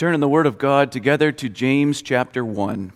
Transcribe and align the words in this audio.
turn 0.00 0.14
in 0.14 0.20
the 0.20 0.28
Word 0.30 0.46
of 0.46 0.56
God 0.56 0.90
together 0.90 1.30
to 1.30 1.50
James 1.50 2.00
chapter 2.00 2.42
1. 2.42 2.90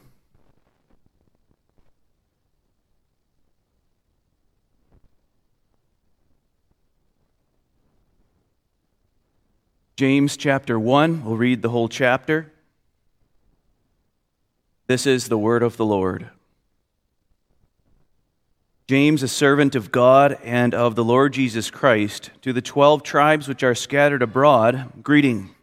James 9.96 10.38
chapter 10.38 10.80
1, 10.80 11.26
we'll 11.26 11.36
read 11.36 11.60
the 11.60 11.68
whole 11.68 11.90
chapter. 11.90 12.50
This 14.86 15.06
is 15.06 15.28
the 15.28 15.36
word 15.36 15.62
of 15.62 15.76
the 15.76 15.84
Lord. 15.84 16.30
James, 18.88 19.22
a 19.22 19.28
servant 19.28 19.74
of 19.74 19.92
God 19.92 20.38
and 20.42 20.72
of 20.72 20.94
the 20.94 21.04
Lord 21.04 21.34
Jesus 21.34 21.70
Christ, 21.70 22.30
to 22.40 22.54
the 22.54 22.62
twelve 22.62 23.02
tribes 23.02 23.46
which 23.46 23.62
are 23.62 23.74
scattered 23.74 24.22
abroad, 24.22 25.02
greeting. 25.02 25.53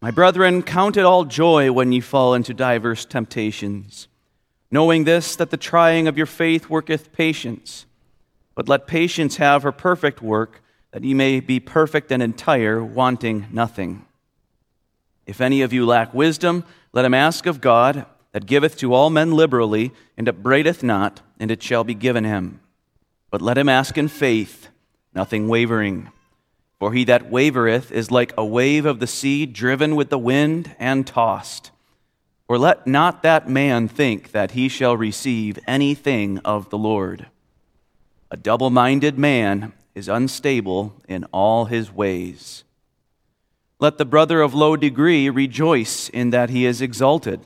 My 0.00 0.10
brethren, 0.10 0.62
count 0.62 0.96
it 0.96 1.04
all 1.04 1.24
joy 1.24 1.72
when 1.72 1.90
ye 1.90 2.00
fall 2.00 2.34
into 2.34 2.52
diverse 2.52 3.04
temptations, 3.04 4.08
knowing 4.70 5.04
this, 5.04 5.36
that 5.36 5.50
the 5.50 5.56
trying 5.56 6.06
of 6.06 6.16
your 6.16 6.26
faith 6.26 6.68
worketh 6.68 7.12
patience. 7.12 7.86
But 8.54 8.68
let 8.68 8.86
patience 8.86 9.36
have 9.36 9.62
her 9.62 9.72
perfect 9.72 10.20
work, 10.20 10.62
that 10.90 11.02
ye 11.02 11.14
may 11.14 11.40
be 11.40 11.60
perfect 11.60 12.12
and 12.12 12.22
entire, 12.22 12.84
wanting 12.84 13.46
nothing. 13.50 14.04
If 15.26 15.40
any 15.40 15.62
of 15.62 15.72
you 15.72 15.86
lack 15.86 16.12
wisdom, 16.14 16.64
let 16.92 17.04
him 17.04 17.14
ask 17.14 17.46
of 17.46 17.60
God 17.60 18.06
that 18.32 18.46
giveth 18.46 18.76
to 18.78 18.92
all 18.92 19.08
men 19.08 19.32
liberally, 19.32 19.92
and 20.16 20.28
upbraideth 20.28 20.82
not, 20.82 21.22
and 21.40 21.50
it 21.50 21.62
shall 21.62 21.84
be 21.84 21.94
given 21.94 22.24
him. 22.24 22.60
But 23.30 23.40
let 23.40 23.56
him 23.56 23.68
ask 23.68 23.96
in 23.96 24.08
faith, 24.08 24.68
nothing 25.14 25.48
wavering. 25.48 26.10
For 26.78 26.92
he 26.92 27.04
that 27.04 27.30
wavereth 27.30 27.90
is 27.90 28.10
like 28.10 28.32
a 28.36 28.44
wave 28.44 28.84
of 28.84 29.00
the 29.00 29.06
sea 29.06 29.46
driven 29.46 29.96
with 29.96 30.10
the 30.10 30.18
wind 30.18 30.74
and 30.78 31.06
tossed. 31.06 31.70
For 32.46 32.58
let 32.58 32.86
not 32.86 33.22
that 33.22 33.48
man 33.48 33.88
think 33.88 34.32
that 34.32 34.52
he 34.52 34.68
shall 34.68 34.96
receive 34.96 35.58
anything 35.66 36.38
of 36.38 36.70
the 36.70 36.78
Lord. 36.78 37.26
A 38.30 38.36
double 38.36 38.70
minded 38.70 39.18
man 39.18 39.72
is 39.94 40.08
unstable 40.08 40.94
in 41.08 41.24
all 41.32 41.64
his 41.64 41.90
ways. 41.90 42.64
Let 43.78 43.98
the 43.98 44.04
brother 44.04 44.42
of 44.42 44.54
low 44.54 44.76
degree 44.76 45.28
rejoice 45.28 46.08
in 46.10 46.30
that 46.30 46.50
he 46.50 46.66
is 46.66 46.80
exalted 46.80 47.40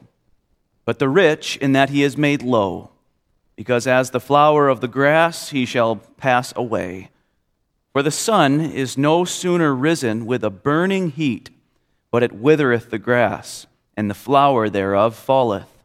but 0.91 0.99
the 0.99 1.09
rich 1.09 1.57
in 1.59 1.71
that 1.71 1.91
he 1.91 2.03
is 2.03 2.17
made 2.17 2.43
low, 2.43 2.91
because 3.55 3.87
as 3.87 4.11
the 4.11 4.19
flower 4.19 4.69
of 4.69 4.81
the 4.81 4.89
grass 4.89 5.51
he 5.51 5.65
shall 5.65 5.95
pass 5.95 6.53
away. 6.57 7.11
For 7.93 8.03
the 8.03 8.11
sun 8.11 8.61
is 8.61 8.97
no 8.97 9.25
sooner 9.25 9.75
risen 9.75 10.25
with 10.27 10.45
a 10.45 10.51
burning 10.51 11.11
heat, 11.11 11.51
but 12.11 12.23
it 12.23 12.33
withereth 12.33 12.91
the 12.91 12.99
grass, 12.99 13.67
and 13.97 14.09
the 14.09 14.15
flower 14.15 14.69
thereof 14.69 15.17
falleth, 15.17 15.85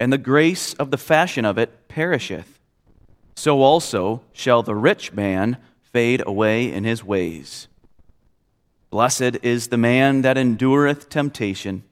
and 0.00 0.12
the 0.12 0.18
grace 0.18 0.74
of 0.74 0.90
the 0.90 0.98
fashion 0.98 1.44
of 1.44 1.56
it 1.56 1.88
perisheth. 1.88 2.58
So 3.36 3.62
also 3.62 4.22
shall 4.32 4.62
the 4.62 4.74
rich 4.74 5.12
man 5.12 5.58
fade 5.80 6.22
away 6.26 6.72
in 6.72 6.84
his 6.84 7.04
ways. 7.04 7.68
Blessed 8.90 9.38
is 9.42 9.68
the 9.68 9.76
man 9.76 10.22
that 10.22 10.38
endureth 10.38 11.08
temptation, 11.08 11.84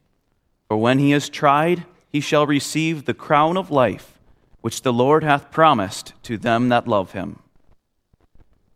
for 0.69 0.77
when 0.77 0.99
he 0.99 1.13
is 1.13 1.29
tried, 1.29 1.85
he 2.11 2.21
shall 2.21 2.47
receive 2.47 3.05
the 3.05 3.15
crown 3.15 3.57
of 3.57 3.71
life 3.71 4.15
which 4.65 4.81
the 4.81 4.93
Lord 4.95 5.23
hath 5.23 5.51
promised 5.51 6.15
to 6.23 6.39
them 6.39 6.71
that 6.71 6.89
love 6.89 7.13
him. 7.13 7.39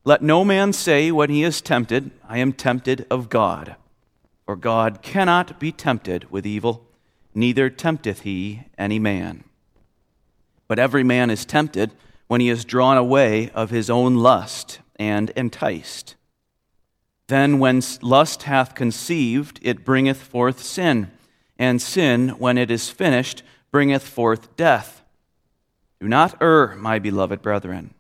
Let 0.09 0.23
no 0.23 0.43
man 0.43 0.73
say 0.73 1.11
when 1.11 1.29
he 1.29 1.45
is 1.45 1.61
tempted, 1.61 2.13
I 2.27 2.39
am 2.39 2.55
tempted 2.55 3.07
of 3.11 3.29
God. 3.29 3.77
For 4.47 4.57
God 4.57 5.03
cannot 5.03 5.61
be 5.61 5.71
tempted 5.71 6.31
with 6.31 6.47
evil, 6.47 6.87
neither 7.35 7.69
tempteth 7.69 8.21
he 8.21 8.63
any 8.79 8.99
man. 8.99 9.45
But 10.67 10.79
every 10.79 11.05
man 11.05 11.29
is 11.29 11.45
tempted 11.45 11.91
when 12.27 12.41
he 12.41 12.49
is 12.49 12.65
drawn 12.65 12.97
away 12.97 13.51
of 13.51 13.69
his 13.69 13.91
own 13.91 14.17
lust 14.17 14.79
and 14.99 15.29
enticed. 15.37 16.15
Then, 17.27 17.59
when 17.59 17.83
lust 18.01 18.45
hath 18.45 18.75
conceived, 18.75 19.61
it 19.61 19.85
bringeth 19.85 20.23
forth 20.23 20.63
sin 20.63 21.11
and 21.59 21.83
sin, 21.83 22.31
when 22.39 22.57
it 22.57 22.71
is 22.71 22.89
finished, 22.89 23.43
bringeth 23.71 24.09
forth 24.09 24.57
death. 24.57 25.03
Do 26.01 26.09
not 26.09 26.41
err, 26.41 26.77
my 26.77 26.99
beloved 26.99 27.43
brethren. 27.43 27.93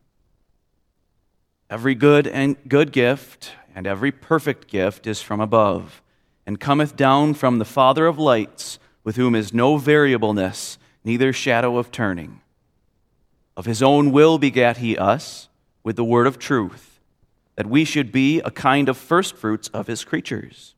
Every 1.70 1.94
good 1.94 2.26
and 2.26 2.56
good 2.66 2.92
gift 2.92 3.52
and 3.74 3.86
every 3.86 4.10
perfect 4.10 4.68
gift 4.68 5.06
is 5.06 5.20
from 5.20 5.40
above, 5.40 6.02
and 6.46 6.58
cometh 6.58 6.96
down 6.96 7.34
from 7.34 7.58
the 7.58 7.64
Father 7.64 8.06
of 8.06 8.18
lights, 8.18 8.78
with 9.04 9.16
whom 9.16 9.34
is 9.34 9.52
no 9.52 9.76
variableness, 9.76 10.78
neither 11.04 11.32
shadow 11.32 11.76
of 11.76 11.90
turning. 11.90 12.40
Of 13.56 13.66
his 13.66 13.82
own 13.82 14.10
will 14.10 14.38
begat 14.38 14.78
he 14.78 14.96
us 14.96 15.48
with 15.84 15.96
the 15.96 16.04
word 16.04 16.26
of 16.26 16.38
truth, 16.38 17.00
that 17.54 17.66
we 17.66 17.84
should 17.84 18.10
be 18.10 18.40
a 18.40 18.50
kind 18.50 18.88
of 18.88 18.96
firstfruits 18.96 19.68
of 19.68 19.86
his 19.86 20.04
creatures. 20.04 20.74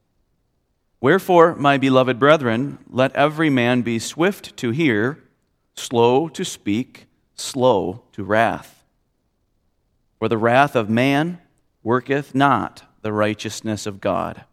Wherefore, 1.01 1.55
my 1.55 1.78
beloved 1.78 2.19
brethren, 2.19 2.78
let 2.91 3.15
every 3.15 3.49
man 3.49 3.83
be 3.83 3.99
swift 3.99 4.57
to 4.59 4.71
hear, 4.71 5.22
slow 5.75 6.28
to 6.28 6.45
speak, 6.45 7.07
slow 7.34 8.03
to 8.12 8.25
wrath. 8.25 8.79
For 10.20 10.28
the 10.28 10.38
wrath 10.38 10.76
of 10.76 10.91
man 10.91 11.41
worketh 11.82 12.34
not 12.34 12.84
the 13.00 13.12
righteousness 13.12 13.86
of 13.86 14.03
God. 14.03 14.44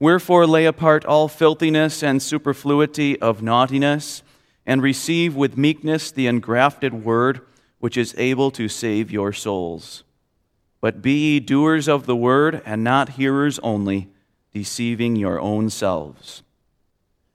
Wherefore, 0.00 0.46
lay 0.46 0.64
apart 0.64 1.04
all 1.04 1.28
filthiness 1.28 2.02
and 2.02 2.22
superfluity 2.22 3.20
of 3.20 3.42
naughtiness, 3.42 4.22
and 4.64 4.82
receive 4.82 5.36
with 5.36 5.58
meekness 5.58 6.10
the 6.10 6.26
engrafted 6.26 7.04
word 7.04 7.42
which 7.80 7.98
is 7.98 8.14
able 8.16 8.50
to 8.52 8.66
save 8.66 9.10
your 9.10 9.30
souls. 9.30 10.04
But 10.80 11.02
be 11.02 11.12
ye 11.12 11.40
doers 11.40 11.86
of 11.86 12.06
the 12.06 12.16
word, 12.16 12.62
and 12.64 12.82
not 12.82 13.10
hearers 13.10 13.58
only 13.58 14.08
deceiving 14.54 15.16
your 15.16 15.38
own 15.38 15.68
selves. 15.68 16.42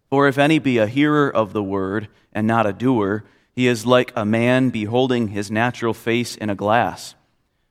For 0.09 0.27
if 0.27 0.39
any 0.39 0.57
be 0.57 0.79
a 0.79 0.87
hearer 0.87 1.29
of 1.29 1.53
the 1.53 1.63
word 1.63 2.07
and 2.33 2.47
not 2.47 2.65
a 2.65 2.73
doer, 2.73 3.25
he 3.61 3.67
is 3.67 3.85
like 3.85 4.11
a 4.16 4.25
man 4.25 4.72
beholding 4.72 5.27
his 5.27 5.51
natural 5.51 5.94
face 5.94 6.35
in 6.35 6.49
a 6.49 6.55
glass. 6.55 7.13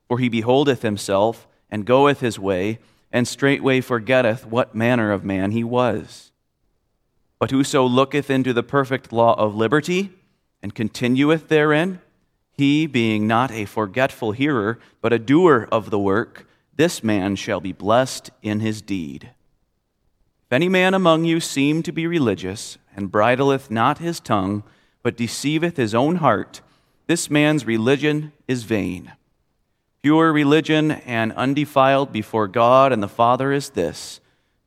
For 0.07 0.21
he 0.21 0.29
beholdeth 0.29 0.83
himself, 0.83 1.49
and 1.69 1.85
goeth 1.85 2.21
his 2.21 2.39
way, 2.39 2.79
and 3.11 3.27
straightway 3.27 3.81
forgetteth 3.81 4.47
what 4.47 4.73
manner 4.73 5.11
of 5.11 5.25
man 5.25 5.51
he 5.51 5.65
was. 5.65 6.31
But 7.41 7.51
whoso 7.51 7.85
looketh 7.85 8.31
into 8.31 8.53
the 8.53 8.63
perfect 8.63 9.13
law 9.13 9.35
of 9.35 9.57
liberty, 9.57 10.11
and 10.63 10.77
continueth 10.77 11.49
therein, 11.49 12.01
he, 12.53 12.87
being 12.87 13.27
not 13.27 13.51
a 13.51 13.65
forgetful 13.65 14.31
hearer, 14.31 14.79
but 15.01 15.13
a 15.13 15.19
doer 15.19 15.67
of 15.73 15.91
the 15.91 15.99
work, 15.99 16.47
this 16.77 17.03
man 17.03 17.35
shall 17.35 17.61
be 17.61 17.73
blessed 17.73 18.31
in 18.43 18.61
his 18.61 18.81
deed. 18.81 19.31
If 20.47 20.53
any 20.53 20.69
man 20.69 20.95
among 20.95 21.25
you 21.25 21.41
seem 21.41 21.83
to 21.83 21.91
be 21.91 22.07
religious, 22.07 22.79
and 22.95 23.11
bridleth 23.11 23.73
not 23.73 23.99
his 23.99 24.21
tongue, 24.21 24.63
but 25.03 25.17
deceiveth 25.17 25.77
his 25.77 25.95
own 25.95 26.17
heart, 26.17 26.61
this 27.07 27.31
man's 27.31 27.67
religion 27.67 28.33
is 28.47 28.65
vain. 28.65 29.13
Pure 30.03 30.33
religion 30.33 30.93
and 30.93 31.33
undefiled 31.33 32.13
before 32.13 32.49
God 32.49 32.93
and 32.93 33.03
the 33.03 33.09
Father 33.09 33.53
is 33.53 33.71
this 33.71 34.21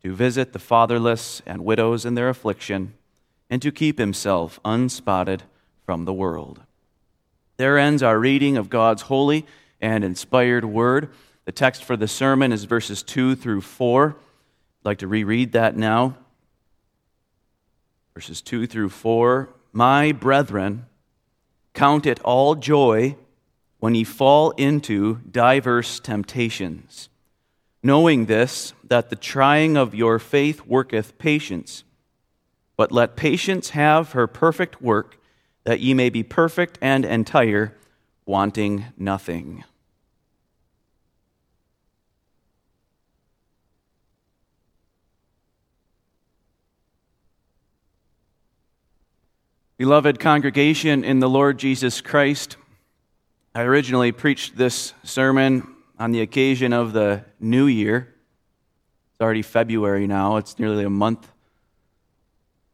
to 0.03 0.13
visit 0.13 0.51
the 0.51 0.59
fatherless 0.59 1.41
and 1.45 1.63
widows 1.63 2.05
in 2.05 2.15
their 2.15 2.27
affliction, 2.27 2.93
and 3.49 3.61
to 3.61 3.71
keep 3.71 3.97
himself 3.97 4.59
unspotted 4.65 5.43
from 5.85 6.03
the 6.03 6.13
world. 6.13 6.61
There 7.55 7.77
ends 7.77 8.03
our 8.03 8.19
reading 8.19 8.57
of 8.57 8.69
God's 8.69 9.03
holy 9.03 9.45
and 9.79 10.03
inspired 10.03 10.65
word. 10.65 11.09
The 11.45 11.51
text 11.51 11.83
for 11.83 11.95
the 11.95 12.07
sermon 12.07 12.51
is 12.51 12.65
verses 12.65 13.01
2 13.03 13.35
through 13.35 13.61
4. 13.61 14.09
I'd 14.09 14.85
like 14.85 14.97
to 14.99 15.07
reread 15.07 15.53
that 15.53 15.77
now. 15.77 16.17
Verses 18.13 18.41
2 18.41 18.67
through 18.67 18.89
4. 18.89 19.49
My 19.75 20.11
brethren, 20.11 20.85
count 21.73 22.05
it 22.05 22.19
all 22.21 22.53
joy 22.53 23.17
when 23.79 23.95
ye 23.95 24.03
fall 24.03 24.51
into 24.51 25.15
diverse 25.29 25.99
temptations, 25.99 27.09
knowing 27.81 28.27
this, 28.27 28.73
that 28.83 29.09
the 29.09 29.15
trying 29.15 29.75
of 29.75 29.95
your 29.95 30.19
faith 30.19 30.67
worketh 30.67 31.17
patience. 31.17 31.83
But 32.77 32.91
let 32.91 33.15
patience 33.15 33.71
have 33.71 34.11
her 34.11 34.27
perfect 34.27 34.79
work, 34.79 35.17
that 35.63 35.79
ye 35.79 35.95
may 35.95 36.11
be 36.11 36.21
perfect 36.21 36.77
and 36.79 37.03
entire, 37.03 37.75
wanting 38.27 38.85
nothing. 38.95 39.63
Beloved 49.83 50.17
congregation 50.17 51.03
in 51.03 51.19
the 51.19 51.27
Lord 51.27 51.59
Jesus 51.59 51.99
Christ, 51.99 52.55
I 53.53 53.63
originally 53.63 54.13
preached 54.13 54.55
this 54.55 54.93
sermon 55.03 55.75
on 55.99 56.13
the 56.13 56.21
occasion 56.21 56.71
of 56.71 56.93
the 56.93 57.25
new 57.37 57.65
year. 57.65 58.15
It's 59.11 59.19
already 59.19 59.41
February 59.41 60.07
now, 60.07 60.37
it's 60.37 60.57
nearly 60.57 60.85
a 60.85 60.89
month 60.89 61.29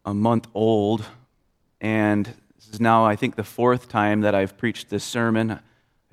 a 0.06 0.14
month 0.14 0.50
old, 0.54 1.04
and 1.82 2.28
this 2.56 2.70
is 2.74 2.80
now, 2.80 3.06
I 3.06 3.16
think, 3.16 3.36
the 3.36 3.44
fourth 3.44 3.90
time 3.90 4.22
that 4.22 4.36
I've 4.36 4.56
preached 4.56 4.92
this 4.92 5.04
sermon. 5.04 5.50
I 5.50 5.60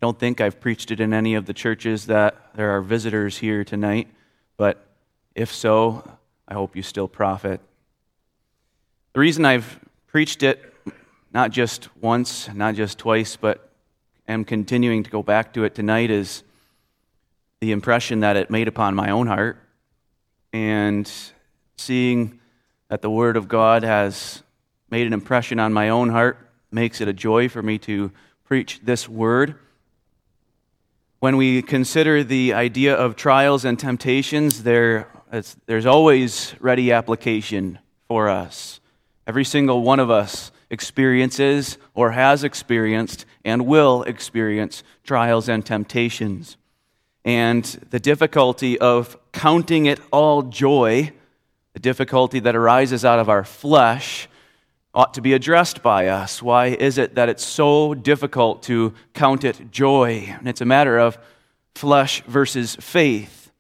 don't 0.01 0.19
think 0.19 0.41
I've 0.41 0.61
preached 0.61 0.91
it 0.91 0.99
in 0.99 1.13
any 1.13 1.35
of 1.35 1.45
the 1.45 1.53
churches 1.53 2.07
that 2.07 2.55
there 2.55 2.71
are 2.71 2.81
visitors 2.81 3.37
here 3.37 3.65
tonight, 3.65 4.09
but 4.57 4.83
if 5.35 5.53
so, 5.53 6.11
I 6.49 6.55
hope 6.55 6.75
you 6.75 6.83
still 6.83 7.07
profit. 7.07 7.61
The 9.13 9.21
reason 9.21 9.45
I've 9.45 9.79
preached 10.07 10.43
it, 10.43 10.73
not 11.37 11.50
just 11.50 11.91
once, 12.00 12.49
not 12.55 12.75
just 12.75 12.97
twice, 12.97 13.37
but 13.37 13.69
am 14.27 14.43
continuing 14.43 15.03
to 15.03 15.11
go 15.11 15.23
back 15.23 15.53
to 15.53 15.65
it 15.65 15.75
tonight, 15.75 16.11
is 16.11 16.43
the 17.61 17.73
impression 17.73 18.21
that 18.21 18.38
it 18.38 18.49
made 18.49 18.67
upon 18.67 18.94
my 18.94 19.11
own 19.11 19.27
heart 19.27 19.59
and 20.55 21.12
seeing 21.77 22.41
that 22.88 23.03
the 23.03 23.11
Word 23.11 23.37
of 23.37 23.49
God 23.49 23.83
has 23.83 24.43
made 24.88 25.06
an 25.06 25.12
impression 25.12 25.61
on 25.61 25.75
my 25.75 25.91
own 25.91 26.09
heart 26.09 26.38
makes 26.71 27.03
it 27.03 27.06
a 27.06 27.12
joy 27.12 27.50
for 27.50 27.61
me 27.61 27.77
to 27.81 28.11
preach 28.44 28.81
this 28.83 29.06
Word. 29.06 29.56
When 31.21 31.37
we 31.37 31.61
consider 31.61 32.25
the 32.25 32.55
idea 32.55 32.94
of 32.94 33.15
trials 33.15 33.67
and 33.67 33.79
temptations, 33.79 34.62
there, 34.62 35.06
there's 35.67 35.85
always 35.85 36.55
ready 36.61 36.93
application 36.93 37.79
for 38.09 38.31
us. 38.31 38.81
Every 39.27 39.44
single 39.44 39.83
one 39.83 40.00
of 40.00 40.11
us 40.11 40.50
experiences 40.71 41.79
or 41.95 42.13
has 42.13 42.45
experienced 42.45 43.25
and 43.45 43.67
will 43.67 44.03
experience 44.03 44.83
trials 45.05 45.49
and 45.49 45.65
temptations. 45.65 46.57
And 47.25 47.65
the 47.91 48.01
difficulty 48.01 48.79
of 48.79 49.17
counting 49.33 49.87
it 49.87 50.01
all 50.13 50.43
joy 50.43 51.13
the 51.77 51.81
difficulty 51.81 52.41
that 52.41 52.57
arises 52.57 53.05
out 53.05 53.19
of 53.19 53.29
our 53.29 53.45
flesh 53.45 54.31
ought 54.95 55.13
to 55.13 55.21
be 55.21 55.35
addressed 55.35 55.83
by 55.83 56.09
us. 56.09 56.43
Why 56.43 56.69
is 56.69 56.97
it 56.97 57.17
that 57.17 57.29
it's 57.29 57.45
so 57.45 57.93
difficult 57.93 58.62
to 58.62 58.95
count 59.12 59.45
it 59.45 59.71
joy? 59.71 60.35
And 60.39 60.49
it's 60.49 60.62
a 60.62 60.65
matter 60.65 60.97
of 60.97 61.19
flesh 61.75 62.23
versus 62.23 62.77
faith 62.77 63.53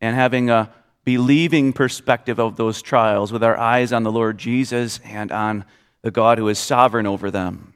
and 0.00 0.14
having 0.14 0.50
a 0.50 0.72
believing 1.04 1.72
perspective 1.72 2.38
of 2.38 2.54
those 2.54 2.80
trials 2.80 3.32
with 3.32 3.42
our 3.42 3.58
eyes 3.58 3.92
on 3.92 4.04
the 4.04 4.12
Lord 4.12 4.38
Jesus 4.38 5.00
and 5.02 5.32
on 5.32 5.64
the 6.04 6.10
God 6.10 6.36
who 6.36 6.48
is 6.48 6.58
sovereign 6.58 7.06
over 7.06 7.30
them. 7.30 7.72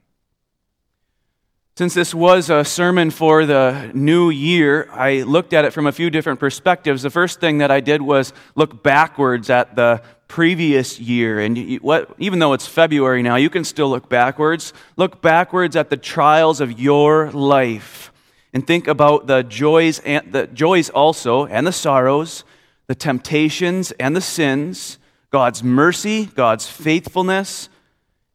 Since 1.79 1.95
this 1.95 2.15
was 2.15 2.51
a 2.51 2.63
sermon 2.63 3.11
for 3.11 3.47
the 3.47 3.91
new 3.95 4.29
year, 4.29 4.87
I 4.93 5.23
looked 5.23 5.55
at 5.55 5.65
it 5.65 5.73
from 5.73 5.87
a 5.87 5.93
few 5.93 6.11
different 6.11 6.39
perspectives. 6.39 7.01
The 7.03 7.09
first 7.09 7.41
thing 7.41 7.59
that 7.59 7.71
I 7.71 7.81
did 7.81 8.03
was 8.03 8.35
look 8.55 8.83
backwards 8.83 9.49
at 9.49 9.77
the 9.77 10.03
previous 10.27 11.01
year. 11.01 11.41
And 11.41 11.77
what, 11.77 12.15
even 12.19 12.39
though 12.39 12.53
it's 12.53 12.67
February 12.67 13.23
now, 13.23 13.37
you 13.37 13.49
can 13.49 13.65
still 13.65 13.89
look 13.89 14.11
backwards. 14.11 14.75
Look 14.99 15.23
backwards 15.23 15.75
at 15.75 15.89
the 15.89 15.97
trials 15.97 16.61
of 16.61 16.79
your 16.79 17.31
life 17.31 18.13
and 18.53 18.67
think 18.67 18.89
about 18.89 19.27
the 19.27 19.43
joys, 19.43 20.01
and 20.01 20.33
the 20.33 20.49
joys 20.49 20.91
also, 20.91 21.47
and 21.47 21.67
the 21.67 21.73
sorrows, 21.73 22.45
the 22.89 22.95
temptations 22.95 23.93
and 23.93 24.15
the 24.15 24.21
sins, 24.21 24.99
God's 25.31 25.63
mercy, 25.63 26.27
God's 26.27 26.67
faithfulness, 26.67 27.71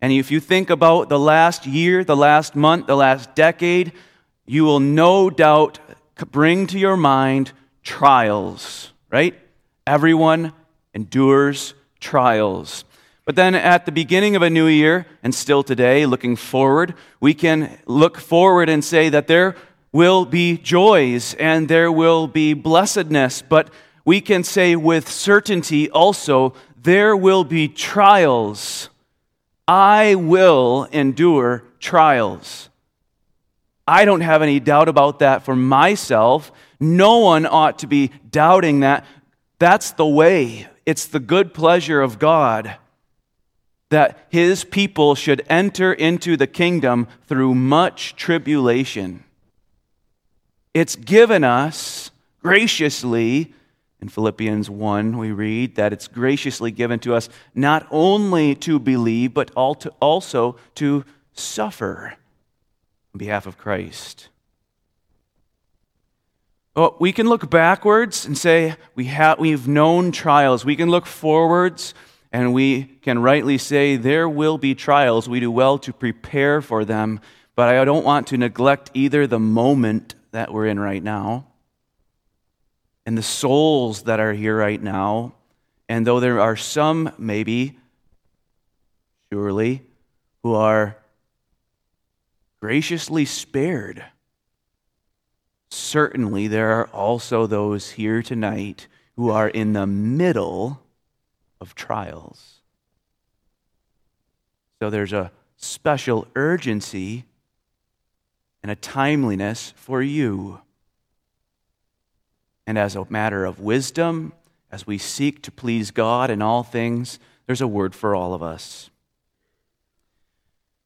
and 0.03 0.11
if 0.11 0.31
you 0.31 0.41
think 0.41 0.69
about 0.69 1.07
the 1.07 1.17
last 1.17 1.65
year, 1.65 2.03
the 2.03 2.17
last 2.17 2.57
month, 2.57 2.87
the 2.87 2.95
last 2.97 3.35
decade, 3.35 3.93
you 4.45 4.65
will 4.65 4.81
no 4.81 5.29
doubt 5.29 5.79
bring 6.29 6.67
to 6.67 6.77
your 6.77 6.97
mind 6.97 7.53
trials, 7.83 8.91
right? 9.09 9.33
Everyone 9.87 10.51
endures 10.93 11.73
trials. 12.01 12.83
But 13.23 13.37
then 13.37 13.55
at 13.55 13.85
the 13.85 13.93
beginning 13.93 14.35
of 14.35 14.41
a 14.41 14.49
new 14.49 14.67
year, 14.67 15.05
and 15.23 15.33
still 15.33 15.63
today, 15.63 16.05
looking 16.05 16.35
forward, 16.35 16.95
we 17.21 17.33
can 17.33 17.79
look 17.85 18.17
forward 18.17 18.67
and 18.67 18.83
say 18.83 19.07
that 19.07 19.27
there 19.27 19.55
will 19.93 20.25
be 20.25 20.57
joys 20.57 21.33
and 21.35 21.69
there 21.69 21.89
will 21.89 22.27
be 22.27 22.53
blessedness. 22.53 23.41
But 23.41 23.69
we 24.03 24.19
can 24.19 24.43
say 24.43 24.75
with 24.75 25.09
certainty 25.09 25.89
also, 25.89 26.55
there 26.75 27.15
will 27.15 27.45
be 27.45 27.69
trials 27.69 28.89
I 29.67 30.15
will 30.15 30.87
endure 30.91 31.63
trials. 31.79 32.69
I 33.87 34.05
don't 34.05 34.21
have 34.21 34.41
any 34.41 34.59
doubt 34.59 34.89
about 34.89 35.19
that 35.19 35.43
for 35.43 35.55
myself. 35.55 36.51
No 36.79 37.19
one 37.19 37.45
ought 37.45 37.79
to 37.79 37.87
be 37.87 38.11
doubting 38.29 38.81
that. 38.81 39.05
That's 39.59 39.91
the 39.91 40.05
way. 40.05 40.67
It's 40.85 41.05
the 41.05 41.19
good 41.19 41.53
pleasure 41.53 42.01
of 42.01 42.19
God 42.19 42.77
that 43.89 44.25
his 44.29 44.63
people 44.63 45.15
should 45.15 45.43
enter 45.47 45.93
into 45.93 46.35
the 46.35 46.47
kingdom 46.47 47.07
through 47.27 47.53
much 47.53 48.15
tribulation. 48.15 49.23
It's 50.73 50.95
given 50.95 51.43
us 51.43 52.09
graciously 52.41 53.53
in 54.03 54.09
Philippians 54.09 54.69
1, 54.69 55.17
we 55.17 55.31
read 55.31 55.75
that 55.75 55.93
it's 55.93 56.09
graciously 56.09 56.71
given 56.71 56.99
to 56.99 57.15
us 57.15 57.29
not 57.55 57.87
only 57.89 58.53
to 58.53 58.77
believe, 58.77 59.33
but 59.33 59.49
also 59.55 60.57
to 60.75 61.05
suffer 61.31 62.17
on 63.13 63.17
behalf 63.17 63.45
of 63.45 63.57
Christ. 63.57 64.27
Well, 66.75 66.97
we 66.99 67.13
can 67.13 67.29
look 67.29 67.49
backwards 67.49 68.25
and 68.25 68.37
say 68.37 68.75
we 68.93 69.05
have, 69.05 69.39
we've 69.39 69.69
known 69.69 70.11
trials. 70.11 70.65
We 70.65 70.75
can 70.75 70.89
look 70.89 71.05
forwards 71.05 71.93
and 72.33 72.53
we 72.53 72.83
can 73.03 73.19
rightly 73.19 73.57
say 73.57 73.95
there 73.95 74.27
will 74.27 74.57
be 74.57 74.75
trials. 74.75 75.29
We 75.29 75.39
do 75.39 75.49
well 75.49 75.77
to 75.77 75.93
prepare 75.93 76.61
for 76.61 76.83
them, 76.83 77.21
but 77.55 77.69
I 77.69 77.85
don't 77.85 78.03
want 78.03 78.27
to 78.27 78.37
neglect 78.37 78.91
either 78.93 79.27
the 79.27 79.39
moment 79.39 80.15
that 80.31 80.51
we're 80.51 80.67
in 80.67 80.77
right 80.77 81.01
now 81.01 81.52
and 83.05 83.17
the 83.17 83.23
souls 83.23 84.03
that 84.03 84.19
are 84.19 84.33
here 84.33 84.57
right 84.57 84.81
now. 84.81 85.33
And 85.89 86.07
though 86.07 86.19
there 86.19 86.39
are 86.39 86.55
some, 86.55 87.11
maybe, 87.17 87.77
surely, 89.31 89.83
who 90.41 90.53
are 90.53 90.97
graciously 92.61 93.25
spared, 93.25 94.05
certainly 95.69 96.47
there 96.47 96.71
are 96.71 96.87
also 96.87 97.45
those 97.45 97.91
here 97.91 98.21
tonight 98.21 98.87
who 99.15 99.29
are 99.29 99.49
in 99.49 99.73
the 99.73 99.85
middle 99.85 100.81
of 101.59 101.75
trials. 101.75 102.61
So 104.79 104.89
there's 104.89 105.13
a 105.13 105.31
special 105.57 106.27
urgency 106.35 107.25
and 108.61 108.71
a 108.71 108.75
timeliness 108.75 109.73
for 109.75 110.01
you. 110.01 110.61
And 112.65 112.77
as 112.77 112.95
a 112.95 113.05
matter 113.09 113.45
of 113.45 113.59
wisdom, 113.59 114.33
as 114.71 114.87
we 114.87 114.97
seek 114.97 115.41
to 115.43 115.51
please 115.51 115.91
God 115.91 116.29
in 116.29 116.41
all 116.41 116.63
things, 116.63 117.19
there's 117.45 117.61
a 117.61 117.67
word 117.67 117.93
for 117.93 118.15
all 118.15 118.33
of 118.33 118.41
us. 118.41 118.89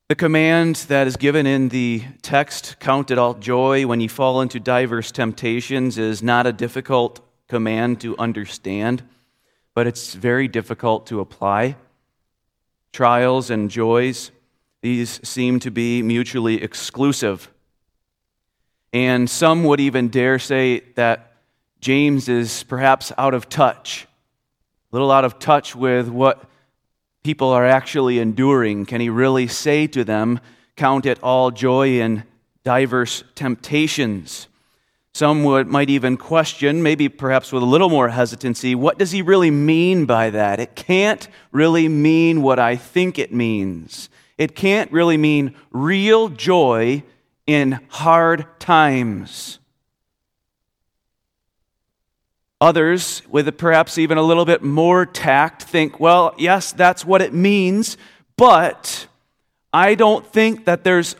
The 0.10 0.15
command 0.15 0.77
that 0.88 1.05
is 1.05 1.17
given 1.17 1.46
in 1.46 1.69
the 1.69 2.03
text, 2.22 2.79
count 2.79 3.12
it 3.12 3.17
all 3.17 3.34
joy 3.34 3.86
when 3.86 4.00
you 4.00 4.07
fall 4.07 4.41
into 4.41 4.60
diverse 4.60 5.12
temptations, 5.12 5.98
is 5.98 6.24
not 6.24 6.48
a 6.48 6.53
difficult 6.53 7.19
command 7.50 8.00
to 8.01 8.17
understand, 8.17 9.03
but 9.74 9.86
it's 9.86 10.13
very 10.13 10.48
difficult 10.48 11.07
to 11.07 11.19
apply. 11.19 11.75
Trials 12.93 13.50
and 13.50 13.69
joys, 13.69 14.31
these 14.81 15.19
seem 15.27 15.60
to 15.60 15.72
be 15.72 16.01
mutually 16.01 16.63
exclusive. 16.63 17.51
And 18.93 19.29
some 19.29 19.65
would 19.65 19.79
even 19.81 20.07
dare 20.07 20.39
say 20.39 20.79
that 20.96 21.26
James 21.88 22.27
is 22.27 22.63
perhaps 22.63 23.13
out 23.17 23.34
of 23.34 23.48
touch, 23.48 24.10
a 24.91 24.96
little 24.98 25.10
out 25.10 25.24
of 25.24 25.39
touch 25.39 25.74
with 25.74 26.10
what 26.10 26.44
people 27.24 27.48
are 27.48 27.65
actually 27.65 28.20
enduring. 28.20 28.86
Can 28.86 29.00
he 29.00 29.08
really 29.08 29.48
say 29.48 29.88
to 29.88 30.03
them, 30.03 30.41
Count 30.75 31.06
it 31.06 31.17
all 31.24 31.50
joy 31.50 32.01
in 32.01 32.25
diverse 32.65 33.24
temptations? 33.36 34.50
Some 35.13 35.46
would, 35.46 35.67
might 35.67 35.89
even 35.89 36.17
question, 36.17 36.84
maybe 36.84 37.08
perhaps 37.08 37.53
with 37.53 37.63
a 37.63 37.65
little 37.65 37.89
more 37.89 38.10
hesitancy, 38.10 38.75
what 38.75 39.00
does 39.00 39.12
he 39.12 39.22
really 39.22 39.50
mean 39.50 40.06
by 40.06 40.29
that? 40.29 40.60
It 40.60 40.75
can't 40.75 41.29
really 41.53 41.88
mean 41.88 42.41
what 42.41 42.60
I 42.60 42.75
think 42.75 43.17
it 43.17 43.32
means. 43.32 44.10
It 44.38 44.58
can't 44.58 44.91
really 44.91 45.15
mean 45.15 45.56
real 45.72 46.27
joy 46.27 47.03
in 47.46 47.79
hard 47.88 48.46
times. 48.60 49.60
Others, 52.60 53.22
with 53.30 53.56
perhaps 53.58 53.98
even 53.98 54.18
a 54.18 54.24
little 54.24 54.46
bit 54.46 54.64
more 54.64 55.06
tact, 55.06 55.64
think, 55.64 56.00
well, 56.00 56.34
yes, 56.38 56.72
that's 56.72 57.06
what 57.06 57.22
it 57.22 57.34
means, 57.34 57.98
but 58.36 59.08
I 59.72 59.94
don't 59.96 60.26
think 60.26 60.66
that 60.66 60.84
there's 60.84 61.16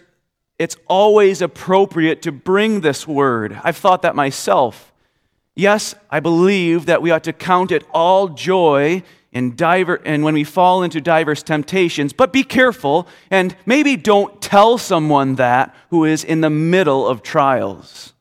it's 0.58 0.76
always 0.88 1.42
appropriate 1.42 2.24
to 2.24 2.32
bring 2.32 2.82
this 2.82 3.08
word. 3.08 3.60
I've 3.64 3.78
thought 3.78 4.02
that 4.02 4.16
myself. 4.16 4.92
Yes, 5.56 5.96
I 6.10 6.20
believe 6.20 6.88
that 6.88 7.02
we 7.02 7.12
ought 7.12 7.24
to 7.26 7.34
count 7.34 7.72
it 7.72 7.84
all 7.92 8.30
joy 8.30 9.04
and, 9.34 9.56
diver, 9.56 10.02
and 10.04 10.24
when 10.24 10.34
we 10.34 10.44
fall 10.44 10.82
into 10.82 11.00
diverse 11.00 11.44
temptations, 11.44 12.14
but 12.14 12.34
be 12.34 12.44
careful 12.44 13.08
and 13.30 13.56
maybe 13.66 13.96
don't 13.96 14.42
tell 14.42 14.78
someone 14.78 15.36
that 15.36 15.76
who 15.90 16.06
is 16.06 16.24
in 16.24 16.42
the 16.42 16.50
middle 16.50 17.08
of 17.08 17.22
trials. 17.22 18.14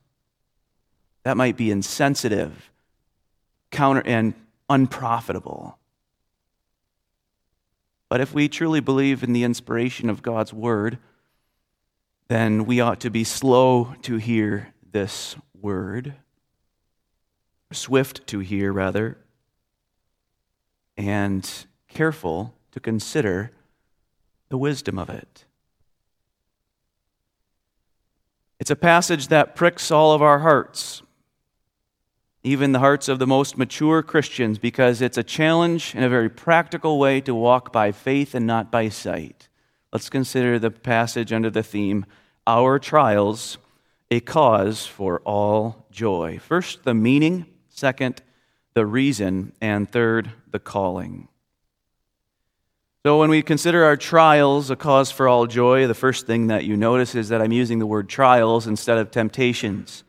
That 1.22 1.36
might 1.36 1.56
be 1.56 1.70
insensitive, 1.70 2.70
counter, 3.76 4.02
and 4.06 4.34
unprofitable. 4.68 5.78
But 8.08 8.20
if 8.20 8.32
we 8.32 8.48
truly 8.48 8.80
believe 8.80 9.22
in 9.22 9.32
the 9.32 9.44
inspiration 9.44 10.08
of 10.08 10.22
God's 10.22 10.52
word, 10.52 10.98
then 12.28 12.64
we 12.64 12.80
ought 12.80 13.00
to 13.00 13.10
be 13.10 13.22
slow 13.22 13.94
to 14.02 14.16
hear 14.16 14.72
this 14.90 15.36
word, 15.60 16.14
swift 17.72 18.26
to 18.28 18.38
hear, 18.38 18.72
rather, 18.72 19.18
and 20.96 21.66
careful 21.88 22.54
to 22.72 22.80
consider 22.80 23.50
the 24.48 24.58
wisdom 24.58 24.98
of 24.98 25.10
it. 25.10 25.44
It's 28.58 28.70
a 28.70 28.76
passage 28.76 29.28
that 29.28 29.54
pricks 29.54 29.90
all 29.90 30.12
of 30.12 30.22
our 30.22 30.38
hearts, 30.38 31.02
even 32.46 32.70
the 32.70 32.78
hearts 32.78 33.08
of 33.08 33.18
the 33.18 33.26
most 33.26 33.58
mature 33.58 34.04
Christians, 34.04 34.56
because 34.56 35.02
it's 35.02 35.18
a 35.18 35.24
challenge 35.24 35.96
in 35.96 36.04
a 36.04 36.08
very 36.08 36.30
practical 36.30 36.96
way 36.96 37.20
to 37.22 37.34
walk 37.34 37.72
by 37.72 37.90
faith 37.90 38.36
and 38.36 38.46
not 38.46 38.70
by 38.70 38.88
sight. 38.88 39.48
Let's 39.92 40.08
consider 40.08 40.56
the 40.56 40.70
passage 40.70 41.32
under 41.32 41.50
the 41.50 41.64
theme 41.64 42.06
Our 42.46 42.78
Trials, 42.78 43.58
a 44.12 44.20
Cause 44.20 44.86
for 44.86 45.20
All 45.22 45.86
Joy. 45.90 46.38
First, 46.38 46.84
the 46.84 46.94
meaning. 46.94 47.46
Second, 47.68 48.22
the 48.74 48.86
reason. 48.86 49.52
And 49.60 49.90
third, 49.90 50.30
the 50.48 50.60
calling. 50.60 51.26
So, 53.04 53.18
when 53.18 53.30
we 53.30 53.42
consider 53.42 53.82
our 53.82 53.96
trials 53.96 54.70
a 54.70 54.76
cause 54.76 55.10
for 55.10 55.26
all 55.28 55.46
joy, 55.46 55.86
the 55.86 55.94
first 55.94 56.26
thing 56.26 56.46
that 56.46 56.64
you 56.64 56.76
notice 56.76 57.14
is 57.16 57.28
that 57.28 57.40
I'm 57.40 57.52
using 57.52 57.80
the 57.80 57.86
word 57.86 58.08
trials 58.08 58.68
instead 58.68 58.98
of 58.98 59.10
temptations. 59.10 60.04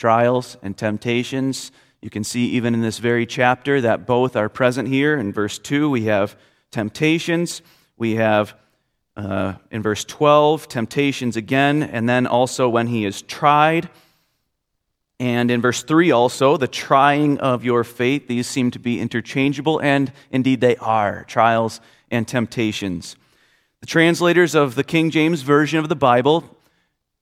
Trials 0.00 0.56
and 0.62 0.74
temptations. 0.74 1.72
You 2.00 2.08
can 2.08 2.24
see 2.24 2.46
even 2.52 2.72
in 2.72 2.80
this 2.80 2.96
very 2.96 3.26
chapter 3.26 3.82
that 3.82 4.06
both 4.06 4.34
are 4.34 4.48
present 4.48 4.88
here. 4.88 5.18
In 5.18 5.30
verse 5.30 5.58
2, 5.58 5.90
we 5.90 6.04
have 6.04 6.38
temptations. 6.70 7.60
We 7.98 8.14
have 8.14 8.54
uh, 9.14 9.56
in 9.70 9.82
verse 9.82 10.06
12, 10.06 10.68
temptations 10.68 11.36
again, 11.36 11.82
and 11.82 12.08
then 12.08 12.26
also 12.26 12.66
when 12.66 12.86
he 12.86 13.04
is 13.04 13.20
tried. 13.20 13.90
And 15.18 15.50
in 15.50 15.60
verse 15.60 15.82
3 15.82 16.10
also, 16.12 16.56
the 16.56 16.66
trying 16.66 17.38
of 17.38 17.62
your 17.62 17.84
faith. 17.84 18.26
These 18.26 18.46
seem 18.46 18.70
to 18.70 18.78
be 18.78 19.00
interchangeable, 19.00 19.82
and 19.82 20.10
indeed 20.30 20.62
they 20.62 20.76
are 20.76 21.24
trials 21.24 21.82
and 22.10 22.26
temptations. 22.26 23.16
The 23.80 23.86
translators 23.86 24.54
of 24.54 24.76
the 24.76 24.84
King 24.84 25.10
James 25.10 25.42
Version 25.42 25.78
of 25.78 25.90
the 25.90 25.94
Bible 25.94 26.56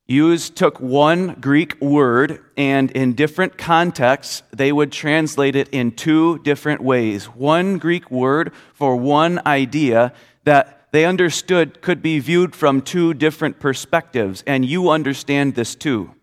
used 0.09 0.57
took 0.57 0.81
one 0.81 1.35
Greek 1.35 1.79
word 1.83 2.43
and 2.57 2.91
in 2.93 3.13
different 3.13 3.59
contexts 3.59 4.43
they 4.51 4.73
would 4.73 4.91
translate 4.91 5.55
it 5.55 5.69
in 5.69 5.93
two 5.93 6.39
different 6.39 6.81
ways. 6.81 7.27
One 7.27 7.77
Greek 7.77 8.11
word 8.11 8.53
for 8.73 8.97
one 8.97 9.41
idea 9.47 10.15
that 10.45 10.89
they 10.93 11.05
understood 11.05 11.83
could 11.83 12.01
be 12.01 12.19
viewed 12.19 12.57
from 12.57 12.81
two 12.81 13.13
different 13.13 13.61
perspectives 13.61 14.43
and 14.47 14.65
you 14.65 14.89
understand 14.89 15.55
this 15.55 15.75
too. 15.75 16.15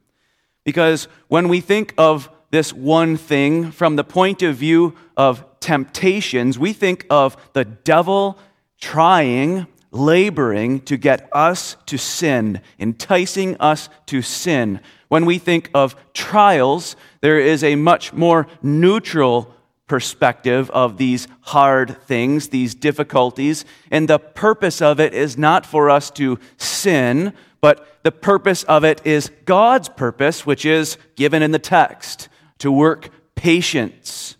Because 0.63 1.07
when 1.27 1.47
we 1.47 1.61
think 1.61 1.93
of 1.95 2.27
this 2.49 2.73
one 2.73 3.17
thing 3.17 3.71
from 3.71 3.97
the 3.97 4.03
point 4.03 4.41
of 4.41 4.55
view 4.55 4.95
of 5.15 5.45
temptations, 5.59 6.57
we 6.57 6.73
think 6.73 7.05
of 7.11 7.37
the 7.53 7.65
devil 7.65 8.39
trying, 8.79 9.67
laboring 9.95 10.81
to 10.81 10.97
get 10.97 11.29
us 11.31 11.77
to 11.85 11.97
sin, 11.97 12.61
enticing 12.79 13.55
us 13.59 13.89
to 14.07 14.21
sin. 14.21 14.79
When 15.07 15.25
we 15.25 15.37
think 15.37 15.69
of 15.73 15.95
trials, 16.13 16.95
there 17.21 17.39
is 17.39 17.63
a 17.63 17.75
much 17.75 18.13
more 18.13 18.47
neutral 18.61 19.53
perspective 19.87 20.69
of 20.71 20.97
these 20.97 21.27
hard 21.41 22.01
things, 22.03 22.49
these 22.49 22.73
difficulties. 22.73 23.65
And 23.91 24.07
the 24.07 24.19
purpose 24.19 24.81
of 24.81 24.99
it 24.99 25.13
is 25.13 25.37
not 25.37 25.65
for 25.65 25.89
us 25.89 26.09
to 26.11 26.39
sin, 26.57 27.33
but 27.61 27.99
the 28.03 28.11
purpose 28.11 28.63
of 28.63 28.83
it 28.83 29.01
is 29.05 29.31
God's 29.45 29.89
purpose, 29.89 30.45
which 30.45 30.65
is 30.65 30.97
given 31.15 31.41
in 31.43 31.51
the 31.51 31.59
text 31.59 32.29
to 32.59 32.71
work 32.71 33.09
patience. 33.35 34.37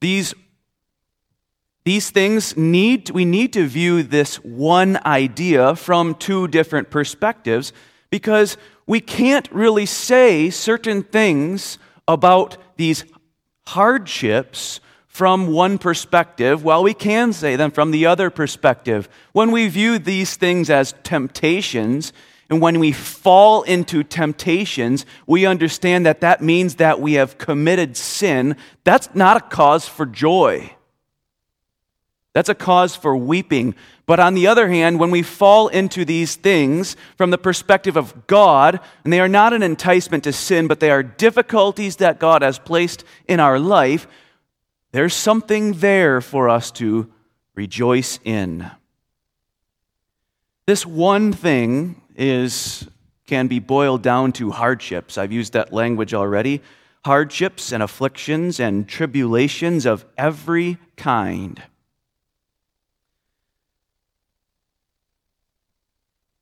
These, 0.00 0.34
these 1.88 2.10
things 2.10 2.54
need, 2.54 3.08
we 3.08 3.24
need 3.24 3.50
to 3.54 3.66
view 3.66 4.02
this 4.02 4.36
one 4.44 5.00
idea 5.06 5.74
from 5.74 6.14
two 6.14 6.46
different 6.46 6.90
perspectives 6.90 7.72
because 8.10 8.58
we 8.86 9.00
can't 9.00 9.50
really 9.50 9.86
say 9.86 10.50
certain 10.50 11.02
things 11.02 11.78
about 12.06 12.58
these 12.76 13.06
hardships 13.68 14.80
from 15.06 15.46
one 15.46 15.78
perspective, 15.78 16.62
while 16.62 16.82
we 16.82 16.92
can 16.92 17.32
say 17.32 17.56
them 17.56 17.70
from 17.70 17.90
the 17.90 18.04
other 18.04 18.28
perspective. 18.28 19.08
When 19.32 19.50
we 19.50 19.66
view 19.68 19.98
these 19.98 20.36
things 20.36 20.68
as 20.68 20.94
temptations, 21.04 22.12
and 22.50 22.60
when 22.60 22.80
we 22.80 22.92
fall 22.92 23.62
into 23.62 24.02
temptations, 24.02 25.06
we 25.26 25.46
understand 25.46 26.04
that 26.04 26.20
that 26.20 26.42
means 26.42 26.74
that 26.74 27.00
we 27.00 27.14
have 27.14 27.38
committed 27.38 27.96
sin. 27.96 28.56
That's 28.84 29.08
not 29.14 29.38
a 29.38 29.40
cause 29.40 29.88
for 29.88 30.04
joy. 30.04 30.74
That's 32.38 32.48
a 32.48 32.54
cause 32.54 32.94
for 32.94 33.16
weeping. 33.16 33.74
But 34.06 34.20
on 34.20 34.34
the 34.34 34.46
other 34.46 34.68
hand, 34.68 35.00
when 35.00 35.10
we 35.10 35.22
fall 35.22 35.66
into 35.66 36.04
these 36.04 36.36
things 36.36 36.96
from 37.16 37.32
the 37.32 37.36
perspective 37.36 37.96
of 37.96 38.28
God, 38.28 38.78
and 39.02 39.12
they 39.12 39.18
are 39.18 39.26
not 39.26 39.52
an 39.52 39.64
enticement 39.64 40.22
to 40.22 40.32
sin, 40.32 40.68
but 40.68 40.78
they 40.78 40.92
are 40.92 41.02
difficulties 41.02 41.96
that 41.96 42.20
God 42.20 42.42
has 42.42 42.60
placed 42.60 43.02
in 43.26 43.40
our 43.40 43.58
life, 43.58 44.06
there's 44.92 45.14
something 45.14 45.72
there 45.80 46.20
for 46.20 46.48
us 46.48 46.70
to 46.70 47.12
rejoice 47.56 48.20
in. 48.22 48.70
This 50.64 50.86
one 50.86 51.32
thing 51.32 52.00
is 52.14 52.86
can 53.26 53.48
be 53.48 53.58
boiled 53.58 54.02
down 54.02 54.30
to 54.34 54.52
hardships. 54.52 55.18
I've 55.18 55.32
used 55.32 55.54
that 55.54 55.72
language 55.72 56.14
already. 56.14 56.62
Hardships 57.04 57.72
and 57.72 57.82
afflictions 57.82 58.60
and 58.60 58.88
tribulations 58.88 59.86
of 59.86 60.04
every 60.16 60.78
kind. 60.96 61.60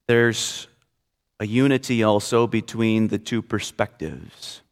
There's 0.06 0.68
a 1.40 1.46
unity 1.46 2.02
also 2.02 2.46
between 2.46 3.08
the 3.08 3.18
two 3.18 3.42
perspectives 3.42 4.62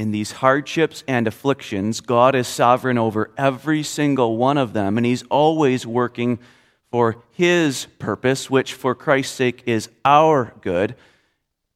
in 0.00 0.12
these 0.12 0.32
hardships 0.32 1.04
and 1.06 1.26
afflictions, 1.26 2.00
God 2.00 2.34
is 2.34 2.48
sovereign 2.48 2.96
over 2.96 3.30
every 3.36 3.82
single 3.82 4.38
one 4.38 4.56
of 4.56 4.72
them, 4.72 4.96
and 4.96 5.04
He's 5.04 5.24
always 5.24 5.86
working 5.86 6.38
for 6.90 7.22
His 7.32 7.86
purpose, 7.98 8.48
which 8.48 8.72
for 8.72 8.94
Christ's 8.94 9.34
sake 9.34 9.62
is 9.66 9.90
our 10.02 10.54
good. 10.62 10.96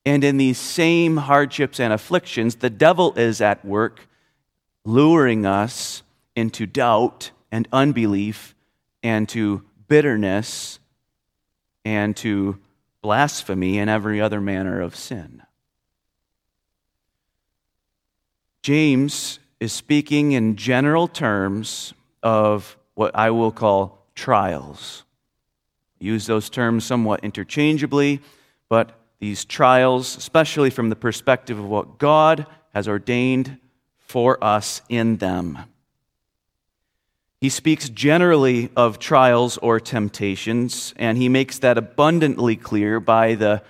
And 0.06 0.24
in 0.24 0.38
these 0.38 0.56
same 0.56 1.18
hardships 1.18 1.78
and 1.78 1.92
afflictions, 1.92 2.54
the 2.56 2.70
devil 2.70 3.12
is 3.12 3.42
at 3.42 3.62
work, 3.62 4.08
luring 4.86 5.44
us 5.44 6.02
into 6.34 6.64
doubt 6.64 7.30
and 7.52 7.68
unbelief, 7.74 8.54
and 9.02 9.28
to 9.28 9.64
bitterness, 9.86 10.78
and 11.84 12.16
to 12.16 12.58
blasphemy, 13.04 13.78
and 13.78 13.90
every 13.90 14.18
other 14.18 14.40
manner 14.40 14.80
of 14.80 14.96
sin. 14.96 15.42
James 18.62 19.38
is 19.60 19.74
speaking 19.74 20.32
in 20.32 20.56
general 20.56 21.06
terms 21.06 21.92
of 22.22 22.78
what 22.94 23.14
I 23.14 23.28
will 23.30 23.52
call 23.52 24.06
trials. 24.14 25.04
use 25.98 26.24
those 26.24 26.48
terms 26.48 26.86
somewhat 26.86 27.22
interchangeably, 27.22 28.22
but 28.70 28.98
these 29.20 29.44
trials, 29.44 30.16
especially 30.16 30.70
from 30.70 30.88
the 30.88 30.96
perspective 30.96 31.58
of 31.58 31.66
what 31.66 31.98
God 31.98 32.46
has 32.72 32.88
ordained 32.88 33.58
for 33.98 34.42
us 34.42 34.80
in 34.88 35.18
them. 35.18 35.58
He 37.44 37.50
speaks 37.50 37.90
generally 37.90 38.70
of 38.74 38.98
trials 38.98 39.58
or 39.58 39.78
temptations, 39.78 40.94
and 40.96 41.18
he 41.18 41.28
makes 41.28 41.58
that 41.58 41.76
abundantly 41.76 42.56
clear 42.56 43.00
by 43.00 43.34
the, 43.34 43.62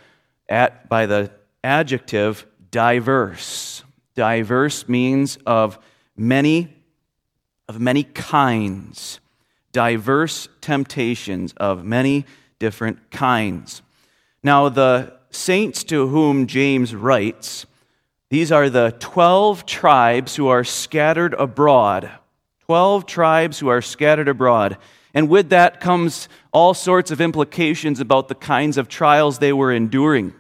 at, 0.48 0.88
by 0.88 1.06
the 1.06 1.32
adjective 1.64 2.46
diverse. 2.70 3.82
Diverse 4.14 4.88
means 4.88 5.38
of 5.44 5.80
many, 6.16 6.72
of 7.68 7.80
many 7.80 8.04
kinds. 8.04 9.18
Diverse 9.72 10.46
temptations 10.60 11.52
of 11.56 11.84
many 11.84 12.26
different 12.60 13.10
kinds. 13.10 13.82
Now, 14.40 14.68
the 14.68 15.14
saints 15.30 15.82
to 15.82 16.06
whom 16.06 16.46
James 16.46 16.94
writes, 16.94 17.66
these 18.30 18.52
are 18.52 18.70
the 18.70 18.94
12 19.00 19.66
tribes 19.66 20.36
who 20.36 20.46
are 20.46 20.62
scattered 20.62 21.34
abroad. 21.34 22.08
12 22.66 23.06
tribes 23.06 23.58
who 23.58 23.68
are 23.68 23.82
scattered 23.82 24.28
abroad. 24.28 24.78
And 25.12 25.28
with 25.28 25.50
that 25.50 25.80
comes 25.80 26.28
all 26.52 26.74
sorts 26.74 27.10
of 27.10 27.20
implications 27.20 28.00
about 28.00 28.28
the 28.28 28.34
kinds 28.34 28.76
of 28.76 28.88
trials 28.88 29.38
they 29.38 29.52
were 29.52 29.72
enduring. 29.72 30.34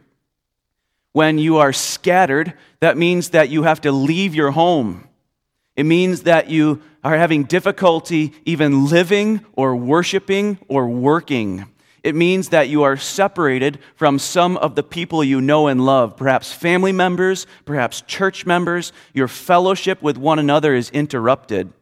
When 1.12 1.38
you 1.38 1.58
are 1.58 1.72
scattered, 1.72 2.54
that 2.80 2.96
means 2.96 3.30
that 3.30 3.48
you 3.48 3.62
have 3.62 3.80
to 3.82 3.92
leave 3.92 4.34
your 4.34 4.50
home. 4.50 5.06
It 5.76 5.84
means 5.84 6.22
that 6.22 6.50
you 6.50 6.82
are 7.04 7.16
having 7.16 7.44
difficulty 7.44 8.32
even 8.44 8.86
living 8.86 9.44
or 9.52 9.76
worshiping 9.76 10.58
or 10.66 10.88
working. 10.88 11.66
It 12.02 12.14
means 12.14 12.48
that 12.50 12.68
you 12.68 12.82
are 12.82 12.96
separated 12.96 13.78
from 13.94 14.18
some 14.18 14.56
of 14.56 14.74
the 14.74 14.82
people 14.82 15.22
you 15.22 15.40
know 15.40 15.68
and 15.68 15.86
love, 15.86 16.16
perhaps 16.16 16.52
family 16.52 16.92
members, 16.92 17.46
perhaps 17.64 18.02
church 18.02 18.44
members. 18.44 18.92
Your 19.12 19.28
fellowship 19.28 20.02
with 20.02 20.18
one 20.18 20.38
another 20.38 20.74
is 20.74 20.90
interrupted. 20.90 21.72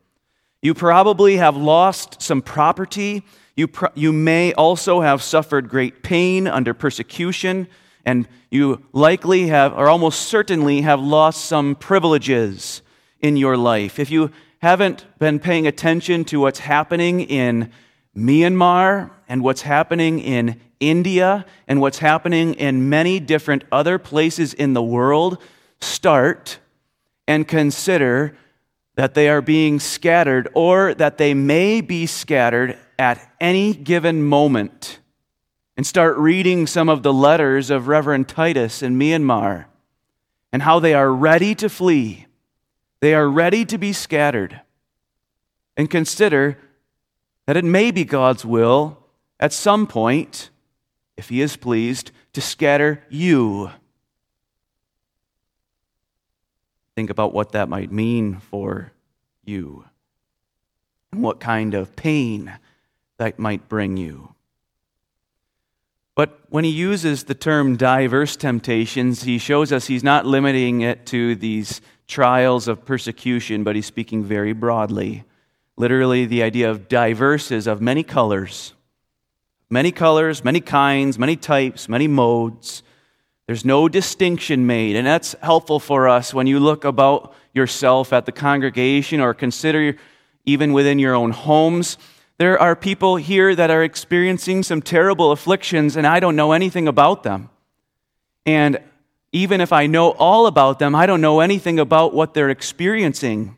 You 0.62 0.74
probably 0.74 1.38
have 1.38 1.56
lost 1.56 2.22
some 2.22 2.40
property. 2.40 3.24
You, 3.56 3.68
you 3.94 4.12
may 4.12 4.52
also 4.54 5.00
have 5.00 5.20
suffered 5.20 5.68
great 5.68 6.04
pain 6.04 6.46
under 6.46 6.72
persecution, 6.72 7.66
and 8.04 8.28
you 8.48 8.84
likely 8.92 9.48
have, 9.48 9.72
or 9.72 9.88
almost 9.88 10.22
certainly, 10.22 10.82
have 10.82 11.00
lost 11.00 11.46
some 11.46 11.74
privileges 11.74 12.80
in 13.20 13.36
your 13.36 13.56
life. 13.56 13.98
If 13.98 14.12
you 14.12 14.30
haven't 14.58 15.04
been 15.18 15.40
paying 15.40 15.66
attention 15.66 16.24
to 16.26 16.38
what's 16.38 16.60
happening 16.60 17.22
in 17.22 17.72
Myanmar 18.16 19.10
and 19.28 19.42
what's 19.42 19.62
happening 19.62 20.20
in 20.20 20.60
India 20.78 21.44
and 21.66 21.80
what's 21.80 21.98
happening 21.98 22.54
in 22.54 22.88
many 22.88 23.18
different 23.18 23.64
other 23.72 23.98
places 23.98 24.54
in 24.54 24.74
the 24.74 24.82
world, 24.82 25.42
start 25.80 26.60
and 27.26 27.48
consider 27.48 28.36
that 28.94 29.14
they 29.14 29.28
are 29.28 29.40
being 29.40 29.80
scattered 29.80 30.48
or 30.54 30.94
that 30.94 31.18
they 31.18 31.34
may 31.34 31.80
be 31.80 32.06
scattered 32.06 32.78
at 32.98 33.32
any 33.40 33.74
given 33.74 34.22
moment. 34.22 34.98
And 35.76 35.86
start 35.86 36.16
reading 36.18 36.66
some 36.66 36.88
of 36.88 37.02
the 37.02 37.12
letters 37.12 37.70
of 37.70 37.88
Reverend 37.88 38.28
Titus 38.28 38.82
in 38.82 38.98
Myanmar 38.98 39.64
and 40.52 40.62
how 40.62 40.78
they 40.78 40.92
are 40.92 41.10
ready 41.10 41.54
to 41.56 41.68
flee. 41.68 42.26
They 43.00 43.14
are 43.14 43.28
ready 43.28 43.64
to 43.64 43.78
be 43.78 43.92
scattered. 43.92 44.60
And 45.76 45.90
consider 45.90 46.58
that 47.46 47.56
it 47.56 47.64
may 47.64 47.90
be 47.90 48.04
God's 48.04 48.44
will 48.44 48.98
at 49.40 49.52
some 49.52 49.86
point, 49.86 50.50
if 51.16 51.30
He 51.30 51.40
is 51.40 51.56
pleased, 51.56 52.12
to 52.34 52.40
scatter 52.40 53.02
you 53.08 53.70
Think 56.94 57.10
about 57.10 57.32
what 57.32 57.52
that 57.52 57.68
might 57.68 57.90
mean 57.90 58.38
for 58.38 58.92
you 59.44 59.84
and 61.10 61.22
what 61.22 61.40
kind 61.40 61.74
of 61.74 61.96
pain 61.96 62.52
that 63.18 63.38
might 63.38 63.68
bring 63.68 63.96
you. 63.96 64.34
But 66.14 66.38
when 66.50 66.64
he 66.64 66.70
uses 66.70 67.24
the 67.24 67.34
term 67.34 67.76
diverse 67.76 68.36
temptations, 68.36 69.22
he 69.22 69.38
shows 69.38 69.72
us 69.72 69.86
he's 69.86 70.04
not 70.04 70.26
limiting 70.26 70.82
it 70.82 71.06
to 71.06 71.34
these 71.34 71.80
trials 72.06 72.68
of 72.68 72.84
persecution, 72.84 73.64
but 73.64 73.76
he's 73.76 73.86
speaking 73.86 74.22
very 74.22 74.52
broadly. 74.52 75.24
Literally, 75.76 76.26
the 76.26 76.42
idea 76.42 76.70
of 76.70 76.88
diverse 76.88 77.50
is 77.50 77.66
of 77.66 77.80
many 77.80 78.02
colors. 78.02 78.74
Many 79.70 79.90
colors, 79.90 80.44
many 80.44 80.60
kinds, 80.60 81.18
many 81.18 81.34
types, 81.34 81.88
many 81.88 82.06
modes. 82.06 82.82
There's 83.46 83.64
no 83.64 83.88
distinction 83.88 84.66
made, 84.66 84.96
and 84.96 85.06
that's 85.06 85.34
helpful 85.42 85.80
for 85.80 86.08
us 86.08 86.32
when 86.32 86.46
you 86.46 86.60
look 86.60 86.84
about 86.84 87.34
yourself 87.52 88.12
at 88.12 88.24
the 88.24 88.32
congregation 88.32 89.20
or 89.20 89.34
consider 89.34 89.96
even 90.44 90.72
within 90.72 90.98
your 90.98 91.14
own 91.14 91.32
homes. 91.32 91.98
There 92.38 92.58
are 92.60 92.74
people 92.76 93.16
here 93.16 93.54
that 93.54 93.70
are 93.70 93.82
experiencing 93.82 94.62
some 94.62 94.80
terrible 94.80 95.32
afflictions, 95.32 95.96
and 95.96 96.06
I 96.06 96.20
don't 96.20 96.36
know 96.36 96.52
anything 96.52 96.88
about 96.88 97.22
them. 97.24 97.50
And 98.46 98.78
even 99.32 99.60
if 99.60 99.72
I 99.72 99.86
know 99.86 100.10
all 100.12 100.46
about 100.46 100.78
them, 100.78 100.94
I 100.94 101.06
don't 101.06 101.20
know 101.20 101.40
anything 101.40 101.78
about 101.78 102.14
what 102.14 102.34
they're 102.34 102.50
experiencing. 102.50 103.56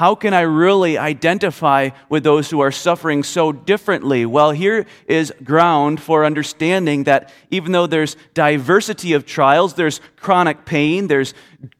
How 0.00 0.16
can 0.16 0.34
I 0.34 0.40
really 0.40 0.98
identify 0.98 1.90
with 2.08 2.24
those 2.24 2.50
who 2.50 2.58
are 2.58 2.72
suffering 2.72 3.22
so 3.22 3.52
differently? 3.52 4.26
Well, 4.26 4.50
here 4.50 4.86
is 5.06 5.32
ground 5.44 6.00
for 6.00 6.24
understanding 6.24 7.04
that 7.04 7.32
even 7.50 7.70
though 7.70 7.86
there's 7.86 8.16
diversity 8.34 9.12
of 9.12 9.24
trials, 9.24 9.74
there's 9.74 10.00
chronic 10.16 10.64
pain, 10.64 11.06
there's 11.06 11.32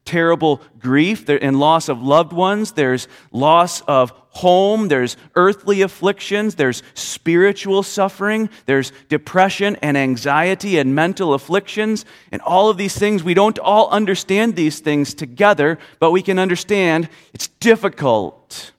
terrible 0.05 0.63
grief 0.79 1.29
and 1.29 1.59
loss 1.59 1.89
of 1.89 2.03
loved 2.03 2.33
ones, 2.33 2.73
there's 2.73 3.09
loss 3.33 3.81
of 3.83 4.13
home, 4.35 4.89
there's 4.89 5.17
earthly 5.37 5.81
afflictions, 5.81 6.57
there's 6.57 6.83
spiritual 6.95 7.83
suffering, 7.83 8.51
there's 8.67 8.93
depression 9.09 9.77
and 9.77 9.97
anxiety 9.97 10.79
and 10.79 10.95
mental 10.95 11.35
afflictions, 11.35 12.05
and 12.33 12.43
all 12.43 12.69
of 12.69 12.77
these 12.77 12.99
things. 12.99 13.23
We 13.23 13.35
don't 13.35 13.59
all 13.61 13.89
understand 13.91 14.57
these 14.57 14.81
things 14.81 15.15
together, 15.15 15.79
but 16.01 16.11
we 16.11 16.21
can 16.21 16.39
understand 16.39 17.09
it's 17.33 17.49
difficult, 17.49 18.73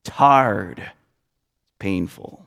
it's 0.00 0.10
hard, 0.10 0.90
painful. 1.78 2.46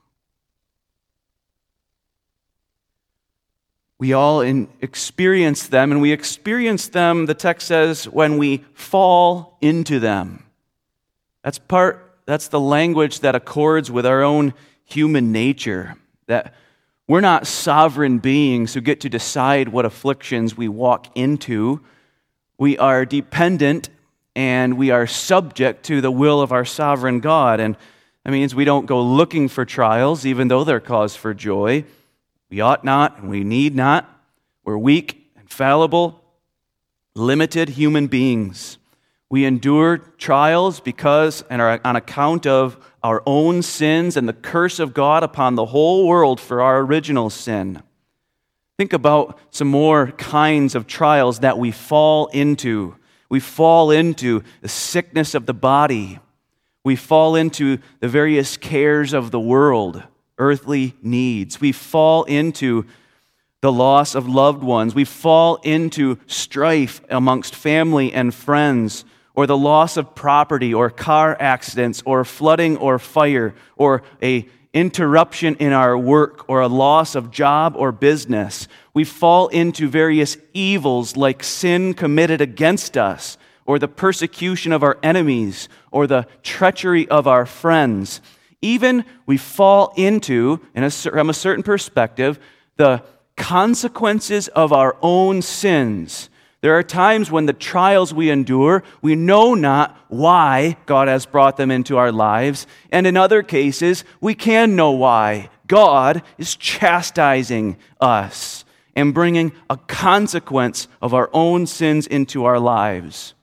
We 3.98 4.12
all 4.12 4.42
in, 4.42 4.68
experience 4.82 5.68
them, 5.68 5.92
and 5.92 6.02
we 6.02 6.12
experience 6.12 6.90
them, 6.90 7.28
the 7.28 7.34
text 7.34 7.68
says, 7.68 8.06
when 8.10 8.38
we 8.38 8.66
fall 8.74 9.58
into 9.62 10.00
them. 10.00 10.44
That's 11.44 11.60
part 11.60 12.05
that's 12.26 12.48
the 12.48 12.60
language 12.60 13.20
that 13.20 13.36
accords 13.36 13.92
with 13.92 14.06
our 14.06 14.24
own 14.24 14.54
human 14.84 15.32
nature. 15.32 15.96
That 16.28 16.54
we're 17.08 17.22
not 17.22 17.46
sovereign 17.46 18.18
beings 18.18 18.74
who 18.74 18.82
get 18.82 19.02
to 19.02 19.10
decide 19.10 19.70
what 19.70 19.86
afflictions 19.86 20.58
we 20.58 20.68
walk 20.68 21.08
into. 21.16 21.82
We 22.58 22.78
are 22.78 23.06
dependent 23.06 23.90
and 24.36 24.78
we 24.78 24.90
are 24.90 25.06
subject 25.06 25.86
to 25.86 26.02
the 26.02 26.12
will 26.12 26.42
of 26.42 26.52
our 26.52 26.66
sovereign 26.66 27.20
God. 27.20 27.60
And 27.60 27.78
that 28.24 28.32
means 28.32 28.56
we 28.56 28.66
don't 28.66 28.88
go 28.88 29.02
looking 29.02 29.48
for 29.48 29.66
trials, 29.66 30.26
even 30.26 30.48
though 30.48 30.64
they're 30.64 30.80
cause 30.80 31.16
for 31.16 31.34
joy. 31.34 31.86
We 32.50 32.60
ought 32.60 32.84
not 32.84 33.20
and 33.20 33.30
we 33.30 33.44
need 33.44 33.76
not. 33.76 34.10
We're 34.64 34.78
weak 34.78 35.32
and 35.38 35.50
fallible, 35.50 36.24
limited 37.14 37.70
human 37.70 38.08
beings. 38.08 38.80
We 39.30 39.46
endure 39.46 39.98
trials 39.98 40.80
because 40.80 41.44
and 41.50 41.62
are 41.62 41.82
on 41.84 41.96
account 41.96 42.46
of 42.46 42.78
our 43.04 43.24
own 43.26 43.62
sins 43.62 44.18
and 44.18 44.30
the 44.30 44.34
curse 44.34 44.80
of 44.80 44.94
God 44.94 45.24
upon 45.24 45.56
the 45.56 45.66
whole 45.66 46.08
world 46.08 46.40
for 46.40 46.62
our 46.62 46.80
original 46.80 47.30
sin. 47.30 47.82
Think 48.78 48.94
about 48.94 49.40
some 49.52 49.68
more 49.68 50.08
kinds 50.12 50.76
of 50.76 50.86
trials 50.86 51.40
that 51.40 51.58
we 51.58 51.72
fall 51.72 52.28
into. 52.28 52.96
We 53.30 53.40
fall 53.40 53.90
into 53.90 54.44
the 54.62 54.68
sickness 54.68 55.34
of 55.34 55.46
the 55.46 55.54
body. 55.54 56.20
We 56.84 56.96
fall 56.96 57.36
into 57.36 57.80
the 58.00 58.08
various 58.08 58.58
cares 58.58 59.14
of 59.14 59.32
the 59.32 59.40
world, 59.40 60.04
earthly 60.38 60.94
needs. 61.02 61.60
We 61.60 61.72
fall 61.72 62.26
into 62.26 62.86
the 63.62 63.72
loss 63.72 64.14
of 64.14 64.28
loved 64.28 64.64
ones. 64.64 64.94
We 64.94 65.06
fall 65.06 65.56
into 65.64 66.20
strife 66.28 67.02
amongst 67.10 67.56
family 67.56 68.14
and 68.14 68.32
friends 68.34 69.04
or 69.36 69.46
the 69.46 69.58
loss 69.58 69.98
of 69.98 70.16
property 70.16 70.74
or 70.74 70.90
car 70.90 71.36
accidents 71.40 72.02
or 72.06 72.24
flooding 72.24 72.78
or 72.78 72.98
fire 73.00 73.54
or 73.76 74.04
a 74.22 74.48
interruption 74.74 75.56
in 75.56 75.72
our 75.72 75.98
work 75.98 76.50
or 76.50 76.60
a 76.60 76.68
loss 76.68 77.16
of 77.16 77.32
job 77.32 77.76
or 77.78 77.94
business. 77.94 78.68
We 78.94 79.06
fall 79.06 79.48
into 79.48 79.88
various 79.88 80.38
evils 80.54 81.16
like 81.16 81.44
sin 81.44 81.94
committed 81.94 82.42
against 82.42 82.98
us 82.98 83.38
or 83.66 83.80
the 83.80 83.88
persecution 83.88 84.74
of 84.74 84.84
our 84.84 84.98
enemies 85.02 85.70
or 85.92 86.08
the 86.08 86.28
treachery 86.44 87.08
of 87.08 87.26
our 87.26 87.46
friends. 87.46 88.20
Even 88.62 89.06
we 89.26 89.38
fall 89.38 89.94
into, 89.96 90.60
a, 90.76 90.92
from 90.92 91.30
a 91.30 91.34
certain 91.34 91.64
perspective, 91.64 92.38
the 92.76 93.02
consequences 93.38 94.50
of 94.50 94.74
our 94.74 94.98
own 95.02 95.42
sins 95.42 96.30
there 96.66 96.80
are 96.80 96.82
times 96.82 97.30
when 97.30 97.46
the 97.46 97.54
trials 97.54 98.12
we 98.12 98.32
endure, 98.32 98.82
we 99.04 99.14
know 99.14 99.54
not 99.54 99.96
why 100.08 100.78
God 100.88 101.08
has 101.08 101.28
brought 101.28 101.58
them 101.58 101.70
into 101.70 101.96
our 101.96 102.12
lives. 102.12 102.66
And 102.92 103.06
in 103.06 103.16
other 103.16 103.44
cases, 103.44 104.04
we 104.20 104.34
can 104.34 104.76
know 104.76 104.90
why. 104.90 105.52
God 105.68 106.24
is 106.40 106.56
chastising 106.56 107.78
us 108.02 108.66
and 108.96 109.14
bringing 109.14 109.52
a 109.70 109.78
consequence 109.78 110.88
of 111.04 111.14
our 111.14 111.30
own 111.34 111.68
sins 111.68 112.08
into 112.08 112.46
our 112.46 112.60
lives. 112.60 113.36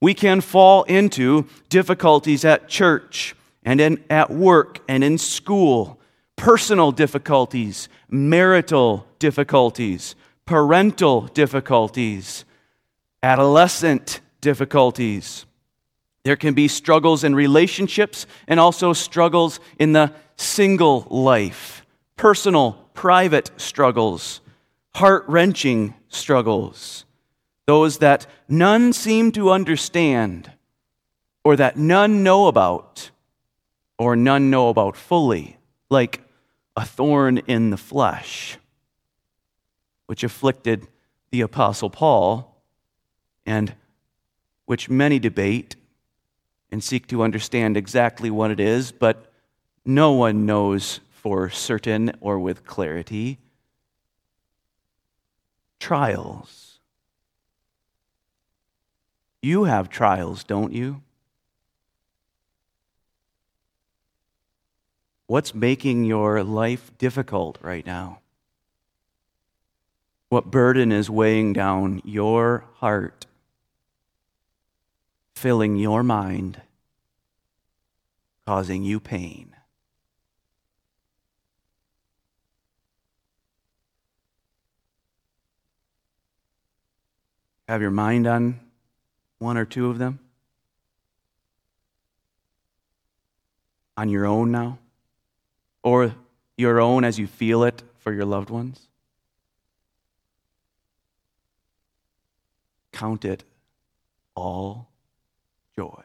We 0.00 0.14
can 0.14 0.40
fall 0.40 0.84
into 0.84 1.48
difficulties 1.70 2.44
at 2.44 2.68
church 2.68 3.34
and 3.64 3.80
in, 3.80 4.04
at 4.08 4.30
work 4.30 4.78
and 4.88 5.02
in 5.02 5.18
school, 5.18 5.98
personal 6.36 6.92
difficulties, 6.92 7.88
marital 8.08 9.08
difficulties 9.18 10.14
parental 10.46 11.22
difficulties, 11.22 12.44
adolescent 13.22 14.20
difficulties, 14.40 15.46
There 16.24 16.36
can 16.36 16.54
be 16.54 16.68
struggles 16.68 17.22
in 17.22 17.34
relationships 17.34 18.26
and 18.48 18.58
also 18.58 18.94
struggles 18.94 19.60
in 19.78 19.92
the 19.92 20.12
single 20.36 21.06
life, 21.10 21.84
personal, 22.16 22.72
private 22.94 23.50
struggles, 23.58 24.40
heart 24.94 25.24
wrenching 25.28 25.94
struggles, 26.08 27.04
those 27.66 27.98
that 27.98 28.26
none 28.48 28.92
seem 28.92 29.32
to 29.32 29.50
understand, 29.50 30.50
or 31.44 31.56
that 31.56 31.76
none 31.76 32.22
know 32.22 32.46
about, 32.46 33.10
or 33.98 34.16
none 34.16 34.50
know 34.50 34.70
about 34.70 34.96
fully, 34.96 35.58
like 35.90 36.22
a 36.76 36.86
thorn 36.86 37.38
in 37.38 37.68
the 37.68 37.76
flesh, 37.76 38.56
which 40.06 40.24
afflicted 40.24 40.86
the 41.30 41.40
Apostle 41.40 41.90
Paul, 41.90 42.62
and 43.46 43.74
which 44.66 44.88
many 44.88 45.18
debate 45.18 45.76
and 46.70 46.82
seek 46.82 47.06
to 47.06 47.22
understand 47.22 47.76
exactly 47.76 48.30
what 48.30 48.50
it 48.50 48.58
is, 48.58 48.90
but 48.92 49.32
no 49.84 50.12
one 50.12 50.46
knows 50.46 51.00
for 51.10 51.48
certain 51.50 52.12
or 52.20 52.38
with 52.38 52.64
clarity. 52.64 53.38
Trials. 55.78 56.78
You 59.42 59.64
have 59.64 59.88
trials, 59.88 60.42
don't 60.42 60.72
you? 60.72 61.02
What's 65.26 65.54
making 65.54 66.04
your 66.04 66.42
life 66.42 66.90
difficult 66.98 67.58
right 67.62 67.84
now? 67.84 68.20
What 70.34 70.50
burden 70.50 70.90
is 70.90 71.08
weighing 71.08 71.52
down 71.52 72.02
your 72.04 72.64
heart, 72.78 73.26
filling 75.36 75.76
your 75.76 76.02
mind, 76.02 76.60
causing 78.44 78.82
you 78.82 78.98
pain? 78.98 79.54
Have 87.68 87.80
your 87.80 87.92
mind 87.92 88.26
on 88.26 88.58
one 89.38 89.56
or 89.56 89.64
two 89.64 89.88
of 89.88 89.98
them? 89.98 90.18
On 93.96 94.08
your 94.08 94.26
own 94.26 94.50
now? 94.50 94.80
Or 95.84 96.16
your 96.56 96.80
own 96.80 97.04
as 97.04 97.20
you 97.20 97.28
feel 97.28 97.62
it 97.62 97.84
for 98.00 98.12
your 98.12 98.24
loved 98.24 98.50
ones? 98.50 98.88
Count 102.94 103.24
it 103.24 103.42
all 104.36 104.88
joy. 105.76 106.02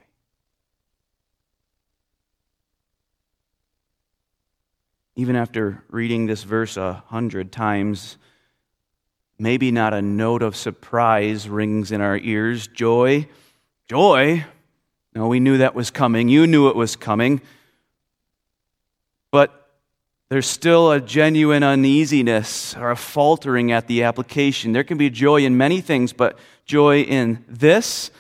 Even 5.16 5.36
after 5.36 5.84
reading 5.90 6.26
this 6.26 6.42
verse 6.42 6.78
a 6.78 7.04
hundred 7.08 7.52
times, 7.52 8.18
maybe 9.38 9.70
not 9.72 9.94
a 9.94 10.02
note 10.02 10.42
of 10.42 10.56
surprise 10.56 11.48
rings 11.48 11.92
in 11.92 12.02
our 12.02 12.18
ears. 12.18 12.68
Joy, 12.68 13.28
joy. 13.88 14.46
No, 15.14 15.28
we 15.28 15.40
knew 15.40 15.60
that 15.60 15.76
was 15.76 15.92
coming. 15.92 16.28
You 16.28 16.48
knew 16.48 16.70
it 16.70 16.76
was 16.76 16.96
coming. 16.96 17.40
There's 20.30 20.46
still 20.46 20.92
a 20.92 21.02
genuine 21.02 21.64
uneasiness 21.64 22.76
or 22.78 22.92
a 22.92 22.96
faltering 22.96 23.72
at 23.72 23.88
the 23.88 24.04
application. 24.04 24.74
There 24.74 24.84
can 24.84 25.00
be 25.00 25.10
joy 25.10 25.44
in 25.44 25.58
many 25.58 25.82
things, 25.82 26.14
but 26.14 26.38
joy 26.66 27.02
in 27.02 27.44
this. 27.48 28.12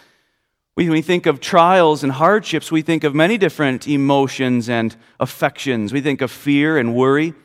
When 0.74 0.90
we 0.90 1.04
think 1.04 1.28
of 1.28 1.40
trials 1.40 2.04
and 2.04 2.12
hardships, 2.12 2.72
we 2.72 2.82
think 2.82 3.04
of 3.04 3.14
many 3.14 3.38
different 3.38 3.88
emotions 3.88 4.70
and 4.70 4.96
affections. 5.20 5.94
We 5.94 6.02
think 6.02 6.22
of 6.22 6.32
fear 6.32 6.80
and 6.80 6.96
worry, 6.96 7.36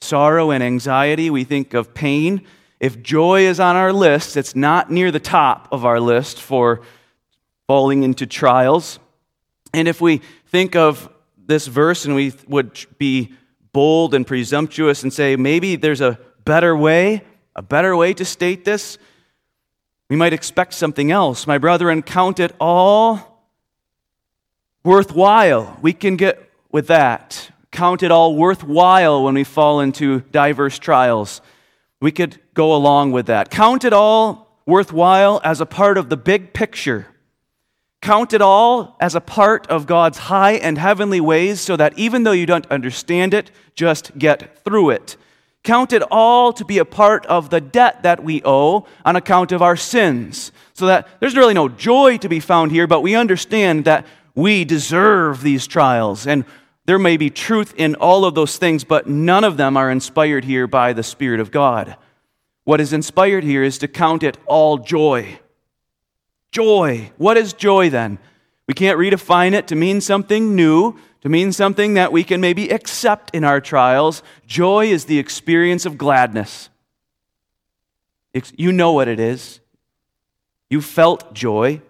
sorrow 0.00 0.50
and 0.50 0.64
anxiety. 0.64 1.30
We 1.30 1.44
think 1.44 1.72
of 1.72 1.94
pain. 1.94 2.44
If 2.80 3.00
joy 3.00 3.42
is 3.42 3.60
on 3.60 3.76
our 3.76 3.92
list, 3.92 4.36
it's 4.36 4.56
not 4.56 4.90
near 4.90 5.12
the 5.12 5.20
top 5.20 5.68
of 5.70 5.84
our 5.84 6.00
list 6.00 6.40
for 6.40 6.80
falling 7.68 8.02
into 8.02 8.26
trials. 8.26 8.98
And 9.72 9.86
if 9.86 10.00
we 10.00 10.22
think 10.46 10.74
of 10.74 11.08
this 11.46 11.68
verse 11.68 12.04
and 12.04 12.16
we 12.16 12.32
would 12.48 12.84
be 12.98 13.32
bold 13.78 14.12
and 14.12 14.26
presumptuous 14.26 15.04
and 15.04 15.12
say, 15.12 15.36
maybe 15.36 15.76
there's 15.76 16.00
a 16.00 16.18
better 16.44 16.76
way, 16.76 17.22
a 17.54 17.62
better 17.62 17.96
way 17.96 18.12
to 18.12 18.24
state 18.24 18.64
this, 18.64 18.98
we 20.10 20.16
might 20.16 20.32
expect 20.32 20.74
something 20.74 21.12
else. 21.12 21.46
My 21.46 21.58
brethren, 21.58 22.02
count 22.02 22.40
it 22.40 22.50
all 22.58 23.40
worthwhile. 24.82 25.78
We 25.80 25.92
can 25.92 26.16
get 26.16 26.50
with 26.72 26.88
that. 26.88 27.52
Count 27.70 28.02
it 28.02 28.10
all 28.10 28.34
worthwhile 28.34 29.22
when 29.22 29.34
we 29.34 29.44
fall 29.44 29.78
into 29.78 30.22
diverse 30.32 30.80
trials. 30.80 31.40
We 32.00 32.10
could 32.10 32.40
go 32.54 32.74
along 32.74 33.12
with 33.12 33.26
that. 33.26 33.48
Count 33.48 33.84
it 33.84 33.92
all 33.92 34.58
worthwhile 34.66 35.40
as 35.44 35.60
a 35.60 35.66
part 35.66 35.96
of 35.96 36.08
the 36.08 36.16
big 36.16 36.52
picture. 36.52 37.06
Count 38.00 38.32
it 38.32 38.40
all 38.40 38.96
as 39.00 39.14
a 39.14 39.20
part 39.20 39.66
of 39.66 39.86
God's 39.86 40.18
high 40.18 40.52
and 40.52 40.78
heavenly 40.78 41.20
ways 41.20 41.60
so 41.60 41.76
that 41.76 41.98
even 41.98 42.22
though 42.22 42.32
you 42.32 42.46
don't 42.46 42.66
understand 42.70 43.34
it, 43.34 43.50
just 43.74 44.16
get 44.16 44.64
through 44.64 44.90
it. 44.90 45.16
Count 45.64 45.92
it 45.92 46.02
all 46.10 46.52
to 46.52 46.64
be 46.64 46.78
a 46.78 46.84
part 46.84 47.26
of 47.26 47.50
the 47.50 47.60
debt 47.60 48.02
that 48.04 48.22
we 48.22 48.40
owe 48.44 48.86
on 49.04 49.16
account 49.16 49.52
of 49.52 49.62
our 49.62 49.76
sins. 49.76 50.52
So 50.74 50.86
that 50.86 51.08
there's 51.20 51.36
really 51.36 51.54
no 51.54 51.68
joy 51.68 52.18
to 52.18 52.28
be 52.28 52.40
found 52.40 52.70
here, 52.70 52.86
but 52.86 53.00
we 53.00 53.16
understand 53.16 53.84
that 53.84 54.06
we 54.34 54.64
deserve 54.64 55.42
these 55.42 55.66
trials. 55.66 56.26
And 56.26 56.44
there 56.86 56.98
may 56.98 57.16
be 57.16 57.28
truth 57.28 57.74
in 57.76 57.96
all 57.96 58.24
of 58.24 58.34
those 58.34 58.56
things, 58.56 58.84
but 58.84 59.08
none 59.08 59.42
of 59.42 59.56
them 59.56 59.76
are 59.76 59.90
inspired 59.90 60.44
here 60.44 60.68
by 60.68 60.92
the 60.92 61.02
Spirit 61.02 61.40
of 61.40 61.50
God. 61.50 61.96
What 62.62 62.80
is 62.80 62.92
inspired 62.92 63.44
here 63.44 63.62
is 63.62 63.78
to 63.78 63.88
count 63.88 64.22
it 64.22 64.38
all 64.46 64.78
joy. 64.78 65.40
Joy. 66.50 67.12
What 67.16 67.36
is 67.36 67.52
joy 67.52 67.90
then? 67.90 68.18
We 68.66 68.74
can't 68.74 68.98
redefine 68.98 69.52
it 69.52 69.66
to 69.68 69.76
mean 69.76 70.00
something 70.00 70.54
new, 70.54 70.98
to 71.22 71.28
mean 71.28 71.52
something 71.52 71.94
that 71.94 72.12
we 72.12 72.22
can 72.24 72.40
maybe 72.40 72.68
accept 72.70 73.34
in 73.34 73.44
our 73.44 73.60
trials. 73.60 74.22
Joy 74.46 74.86
is 74.86 75.06
the 75.06 75.18
experience 75.18 75.86
of 75.86 75.98
gladness. 75.98 76.68
You 78.56 78.72
know 78.72 78.92
what 78.92 79.08
it 79.08 79.18
is. 79.18 79.60
You 80.70 80.82
felt 80.82 81.32
joy 81.32 81.80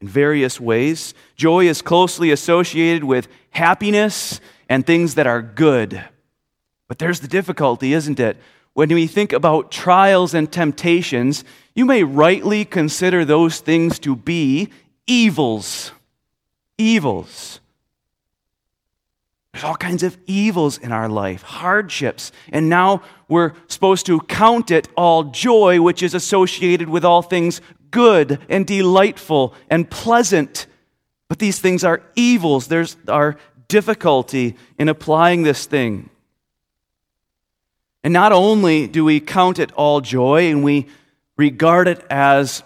in 0.00 0.08
various 0.08 0.60
ways. 0.60 1.14
Joy 1.34 1.66
is 1.66 1.80
closely 1.80 2.30
associated 2.30 3.04
with 3.04 3.26
happiness 3.50 4.40
and 4.68 4.86
things 4.86 5.14
that 5.14 5.26
are 5.26 5.42
good. 5.42 6.04
But 6.88 6.98
there's 6.98 7.20
the 7.20 7.28
difficulty, 7.28 7.94
isn't 7.94 8.20
it? 8.20 8.36
When 8.74 8.88
we 8.88 9.06
think 9.06 9.32
about 9.32 9.70
trials 9.70 10.34
and 10.34 10.50
temptations, 10.50 11.44
you 11.74 11.84
may 11.84 12.04
rightly 12.04 12.64
consider 12.64 13.24
those 13.24 13.60
things 13.60 13.98
to 14.00 14.16
be 14.16 14.70
evils. 15.06 15.92
Evils. 16.78 17.60
There's 19.52 19.64
all 19.64 19.76
kinds 19.76 20.02
of 20.02 20.16
evils 20.26 20.78
in 20.78 20.92
our 20.92 21.08
life, 21.08 21.42
hardships, 21.42 22.32
and 22.50 22.70
now 22.70 23.02
we're 23.28 23.52
supposed 23.68 24.06
to 24.06 24.20
count 24.20 24.70
it 24.70 24.88
all 24.96 25.24
joy, 25.24 25.80
which 25.80 26.02
is 26.02 26.14
associated 26.14 26.88
with 26.88 27.04
all 27.04 27.20
things 27.20 27.60
good 27.90 28.38
and 28.48 28.66
delightful 28.66 29.54
and 29.68 29.90
pleasant. 29.90 30.66
But 31.28 31.38
these 31.38 31.58
things 31.58 31.84
are 31.84 32.02
evils. 32.16 32.68
There's 32.68 32.96
our 33.08 33.36
difficulty 33.68 34.56
in 34.78 34.88
applying 34.88 35.42
this 35.42 35.66
thing. 35.66 36.08
And 38.04 38.12
not 38.12 38.32
only 38.32 38.86
do 38.86 39.04
we 39.04 39.20
count 39.20 39.58
it 39.58 39.72
all 39.72 40.00
joy 40.00 40.50
and 40.50 40.64
we 40.64 40.88
regard 41.36 41.88
it 41.88 42.04
as 42.10 42.62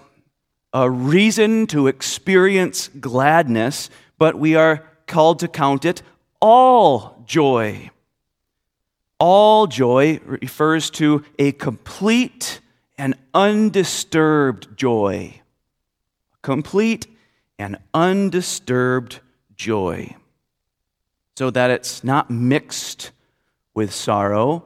a 0.72 0.90
reason 0.90 1.66
to 1.68 1.86
experience 1.86 2.88
gladness, 3.00 3.90
but 4.18 4.38
we 4.38 4.56
are 4.56 4.82
called 5.06 5.38
to 5.40 5.48
count 5.48 5.84
it 5.84 6.02
all 6.40 7.22
joy. 7.26 7.90
All 9.18 9.66
joy 9.66 10.20
refers 10.24 10.90
to 10.90 11.24
a 11.38 11.52
complete 11.52 12.60
and 12.98 13.14
undisturbed 13.32 14.76
joy. 14.76 15.40
Complete 16.42 17.06
and 17.58 17.78
undisturbed 17.94 19.20
joy. 19.56 20.14
So 21.36 21.50
that 21.50 21.70
it's 21.70 22.04
not 22.04 22.30
mixed 22.30 23.10
with 23.74 23.92
sorrow, 23.92 24.64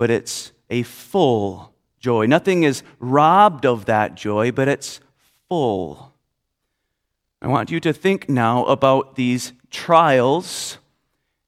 but 0.00 0.08
it's 0.08 0.52
a 0.70 0.82
full 0.82 1.74
joy. 1.98 2.24
Nothing 2.24 2.62
is 2.62 2.82
robbed 3.00 3.66
of 3.66 3.84
that 3.84 4.14
joy, 4.14 4.50
but 4.50 4.66
it's 4.66 4.98
full. 5.46 6.14
I 7.42 7.48
want 7.48 7.70
you 7.70 7.80
to 7.80 7.92
think 7.92 8.26
now 8.26 8.64
about 8.64 9.16
these 9.16 9.52
trials 9.70 10.78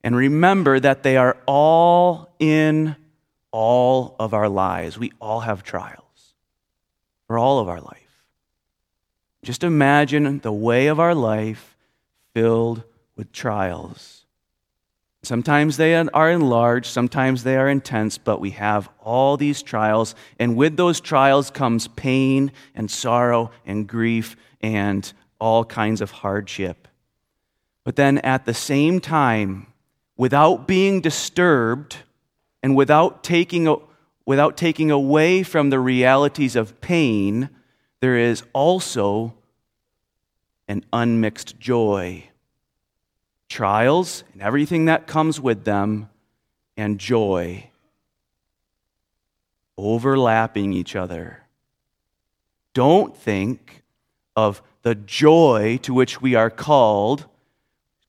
and 0.04 0.14
remember 0.14 0.78
that 0.78 1.02
they 1.02 1.16
are 1.16 1.38
all 1.46 2.34
in 2.38 2.94
all 3.52 4.16
of 4.18 4.34
our 4.34 4.50
lives. 4.50 4.98
We 4.98 5.12
all 5.18 5.40
have 5.40 5.62
trials 5.62 6.34
for 7.26 7.38
all 7.38 7.58
of 7.58 7.70
our 7.70 7.80
life. 7.80 8.26
Just 9.42 9.64
imagine 9.64 10.40
the 10.40 10.52
way 10.52 10.88
of 10.88 11.00
our 11.00 11.14
life 11.14 11.74
filled 12.34 12.82
with 13.16 13.32
trials. 13.32 14.21
Sometimes 15.24 15.76
they 15.76 15.94
are 15.94 16.30
enlarged, 16.30 16.86
sometimes 16.86 17.44
they 17.44 17.56
are 17.56 17.68
intense, 17.68 18.18
but 18.18 18.40
we 18.40 18.50
have 18.50 18.88
all 18.98 19.36
these 19.36 19.62
trials, 19.62 20.16
and 20.40 20.56
with 20.56 20.76
those 20.76 21.00
trials 21.00 21.48
comes 21.48 21.86
pain 21.86 22.50
and 22.74 22.90
sorrow 22.90 23.52
and 23.64 23.86
grief 23.86 24.34
and 24.60 25.12
all 25.38 25.64
kinds 25.64 26.00
of 26.00 26.10
hardship. 26.10 26.88
But 27.84 27.94
then 27.94 28.18
at 28.18 28.46
the 28.46 28.54
same 28.54 28.98
time, 28.98 29.68
without 30.16 30.66
being 30.66 31.00
disturbed 31.00 31.98
and 32.60 32.74
without 32.74 33.22
taking, 33.22 33.76
without 34.26 34.56
taking 34.56 34.90
away 34.90 35.44
from 35.44 35.70
the 35.70 35.78
realities 35.78 36.56
of 36.56 36.80
pain, 36.80 37.48
there 38.00 38.16
is 38.16 38.42
also 38.52 39.34
an 40.66 40.84
unmixed 40.92 41.60
joy 41.60 42.24
trials 43.52 44.24
and 44.32 44.40
everything 44.40 44.86
that 44.86 45.06
comes 45.06 45.38
with 45.38 45.64
them, 45.64 46.08
and 46.76 46.98
joy 46.98 47.68
overlapping 49.76 50.72
each 50.72 50.96
other. 50.96 51.42
Don't 52.72 53.14
think 53.14 53.82
of 54.34 54.62
the 54.80 54.94
joy 54.94 55.78
to 55.82 55.92
which 55.92 56.22
we 56.22 56.34
are 56.34 56.48
called 56.48 57.26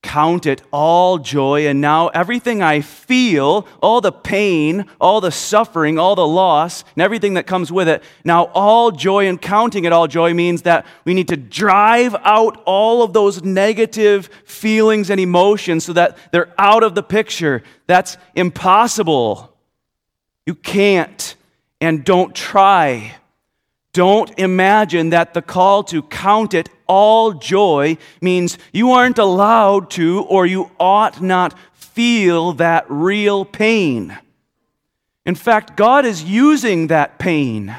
count 0.04 0.44
it 0.44 0.62
all 0.70 1.18
joy, 1.18 1.66
and 1.66 1.80
now 1.80 2.08
everything 2.08 2.62
I 2.62 2.82
feel, 2.82 3.66
all 3.82 4.00
the 4.02 4.12
pain, 4.12 4.84
all 5.00 5.20
the 5.20 5.32
suffering, 5.32 5.98
all 5.98 6.14
the 6.14 6.26
loss, 6.26 6.84
and 6.94 7.02
everything 7.02 7.34
that 7.34 7.46
comes 7.46 7.72
with 7.72 7.88
it, 7.88 8.02
now 8.22 8.44
all 8.54 8.92
joy 8.92 9.26
and 9.26 9.40
counting 9.40 9.86
it 9.86 9.92
all 9.92 10.06
joy 10.06 10.34
means 10.34 10.62
that 10.62 10.86
we 11.04 11.14
need 11.14 11.28
to 11.28 11.36
drive 11.36 12.14
out 12.22 12.62
all 12.66 13.02
of 13.02 13.14
those 13.14 13.42
negative 13.42 14.28
feelings 14.44 15.08
and 15.10 15.18
emotions 15.18 15.86
so 15.86 15.94
that 15.94 16.18
they're 16.30 16.52
out 16.58 16.82
of 16.82 16.94
the 16.94 17.02
picture. 17.02 17.62
That's 17.86 18.18
impossible. 18.34 19.56
You 20.46 20.54
can't, 20.54 21.34
and 21.80 22.04
don't 22.04 22.34
try. 22.34 23.16
Don't 23.94 24.36
imagine 24.40 25.10
that 25.10 25.34
the 25.34 25.40
call 25.40 25.84
to 25.84 26.02
count 26.02 26.52
it 26.52 26.68
all 26.88 27.32
joy 27.32 27.96
means 28.20 28.58
you 28.72 28.90
aren't 28.90 29.18
allowed 29.18 29.88
to 29.92 30.24
or 30.24 30.46
you 30.46 30.72
ought 30.80 31.22
not 31.22 31.56
feel 31.72 32.52
that 32.54 32.86
real 32.88 33.44
pain. 33.44 34.18
In 35.24 35.36
fact, 35.36 35.76
God 35.76 36.04
is 36.04 36.24
using 36.24 36.88
that 36.88 37.20
pain. 37.20 37.74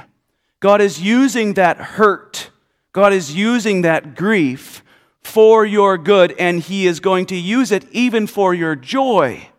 God 0.62 0.80
is 0.80 1.02
using 1.02 1.56
that 1.56 1.78
hurt. 1.78 2.50
God 2.94 3.12
is 3.12 3.36
using 3.36 3.82
that 3.82 4.16
grief 4.16 4.84
for 5.22 5.66
your 5.66 5.98
good, 5.98 6.34
and 6.40 6.62
He 6.62 6.88
is 6.88 7.02
going 7.02 7.26
to 7.26 7.36
use 7.36 7.74
it 7.74 7.84
even 7.92 8.26
for 8.26 8.54
your 8.54 8.78
joy. 8.78 9.50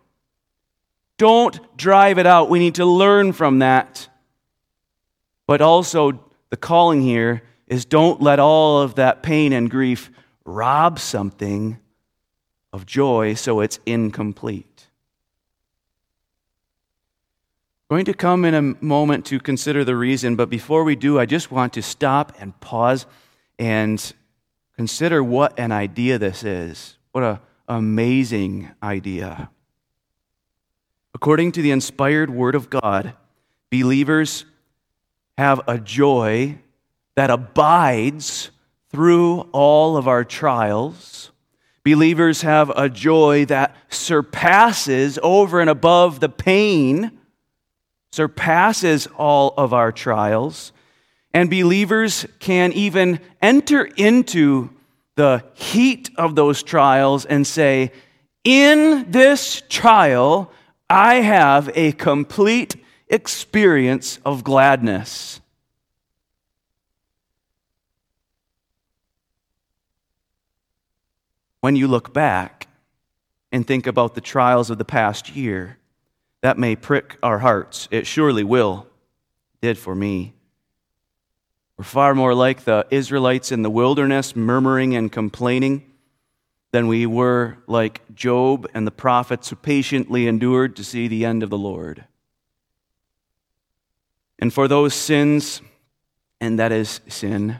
Don't 1.18 1.76
drive 1.76 2.16
it 2.16 2.26
out. 2.26 2.48
We 2.48 2.60
need 2.60 2.76
to 2.76 2.86
learn 2.86 3.34
from 3.34 3.58
that. 3.58 4.08
But 5.46 5.60
also, 5.60 6.25
the 6.50 6.56
calling 6.56 7.02
here 7.02 7.42
is 7.66 7.84
don't 7.84 8.22
let 8.22 8.38
all 8.38 8.80
of 8.80 8.94
that 8.96 9.22
pain 9.22 9.52
and 9.52 9.70
grief 9.70 10.10
rob 10.44 10.98
something 10.98 11.78
of 12.72 12.86
joy 12.86 13.34
so 13.34 13.60
it's 13.60 13.80
incomplete. 13.86 14.88
I'm 17.88 17.94
going 17.94 18.04
to 18.06 18.14
come 18.14 18.44
in 18.44 18.54
a 18.54 18.62
moment 18.84 19.24
to 19.26 19.38
consider 19.38 19.84
the 19.84 19.94
reason, 19.94 20.34
but 20.34 20.50
before 20.50 20.82
we 20.82 20.96
do, 20.96 21.20
I 21.20 21.26
just 21.26 21.52
want 21.52 21.72
to 21.74 21.82
stop 21.82 22.32
and 22.40 22.58
pause 22.60 23.06
and 23.60 24.12
consider 24.74 25.22
what 25.22 25.58
an 25.58 25.70
idea 25.70 26.18
this 26.18 26.42
is. 26.42 26.98
What 27.12 27.22
an 27.22 27.38
amazing 27.68 28.70
idea. 28.82 29.50
According 31.14 31.52
to 31.52 31.62
the 31.62 31.70
inspired 31.70 32.28
Word 32.28 32.54
of 32.54 32.68
God, 32.68 33.14
believers 33.70 34.44
have 35.38 35.60
a 35.68 35.78
joy 35.78 36.58
that 37.14 37.30
abides 37.30 38.50
through 38.90 39.40
all 39.52 39.96
of 39.96 40.08
our 40.08 40.24
trials. 40.24 41.30
Believers 41.84 42.42
have 42.42 42.70
a 42.70 42.88
joy 42.88 43.44
that 43.46 43.76
surpasses 43.88 45.18
over 45.22 45.60
and 45.60 45.70
above 45.70 46.20
the 46.20 46.28
pain, 46.28 47.12
surpasses 48.12 49.06
all 49.16 49.54
of 49.56 49.72
our 49.72 49.92
trials. 49.92 50.72
And 51.32 51.50
believers 51.50 52.26
can 52.38 52.72
even 52.72 53.20
enter 53.42 53.84
into 53.84 54.70
the 55.16 55.44
heat 55.54 56.10
of 56.16 56.34
those 56.34 56.62
trials 56.62 57.24
and 57.24 57.46
say, 57.46 57.92
In 58.42 59.10
this 59.10 59.62
trial, 59.68 60.50
I 60.88 61.16
have 61.16 61.70
a 61.74 61.92
complete 61.92 62.76
experience 63.08 64.18
of 64.24 64.44
gladness. 64.44 65.40
When 71.60 71.76
you 71.76 71.88
look 71.88 72.12
back 72.12 72.68
and 73.50 73.66
think 73.66 73.86
about 73.86 74.14
the 74.14 74.20
trials 74.20 74.70
of 74.70 74.78
the 74.78 74.84
past 74.84 75.34
year, 75.34 75.78
that 76.42 76.58
may 76.58 76.76
prick 76.76 77.16
our 77.22 77.38
hearts. 77.38 77.88
It 77.90 78.06
surely 78.06 78.44
will. 78.44 78.86
Did 79.60 79.78
for 79.78 79.94
me. 79.94 80.34
We're 81.76 81.84
far 81.84 82.14
more 82.14 82.34
like 82.34 82.64
the 82.64 82.86
Israelites 82.90 83.50
in 83.52 83.62
the 83.62 83.70
wilderness, 83.70 84.36
murmuring 84.36 84.94
and 84.94 85.10
complaining, 85.10 85.90
than 86.72 86.86
we 86.86 87.06
were 87.06 87.58
like 87.66 88.00
Job 88.14 88.68
and 88.74 88.86
the 88.86 88.90
prophets 88.92 89.50
who 89.50 89.56
patiently 89.56 90.26
endured 90.26 90.76
to 90.76 90.84
see 90.84 91.08
the 91.08 91.24
end 91.24 91.42
of 91.42 91.50
the 91.50 91.58
Lord. 91.58 92.04
And 94.38 94.52
for 94.52 94.68
those 94.68 94.94
sins, 94.94 95.62
and 96.40 96.58
that 96.58 96.72
is 96.72 97.00
sin, 97.08 97.58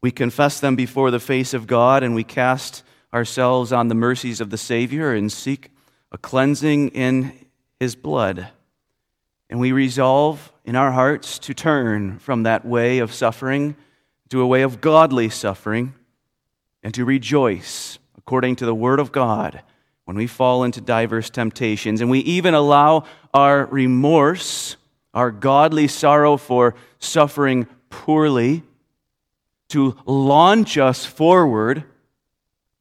we 0.00 0.10
confess 0.10 0.58
them 0.58 0.74
before 0.74 1.10
the 1.10 1.20
face 1.20 1.54
of 1.54 1.66
God 1.66 2.02
and 2.02 2.14
we 2.14 2.24
cast 2.24 2.82
ourselves 3.14 3.72
on 3.72 3.88
the 3.88 3.94
mercies 3.94 4.40
of 4.40 4.50
the 4.50 4.58
Savior 4.58 5.12
and 5.12 5.30
seek 5.30 5.70
a 6.10 6.18
cleansing 6.18 6.88
in 6.90 7.32
His 7.78 7.94
blood. 7.94 8.48
And 9.48 9.60
we 9.60 9.70
resolve 9.70 10.52
in 10.64 10.76
our 10.76 10.92
hearts 10.92 11.38
to 11.40 11.54
turn 11.54 12.18
from 12.18 12.44
that 12.44 12.64
way 12.64 12.98
of 12.98 13.12
suffering 13.12 13.76
to 14.32 14.40
a 14.40 14.46
way 14.46 14.62
of 14.62 14.80
godly 14.80 15.28
suffering 15.28 15.92
and 16.82 16.94
to 16.94 17.04
rejoice 17.04 17.98
according 18.16 18.56
to 18.56 18.64
the 18.64 18.74
Word 18.74 18.98
of 18.98 19.12
God 19.12 19.62
when 20.06 20.16
we 20.16 20.26
fall 20.26 20.64
into 20.64 20.80
diverse 20.80 21.28
temptations. 21.28 22.00
And 22.00 22.08
we 22.08 22.20
even 22.20 22.54
allow 22.54 23.04
our 23.34 23.66
remorse 23.66 24.76
our 25.14 25.30
godly 25.30 25.88
sorrow 25.88 26.36
for 26.36 26.74
suffering 26.98 27.66
poorly, 27.90 28.62
to 29.68 29.96
launch 30.04 30.76
us 30.76 31.06
forward 31.06 31.84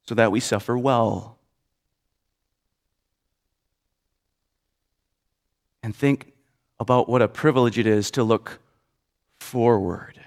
so 0.03 0.15
that 0.15 0.31
we 0.31 0.39
suffer 0.39 0.77
well. 0.77 1.37
And 5.83 5.95
think 5.95 6.33
about 6.79 7.07
what 7.07 7.21
a 7.21 7.27
privilege 7.27 7.77
it 7.77 7.87
is 7.87 8.11
to 8.11 8.23
look 8.23 8.59
forward. 9.39 10.19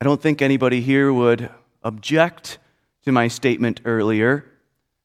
I 0.00 0.04
don't 0.04 0.22
think 0.22 0.40
anybody 0.40 0.80
here 0.80 1.12
would 1.12 1.50
object 1.82 2.58
to 3.04 3.12
my 3.12 3.28
statement 3.28 3.80
earlier 3.84 4.44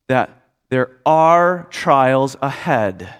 that 0.07 0.29
there 0.69 0.97
are 1.05 1.67
trials 1.71 2.35
ahead 2.41 3.13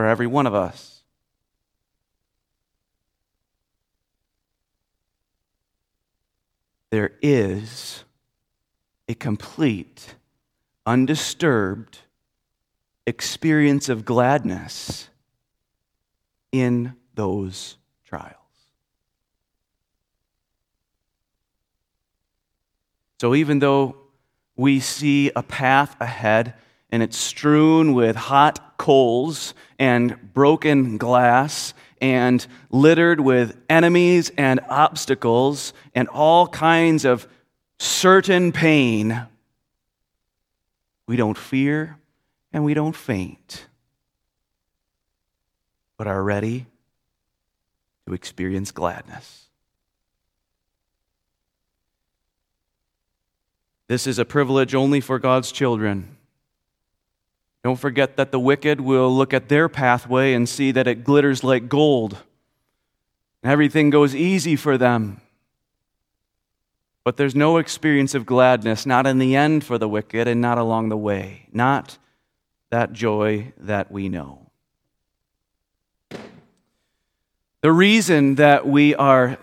for 0.00 0.06
every 0.06 0.26
one 0.26 0.46
of 0.46 0.54
us. 0.54 1.02
There 6.88 7.12
is 7.20 8.04
a 9.10 9.14
complete, 9.14 10.14
undisturbed 10.86 11.98
experience 13.06 13.90
of 13.90 14.06
gladness 14.06 15.10
in 16.50 16.94
those 17.14 17.76
trials. 18.06 18.36
So 23.20 23.34
even 23.34 23.58
though 23.58 23.96
we 24.56 24.80
see 24.80 25.30
a 25.36 25.42
path 25.42 25.94
ahead 26.00 26.54
and 26.90 27.02
it's 27.02 27.16
strewn 27.16 27.94
with 27.94 28.16
hot 28.16 28.76
coals 28.76 29.54
and 29.78 30.32
broken 30.32 30.98
glass 30.98 31.74
and 32.00 32.46
littered 32.70 33.20
with 33.20 33.56
enemies 33.68 34.30
and 34.36 34.60
obstacles 34.68 35.72
and 35.94 36.08
all 36.08 36.48
kinds 36.48 37.04
of 37.04 37.28
certain 37.78 38.52
pain, 38.52 39.26
we 41.06 41.16
don't 41.16 41.38
fear 41.38 41.98
and 42.52 42.64
we 42.64 42.74
don't 42.74 42.96
faint, 42.96 43.66
but 45.96 46.06
are 46.06 46.22
ready 46.22 46.66
to 48.06 48.14
experience 48.14 48.72
gladness. 48.72 49.46
This 53.88 54.06
is 54.06 54.18
a 54.18 54.24
privilege 54.24 54.74
only 54.74 55.00
for 55.00 55.18
God's 55.18 55.50
children. 55.50 56.16
Don't 57.62 57.78
forget 57.78 58.16
that 58.16 58.32
the 58.32 58.40
wicked 58.40 58.80
will 58.80 59.14
look 59.14 59.34
at 59.34 59.48
their 59.48 59.68
pathway 59.68 60.32
and 60.32 60.48
see 60.48 60.72
that 60.72 60.86
it 60.86 61.04
glitters 61.04 61.44
like 61.44 61.68
gold. 61.68 62.18
Everything 63.44 63.90
goes 63.90 64.14
easy 64.14 64.56
for 64.56 64.78
them. 64.78 65.20
But 67.04 67.16
there's 67.16 67.34
no 67.34 67.56
experience 67.56 68.14
of 68.14 68.26
gladness, 68.26 68.86
not 68.86 69.06
in 69.06 69.18
the 69.18 69.34
end 69.34 69.64
for 69.64 69.78
the 69.78 69.88
wicked 69.88 70.28
and 70.28 70.40
not 70.40 70.58
along 70.58 70.90
the 70.90 70.96
way, 70.96 71.46
not 71.52 71.98
that 72.70 72.92
joy 72.92 73.52
that 73.58 73.90
we 73.90 74.08
know. 74.08 74.50
The 77.62 77.72
reason 77.72 78.36
that 78.36 78.66
we 78.66 78.94
are 78.94 79.38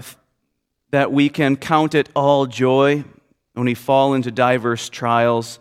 that 0.90 1.12
we 1.12 1.30
can 1.30 1.58
count 1.58 1.94
it 1.94 2.10
all 2.16 2.46
joy 2.46 3.04
when 3.54 3.66
we 3.66 3.74
fall 3.74 4.14
into 4.14 4.32
diverse 4.32 4.90
trials 4.90 5.60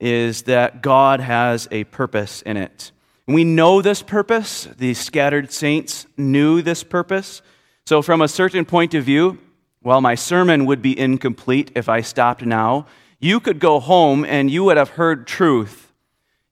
is 0.00 0.42
that 0.42 0.82
God 0.82 1.20
has 1.20 1.68
a 1.70 1.84
purpose 1.84 2.42
in 2.42 2.56
it. 2.56 2.90
We 3.26 3.44
know 3.44 3.80
this 3.82 4.02
purpose. 4.02 4.68
The 4.76 4.94
scattered 4.94 5.52
saints 5.52 6.06
knew 6.16 6.62
this 6.62 6.82
purpose. 6.82 7.42
So, 7.86 8.02
from 8.02 8.20
a 8.20 8.28
certain 8.28 8.64
point 8.64 8.94
of 8.94 9.04
view, 9.04 9.38
while 9.82 10.00
my 10.00 10.14
sermon 10.14 10.66
would 10.66 10.82
be 10.82 10.98
incomplete 10.98 11.70
if 11.74 11.88
I 11.88 12.00
stopped 12.00 12.44
now, 12.44 12.86
you 13.18 13.38
could 13.38 13.58
go 13.58 13.80
home 13.80 14.24
and 14.24 14.50
you 14.50 14.64
would 14.64 14.76
have 14.76 14.90
heard 14.90 15.26
truth. 15.26 15.92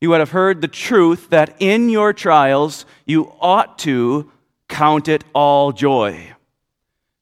You 0.01 0.11
would 0.11 0.21
have 0.21 0.31
heard 0.31 0.61
the 0.61 0.69
truth 0.69 1.31
that 1.31 1.57
in 1.59 1.89
your 1.89 2.13
trials 2.13 2.87
you 3.05 3.33
ought 3.41 3.79
to 3.81 4.31
count 4.69 5.09
it 5.09 5.25
all 5.35 5.73
joy. 5.73 6.33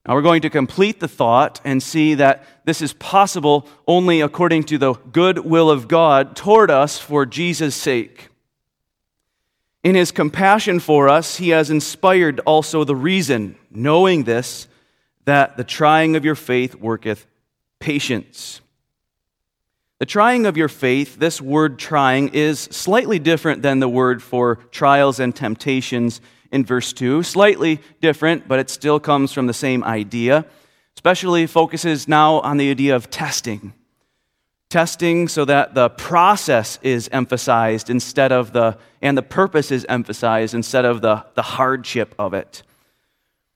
Now 0.06 0.14
we're 0.14 0.22
going 0.22 0.42
to 0.42 0.50
complete 0.50 1.00
the 1.00 1.08
thought 1.08 1.60
and 1.64 1.82
see 1.82 2.14
that 2.14 2.44
this 2.64 2.80
is 2.80 2.92
possible 2.92 3.66
only 3.88 4.20
according 4.20 4.64
to 4.64 4.78
the 4.78 4.94
good 4.94 5.38
will 5.38 5.68
of 5.68 5.88
God 5.88 6.36
toward 6.36 6.70
us 6.70 6.98
for 6.98 7.26
Jesus' 7.26 7.74
sake. 7.74 8.28
In 9.82 9.96
his 9.96 10.12
compassion 10.12 10.78
for 10.78 11.08
us, 11.08 11.36
he 11.36 11.48
has 11.50 11.70
inspired 11.70 12.40
also 12.40 12.84
the 12.84 12.94
reason, 12.94 13.56
knowing 13.70 14.24
this, 14.24 14.68
that 15.24 15.56
the 15.56 15.64
trying 15.64 16.14
of 16.14 16.24
your 16.24 16.34
faith 16.36 16.76
worketh 16.76 17.26
patience. 17.80 18.60
The 19.98 20.06
trying 20.06 20.46
of 20.46 20.56
your 20.56 20.68
faith, 20.68 21.16
this 21.16 21.40
word 21.40 21.78
trying, 21.78 22.28
is 22.28 22.60
slightly 22.60 23.18
different 23.18 23.62
than 23.62 23.80
the 23.80 23.88
word 23.88 24.22
for 24.22 24.56
trials 24.70 25.18
and 25.18 25.34
temptations 25.34 26.20
in 26.56 26.64
verse 26.64 26.92
2. 26.92 27.22
Slightly 27.22 27.80
different, 28.00 28.48
but 28.48 28.58
it 28.58 28.68
still 28.68 28.98
comes 28.98 29.32
from 29.32 29.46
the 29.46 29.54
same 29.54 29.84
idea. 29.84 30.44
Especially 30.96 31.46
focuses 31.46 32.08
now 32.08 32.40
on 32.40 32.56
the 32.56 32.70
idea 32.70 32.96
of 32.96 33.10
testing. 33.10 33.72
Testing 34.70 35.28
so 35.28 35.44
that 35.44 35.74
the 35.74 35.90
process 35.90 36.80
is 36.82 37.08
emphasized 37.12 37.90
instead 37.90 38.32
of 38.32 38.52
the, 38.52 38.76
and 39.00 39.16
the 39.16 39.22
purpose 39.22 39.70
is 39.70 39.86
emphasized 39.88 40.54
instead 40.54 40.84
of 40.84 41.02
the, 41.02 41.24
the 41.34 41.42
hardship 41.42 42.14
of 42.18 42.34
it. 42.34 42.62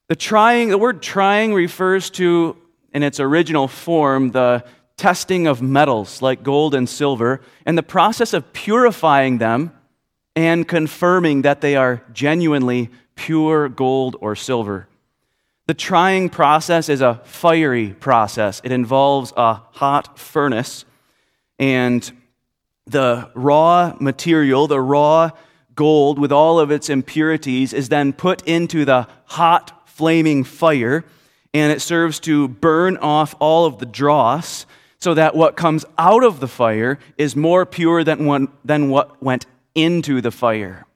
The 0.09 0.17
trying, 0.17 0.69
the 0.69 0.79
word 0.79 1.03
trying 1.03 1.55
refers 1.55 2.11
to, 2.11 2.57
in 2.93 3.03
its 3.03 3.19
original 3.19 3.67
form, 3.67 4.31
the 4.31 4.65
testing 4.97 5.47
of 5.47 5.63
metals 5.63 6.21
like 6.21 6.43
gold 6.43 6.75
and 6.75 6.87
silver, 6.87 7.41
and 7.65 7.79
the 7.79 7.83
process 7.83 8.35
of 8.35 8.53
purifying 8.53 9.39
them 9.39 9.73
and 10.37 10.67
confirming 10.67 11.43
that 11.43 11.61
they 11.61 11.77
are 11.77 12.03
genuinely 12.13 12.91
pure 13.15 13.69
gold 13.69 14.17
or 14.21 14.35
silver. 14.35 14.89
The 15.67 15.75
trying 15.75 16.31
process 16.31 16.89
is 16.89 17.01
a 17.01 17.21
fiery 17.25 17.93
process. 17.93 18.61
It 18.65 18.73
involves 18.73 19.33
a 19.37 19.55
hot 19.55 20.19
furnace, 20.19 20.85
and 21.59 22.11
the 22.87 23.31
raw 23.35 23.95
material, 24.01 24.67
the 24.67 24.81
raw 24.81 25.31
gold 25.75 26.19
with 26.19 26.33
all 26.33 26.59
of 26.59 26.71
its 26.71 26.89
impurities, 26.89 27.73
is 27.73 27.89
then 27.89 28.13
put 28.13 28.47
into 28.49 28.85
the 28.85 29.07
hot, 29.27 29.89
flaming 29.89 30.43
fire, 30.43 31.05
and 31.55 31.73
it 31.73 31.81
serves 31.81 32.19
to 32.21 32.49
burn 32.49 32.97
off 32.97 33.35
all 33.39 33.67
of 33.67 33.79
the 33.79 33.87
dross 33.87 34.67
so 34.99 35.15
that 35.15 35.35
what 35.35 35.57
comes 35.57 35.85
out 35.99 36.25
of 36.25 36.41
the 36.41 36.49
fire 36.49 36.99
is 37.17 37.37
more 37.37 37.65
pure 37.65 38.05
than, 38.05 38.27
one, 38.27 38.49
than 38.65 38.91
what 38.91 39.23
went 39.23 39.47
into 39.75 40.21
the 40.21 40.31
fire. 40.31 40.87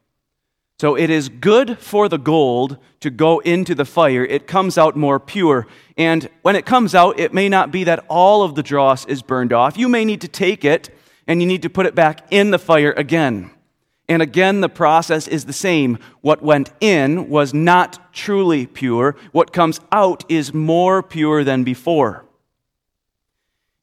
So 0.81 0.97
it 0.97 1.09
is 1.09 1.29
good 1.29 1.79
for 1.79 2.09
the 2.09 2.19
gold 2.19 2.79
to 3.01 3.11
go 3.11 3.39
into 3.41 3.75
the 3.75 3.85
fire. 3.85 4.25
It 4.25 4.47
comes 4.47 4.77
out 4.77 4.97
more 4.97 5.21
pure. 5.21 5.67
And 5.97 6.29
when 6.43 6.57
it 6.57 6.67
comes 6.67 6.95
out, 6.95 7.19
it 7.21 7.33
may 7.33 7.49
not 7.49 7.71
be 7.71 7.85
that 7.85 8.05
all 8.09 8.43
of 8.43 8.55
the 8.55 8.63
dross 8.63 9.07
is 9.07 9.23
burned 9.23 9.53
off. 9.53 9.79
You 9.79 9.89
may 9.89 10.05
need 10.05 10.21
to 10.23 10.29
take 10.29 10.65
it 10.65 10.91
and 11.27 11.41
you 11.41 11.47
need 11.47 11.63
to 11.63 11.71
put 11.71 11.87
it 11.87 11.95
back 11.95 12.27
in 12.31 12.51
the 12.51 12.59
fire 12.59 12.93
again. 12.93 13.51
And 14.09 14.21
again, 14.21 14.61
the 14.61 14.69
process 14.69 15.29
is 15.29 15.45
the 15.45 15.53
same. 15.53 15.99
What 16.21 16.43
went 16.43 16.71
in 16.81 17.29
was 17.31 17.55
not 17.55 18.13
truly 18.13 18.67
pure. 18.67 19.17
What 19.33 19.53
comes 19.53 19.81
out 19.93 20.25
is 20.29 20.53
more 20.53 21.03
pure 21.03 21.45
than 21.45 21.65
before. 21.65 22.25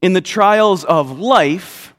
In 0.00 0.12
the 0.12 0.20
trials 0.20 0.84
of 0.84 1.18
life, 1.18 1.91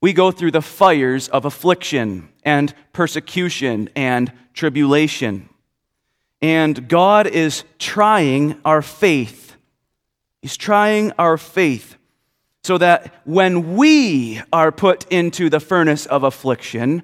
we 0.00 0.12
go 0.12 0.30
through 0.30 0.50
the 0.50 0.62
fires 0.62 1.28
of 1.28 1.44
affliction 1.44 2.28
and 2.44 2.74
persecution 2.92 3.88
and 3.94 4.32
tribulation. 4.54 5.48
And 6.40 6.88
God 6.88 7.26
is 7.26 7.64
trying 7.78 8.58
our 8.64 8.80
faith. 8.80 9.56
He's 10.40 10.56
trying 10.56 11.12
our 11.18 11.36
faith 11.36 11.96
so 12.62 12.78
that 12.78 13.14
when 13.24 13.76
we 13.76 14.40
are 14.52 14.72
put 14.72 15.10
into 15.12 15.50
the 15.50 15.60
furnace 15.60 16.06
of 16.06 16.24
affliction, 16.24 17.02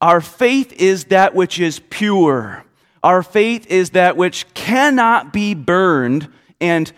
our 0.00 0.20
faith 0.20 0.72
is 0.72 1.06
that 1.06 1.34
which 1.34 1.58
is 1.58 1.80
pure. 1.90 2.64
Our 3.02 3.22
faith 3.22 3.66
is 3.68 3.90
that 3.90 4.16
which 4.16 4.52
cannot 4.54 5.32
be 5.32 5.54
burned 5.54 6.28
and 6.60 6.92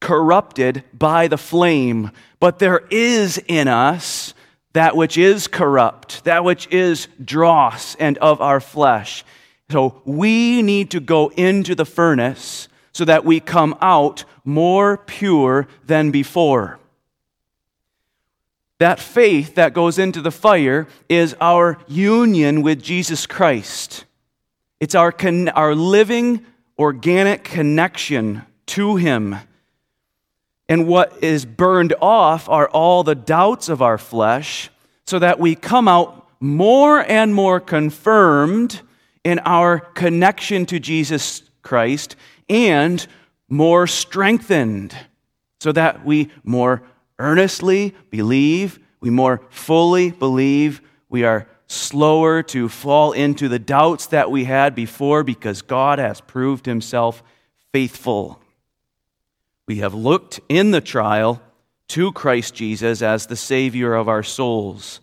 corrupted 0.00 0.84
by 0.92 1.28
the 1.28 1.38
flame, 1.38 2.10
but 2.40 2.58
there 2.58 2.86
is 2.90 3.38
in 3.48 3.68
us 3.68 4.34
that 4.76 4.94
which 4.94 5.16
is 5.16 5.48
corrupt, 5.48 6.22
that 6.24 6.44
which 6.44 6.68
is 6.70 7.08
dross 7.24 7.94
and 7.94 8.18
of 8.18 8.42
our 8.42 8.60
flesh. 8.60 9.24
So 9.70 10.02
we 10.04 10.60
need 10.60 10.90
to 10.90 11.00
go 11.00 11.28
into 11.28 11.74
the 11.74 11.86
furnace 11.86 12.68
so 12.92 13.06
that 13.06 13.24
we 13.24 13.40
come 13.40 13.74
out 13.80 14.24
more 14.44 14.98
pure 14.98 15.66
than 15.86 16.10
before. 16.10 16.78
That 18.78 19.00
faith 19.00 19.54
that 19.54 19.72
goes 19.72 19.98
into 19.98 20.20
the 20.20 20.30
fire 20.30 20.86
is 21.08 21.34
our 21.40 21.78
union 21.88 22.60
with 22.60 22.82
Jesus 22.82 23.26
Christ. 23.26 24.04
It's 24.78 24.94
our, 24.94 25.10
con- 25.10 25.48
our 25.48 25.74
living, 25.74 26.44
organic 26.78 27.44
connection 27.44 28.42
to 28.66 28.96
Him. 28.96 29.36
And 30.68 30.86
what 30.86 31.22
is 31.22 31.44
burned 31.44 31.94
off 32.00 32.48
are 32.48 32.68
all 32.68 33.04
the 33.04 33.14
doubts 33.14 33.68
of 33.68 33.80
our 33.82 33.98
flesh, 33.98 34.70
so 35.06 35.18
that 35.18 35.38
we 35.38 35.54
come 35.54 35.86
out 35.86 36.26
more 36.40 37.00
and 37.00 37.34
more 37.34 37.60
confirmed 37.60 38.80
in 39.22 39.38
our 39.40 39.78
connection 39.78 40.66
to 40.66 40.78
Jesus 40.78 41.42
Christ 41.62 42.16
and 42.48 43.06
more 43.48 43.86
strengthened, 43.86 44.96
so 45.60 45.72
that 45.72 46.04
we 46.04 46.30
more 46.44 46.82
earnestly 47.18 47.94
believe, 48.10 48.78
we 49.00 49.10
more 49.10 49.40
fully 49.50 50.10
believe, 50.10 50.80
we 51.08 51.24
are 51.24 51.46
slower 51.68 52.42
to 52.42 52.68
fall 52.68 53.12
into 53.12 53.48
the 53.48 53.58
doubts 53.58 54.06
that 54.06 54.30
we 54.30 54.44
had 54.44 54.74
before 54.74 55.22
because 55.22 55.62
God 55.62 55.98
has 55.98 56.20
proved 56.20 56.66
himself 56.66 57.22
faithful. 57.72 58.40
We 59.66 59.78
have 59.78 59.94
looked 59.94 60.38
in 60.48 60.70
the 60.70 60.80
trial 60.80 61.42
to 61.88 62.12
Christ 62.12 62.54
Jesus 62.54 63.02
as 63.02 63.26
the 63.26 63.34
Savior 63.34 63.94
of 63.94 64.08
our 64.08 64.22
souls. 64.22 65.00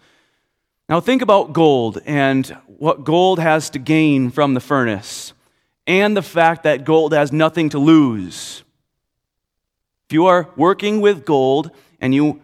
Now, 0.87 1.01
think 1.01 1.21
about 1.21 1.51
gold 1.51 2.01
and 2.05 2.47
what 2.77 3.03
gold 3.03 3.39
has 3.39 3.69
to 3.71 3.79
gain 3.79 4.29
from 4.29 4.53
the 4.53 4.61
furnace, 4.61 5.33
and 5.85 6.15
the 6.15 6.21
fact 6.21 6.63
that 6.63 6.85
gold 6.85 7.13
has 7.13 7.33
nothing 7.33 7.69
to 7.69 7.79
lose. 7.79 8.63
If 10.07 10.13
you 10.13 10.27
are 10.27 10.49
working 10.55 11.01
with 11.01 11.25
gold 11.25 11.71
and 11.99 12.15
you 12.15 12.41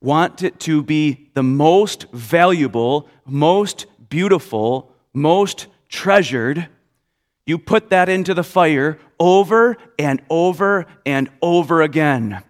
want 0.00 0.44
it 0.44 0.60
to 0.60 0.84
be 0.84 1.30
the 1.34 1.42
most 1.42 2.06
valuable, 2.12 3.08
most 3.24 3.86
beautiful, 4.08 4.92
most 5.12 5.66
treasured, 5.88 6.68
you 7.46 7.58
put 7.58 7.90
that 7.90 8.08
into 8.08 8.34
the 8.34 8.44
fire 8.44 8.98
over 9.18 9.76
and 9.98 10.20
over 10.28 10.86
and 11.06 11.30
over 11.40 11.80
again. 11.80 12.42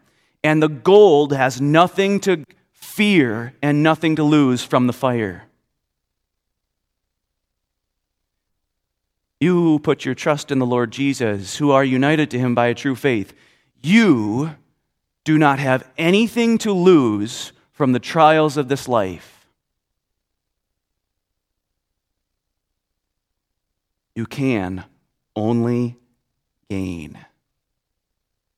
And 0.42 0.62
the 0.62 0.68
gold 0.68 1.32
has 1.32 1.60
nothing 1.60 2.18
to 2.20 2.44
fear 2.72 3.52
and 3.62 3.82
nothing 3.82 4.16
to 4.16 4.22
lose 4.22 4.64
from 4.64 4.86
the 4.86 4.92
fire. 4.92 5.44
You 9.38 9.80
put 9.80 10.06
your 10.06 10.14
trust 10.14 10.50
in 10.50 10.58
the 10.58 10.66
Lord 10.66 10.92
Jesus, 10.92 11.56
who 11.56 11.70
are 11.70 11.84
united 11.84 12.30
to 12.30 12.38
him 12.38 12.54
by 12.54 12.68
a 12.68 12.74
true 12.74 12.96
faith, 12.96 13.34
you 13.82 14.54
do 15.24 15.36
not 15.36 15.58
have 15.58 15.86
anything 15.98 16.56
to 16.58 16.72
lose 16.72 17.52
from 17.72 17.92
the 17.92 18.00
trials 18.00 18.56
of 18.56 18.68
this 18.68 18.88
life, 18.88 19.35
you 24.16 24.24
can 24.24 24.82
only 25.36 25.98
gain 26.70 27.18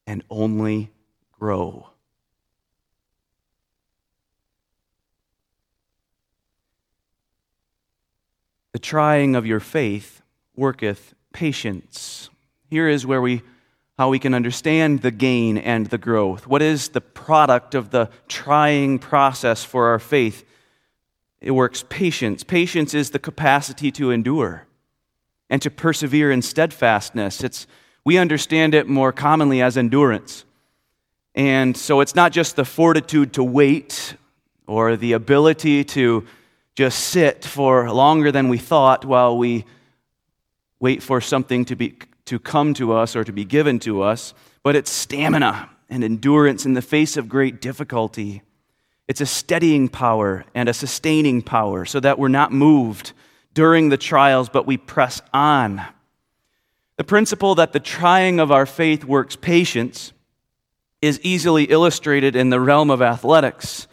and 0.06 0.22
only 0.30 0.92
grow. 1.32 1.90
The 8.72 8.78
trying 8.78 9.34
of 9.34 9.44
your 9.44 9.58
faith 9.58 10.22
worketh 10.54 11.14
patience. 11.32 12.30
Here 12.70 12.88
is 12.88 13.04
where 13.04 13.20
we 13.20 13.42
how 13.98 14.10
we 14.10 14.20
can 14.20 14.32
understand 14.32 15.02
the 15.02 15.10
gain 15.10 15.58
and 15.58 15.86
the 15.86 15.98
growth. 15.98 16.46
What 16.46 16.62
is 16.62 16.90
the 16.90 17.00
product 17.00 17.74
of 17.74 17.90
the 17.90 18.10
trying 18.28 19.00
process 19.00 19.64
for 19.64 19.88
our 19.88 19.98
faith? 19.98 20.44
It 21.40 21.50
works 21.50 21.84
patience. 21.88 22.44
Patience 22.44 22.94
is 22.94 23.10
the 23.10 23.18
capacity 23.18 23.90
to 23.90 24.12
endure 24.12 24.67
and 25.50 25.62
to 25.62 25.70
persevere 25.70 26.30
in 26.30 26.42
steadfastness. 26.42 27.42
It's, 27.42 27.66
we 28.04 28.18
understand 28.18 28.74
it 28.74 28.88
more 28.88 29.12
commonly 29.12 29.62
as 29.62 29.76
endurance. 29.76 30.44
And 31.34 31.76
so 31.76 32.00
it's 32.00 32.14
not 32.14 32.32
just 32.32 32.56
the 32.56 32.64
fortitude 32.64 33.34
to 33.34 33.44
wait 33.44 34.14
or 34.66 34.96
the 34.96 35.12
ability 35.12 35.84
to 35.84 36.26
just 36.74 36.98
sit 36.98 37.44
for 37.44 37.90
longer 37.90 38.30
than 38.30 38.48
we 38.48 38.58
thought 38.58 39.04
while 39.04 39.36
we 39.36 39.64
wait 40.80 41.02
for 41.02 41.20
something 41.20 41.64
to, 41.64 41.76
be, 41.76 41.98
to 42.26 42.38
come 42.38 42.74
to 42.74 42.92
us 42.92 43.16
or 43.16 43.24
to 43.24 43.32
be 43.32 43.44
given 43.44 43.78
to 43.80 44.02
us, 44.02 44.34
but 44.62 44.76
it's 44.76 44.90
stamina 44.90 45.70
and 45.88 46.04
endurance 46.04 46.66
in 46.66 46.74
the 46.74 46.82
face 46.82 47.16
of 47.16 47.28
great 47.28 47.60
difficulty. 47.60 48.42
It's 49.08 49.20
a 49.20 49.26
steadying 49.26 49.88
power 49.88 50.44
and 50.54 50.68
a 50.68 50.74
sustaining 50.74 51.42
power 51.42 51.84
so 51.84 51.98
that 52.00 52.18
we're 52.18 52.28
not 52.28 52.52
moved 52.52 53.12
during 53.58 53.88
the 53.88 53.96
trials, 53.96 54.48
but 54.48 54.68
we 54.68 54.76
press 54.76 55.20
on. 55.34 55.82
The 56.96 57.02
principle 57.02 57.56
that 57.56 57.72
the 57.72 57.80
trying 57.80 58.38
of 58.38 58.52
our 58.52 58.66
faith 58.66 59.04
works 59.04 59.34
patience 59.34 60.12
is 61.02 61.18
easily 61.24 61.64
illustrated 61.64 62.36
in 62.36 62.50
the 62.50 62.60
realm 62.60 62.88
of 62.88 63.02
athletics. 63.02 63.88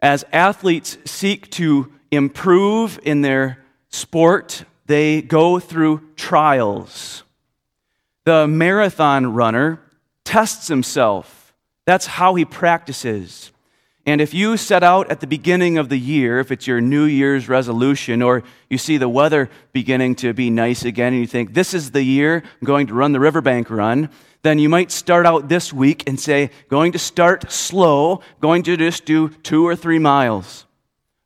As 0.00 0.24
athletes 0.32 0.96
seek 1.04 1.50
to 1.50 1.92
improve 2.10 2.98
in 3.02 3.20
their 3.20 3.62
sport, 3.90 4.64
they 4.86 5.20
go 5.20 5.58
through 5.58 6.00
trials. 6.16 7.24
The 8.24 8.48
marathon 8.48 9.34
runner 9.34 9.82
tests 10.24 10.68
himself. 10.68 11.52
That's 11.84 12.06
how 12.06 12.36
he 12.36 12.46
practices. 12.46 13.52
And 14.06 14.20
if 14.20 14.34
you 14.34 14.58
set 14.58 14.82
out 14.82 15.10
at 15.10 15.20
the 15.20 15.26
beginning 15.26 15.78
of 15.78 15.88
the 15.88 15.96
year, 15.96 16.38
if 16.38 16.52
it's 16.52 16.66
your 16.66 16.80
New 16.80 17.04
Year's 17.04 17.48
resolution, 17.48 18.20
or 18.20 18.42
you 18.68 18.76
see 18.76 18.98
the 18.98 19.08
weather 19.08 19.48
beginning 19.72 20.14
to 20.16 20.34
be 20.34 20.50
nice 20.50 20.84
again, 20.84 21.14
and 21.14 21.20
you 21.20 21.26
think, 21.26 21.54
this 21.54 21.72
is 21.72 21.92
the 21.92 22.02
year 22.02 22.42
I'm 22.44 22.66
going 22.66 22.86
to 22.88 22.94
run 22.94 23.12
the 23.12 23.20
riverbank 23.20 23.70
run, 23.70 24.10
then 24.42 24.58
you 24.58 24.68
might 24.68 24.90
start 24.90 25.24
out 25.24 25.48
this 25.48 25.72
week 25.72 26.06
and 26.06 26.20
say, 26.20 26.50
going 26.68 26.92
to 26.92 26.98
start 26.98 27.50
slow, 27.50 28.20
going 28.40 28.62
to 28.64 28.76
just 28.76 29.06
do 29.06 29.30
two 29.30 29.66
or 29.66 29.74
three 29.74 29.98
miles. 29.98 30.66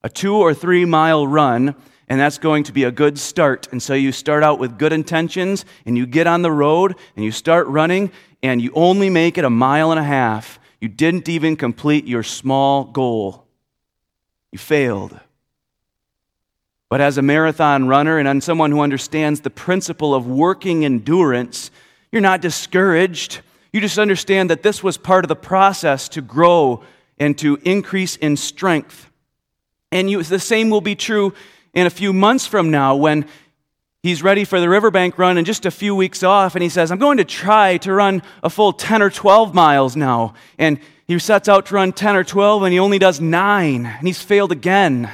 A 0.04 0.08
two 0.08 0.36
or 0.36 0.54
three 0.54 0.84
mile 0.84 1.26
run, 1.26 1.74
and 2.08 2.20
that's 2.20 2.38
going 2.38 2.62
to 2.62 2.72
be 2.72 2.84
a 2.84 2.92
good 2.92 3.18
start. 3.18 3.66
And 3.72 3.82
so 3.82 3.94
you 3.94 4.12
start 4.12 4.44
out 4.44 4.60
with 4.60 4.78
good 4.78 4.92
intentions, 4.92 5.64
and 5.84 5.98
you 5.98 6.06
get 6.06 6.28
on 6.28 6.42
the 6.42 6.52
road, 6.52 6.94
and 7.16 7.24
you 7.24 7.32
start 7.32 7.66
running, 7.66 8.12
and 8.40 8.62
you 8.62 8.70
only 8.74 9.10
make 9.10 9.36
it 9.36 9.44
a 9.44 9.50
mile 9.50 9.90
and 9.90 9.98
a 9.98 10.04
half 10.04 10.60
you 10.80 10.88
didn't 10.88 11.28
even 11.28 11.56
complete 11.56 12.06
your 12.06 12.22
small 12.22 12.84
goal. 12.84 13.44
You 14.52 14.58
failed. 14.58 15.18
But 16.88 17.00
as 17.00 17.18
a 17.18 17.22
marathon 17.22 17.86
runner 17.86 18.18
and 18.18 18.28
as 18.28 18.44
someone 18.44 18.70
who 18.70 18.80
understands 18.80 19.40
the 19.40 19.50
principle 19.50 20.14
of 20.14 20.26
working 20.26 20.84
endurance, 20.84 21.70
you're 22.10 22.22
not 22.22 22.40
discouraged. 22.40 23.40
You 23.72 23.80
just 23.80 23.98
understand 23.98 24.50
that 24.50 24.62
this 24.62 24.82
was 24.82 24.96
part 24.96 25.24
of 25.24 25.28
the 25.28 25.36
process 25.36 26.08
to 26.10 26.22
grow 26.22 26.82
and 27.18 27.36
to 27.38 27.58
increase 27.64 28.16
in 28.16 28.36
strength. 28.36 29.10
And 29.92 30.10
you, 30.10 30.22
the 30.22 30.38
same 30.38 30.70
will 30.70 30.80
be 30.80 30.94
true 30.94 31.34
in 31.74 31.86
a 31.86 31.90
few 31.90 32.12
months 32.12 32.46
from 32.46 32.70
now 32.70 32.96
when 32.96 33.26
He's 34.02 34.22
ready 34.22 34.44
for 34.44 34.60
the 34.60 34.68
riverbank 34.68 35.18
run 35.18 35.38
and 35.38 35.46
just 35.46 35.66
a 35.66 35.72
few 35.72 35.94
weeks 35.94 36.22
off, 36.22 36.54
and 36.54 36.62
he 36.62 36.68
says, 36.68 36.92
I'm 36.92 36.98
going 36.98 37.16
to 37.16 37.24
try 37.24 37.78
to 37.78 37.92
run 37.92 38.22
a 38.44 38.50
full 38.50 38.72
10 38.72 39.02
or 39.02 39.10
12 39.10 39.54
miles 39.54 39.96
now. 39.96 40.34
And 40.56 40.78
he 41.08 41.18
sets 41.18 41.48
out 41.48 41.66
to 41.66 41.74
run 41.74 41.92
10 41.92 42.14
or 42.14 42.22
12, 42.22 42.62
and 42.62 42.72
he 42.72 42.78
only 42.78 43.00
does 43.00 43.20
nine, 43.20 43.86
and 43.86 44.06
he's 44.06 44.22
failed 44.22 44.52
again. 44.52 45.10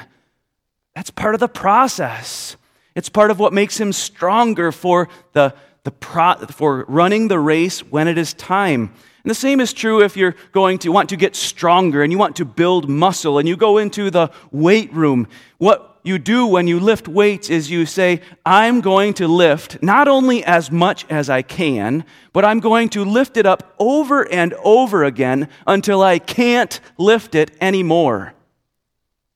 That's 0.94 1.10
part 1.10 1.34
of 1.34 1.40
the 1.40 1.48
process. 1.48 2.56
It's 2.94 3.08
part 3.08 3.30
of 3.30 3.38
what 3.38 3.54
makes 3.54 3.80
him 3.80 3.92
stronger 3.92 4.70
for, 4.70 5.08
the, 5.32 5.54
the 5.84 5.90
pro, 5.90 6.34
for 6.50 6.84
running 6.86 7.28
the 7.28 7.38
race 7.38 7.80
when 7.80 8.06
it 8.06 8.18
is 8.18 8.34
time. 8.34 8.92
And 9.24 9.30
the 9.30 9.34
same 9.34 9.58
is 9.58 9.72
true 9.72 10.02
if 10.02 10.18
you're 10.18 10.36
going 10.52 10.78
to 10.80 10.90
want 10.90 11.08
to 11.08 11.16
get 11.16 11.34
stronger 11.34 12.02
and 12.02 12.12
you 12.12 12.18
want 12.18 12.36
to 12.36 12.44
build 12.44 12.90
muscle 12.90 13.38
and 13.38 13.48
you 13.48 13.56
go 13.56 13.78
into 13.78 14.10
the 14.10 14.30
weight 14.52 14.92
room. 14.92 15.28
What 15.56 15.98
you 16.02 16.18
do 16.18 16.46
when 16.46 16.66
you 16.66 16.78
lift 16.78 17.08
weights 17.08 17.48
is 17.48 17.70
you 17.70 17.86
say, 17.86 18.20
I'm 18.44 18.82
going 18.82 19.14
to 19.14 19.26
lift 19.26 19.82
not 19.82 20.08
only 20.08 20.44
as 20.44 20.70
much 20.70 21.06
as 21.08 21.30
I 21.30 21.40
can, 21.40 22.04
but 22.34 22.44
I'm 22.44 22.60
going 22.60 22.90
to 22.90 23.02
lift 23.02 23.38
it 23.38 23.46
up 23.46 23.74
over 23.78 24.30
and 24.30 24.52
over 24.62 25.04
again 25.04 25.48
until 25.66 26.02
I 26.02 26.18
can't 26.18 26.78
lift 26.98 27.34
it 27.34 27.56
anymore. 27.62 28.34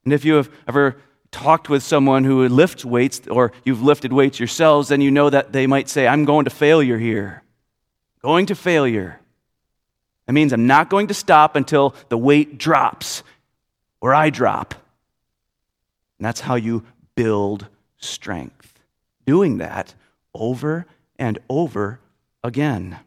And 0.05 0.12
if 0.12 0.22
you 0.22 0.34
have 0.34 0.51
ever 0.68 0.97
talked 1.30 1.70
with 1.70 1.82
someone 1.82 2.24
who 2.24 2.47
lifts 2.47 2.84
weights 2.84 3.26
or 3.26 3.53
you've 3.64 3.82
lifted 3.82 4.12
weights 4.12 4.39
yourselves, 4.39 4.89
then 4.89 5.01
you 5.01 5.11
know 5.11 5.30
that 5.30 5.53
they 5.53 5.66
might 5.66 5.89
say, 5.89 6.07
I'm 6.07 6.26
going 6.26 6.45
to 6.45 6.51
failure 6.51 6.99
here. 6.99 7.43
Going 8.20 8.45
to 8.47 8.55
failure. 8.55 9.20
That 10.28 10.34
means 10.34 10.52
I'm 10.52 10.66
not 10.66 10.90
going 10.90 11.06
to 11.06 11.14
stop 11.14 11.56
until 11.56 11.94
the 12.10 12.18
weight 12.18 12.58
drops 12.58 13.22
or 14.02 14.14
I 14.14 14.28
drop. 14.28 14.74
And 16.18 16.26
that's 16.26 16.40
how 16.40 16.56
you 16.56 16.84
build 17.14 17.66
strength. 17.96 18.78
Doing 19.24 19.56
that 19.56 19.94
over 20.34 20.84
and 21.18 21.38
over 21.48 21.98
again. 22.44 22.98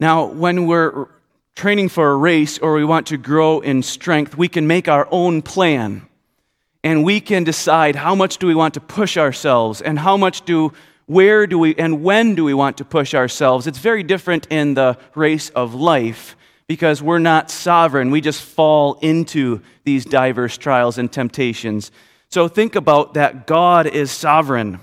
Now, 0.00 0.24
when 0.24 0.66
we're 0.66 1.06
training 1.54 1.88
for 1.88 2.10
a 2.10 2.16
race 2.16 2.58
or 2.58 2.74
we 2.74 2.84
want 2.84 3.06
to 3.06 3.16
grow 3.16 3.60
in 3.60 3.84
strength, 3.84 4.36
we 4.36 4.48
can 4.48 4.66
make 4.66 4.88
our 4.88 5.06
own 5.12 5.42
plan. 5.42 6.08
And 6.82 7.04
we 7.04 7.20
can 7.20 7.44
decide 7.44 7.94
how 7.94 8.16
much 8.16 8.38
do 8.38 8.48
we 8.48 8.54
want 8.56 8.74
to 8.74 8.80
push 8.80 9.16
ourselves 9.16 9.80
and 9.80 9.96
how 9.96 10.16
much 10.16 10.44
do 10.44 10.72
where 11.06 11.46
do 11.46 11.58
we 11.58 11.74
and 11.76 12.02
when 12.02 12.34
do 12.34 12.44
we 12.44 12.54
want 12.54 12.78
to 12.78 12.84
push 12.84 13.14
ourselves. 13.14 13.66
It's 13.66 13.78
very 13.78 14.02
different 14.02 14.46
in 14.50 14.74
the 14.74 14.98
race 15.14 15.50
of 15.50 15.74
life 15.74 16.36
because 16.66 17.00
we're 17.00 17.18
not 17.18 17.50
sovereign. 17.50 18.10
We 18.10 18.20
just 18.20 18.42
fall 18.42 18.98
into 19.00 19.62
these 19.84 20.04
diverse 20.04 20.58
trials 20.58 20.98
and 20.98 21.10
temptations. 21.10 21.92
So 22.28 22.48
think 22.48 22.74
about 22.74 23.14
that 23.14 23.46
God 23.46 23.86
is 23.86 24.10
sovereign 24.10 24.80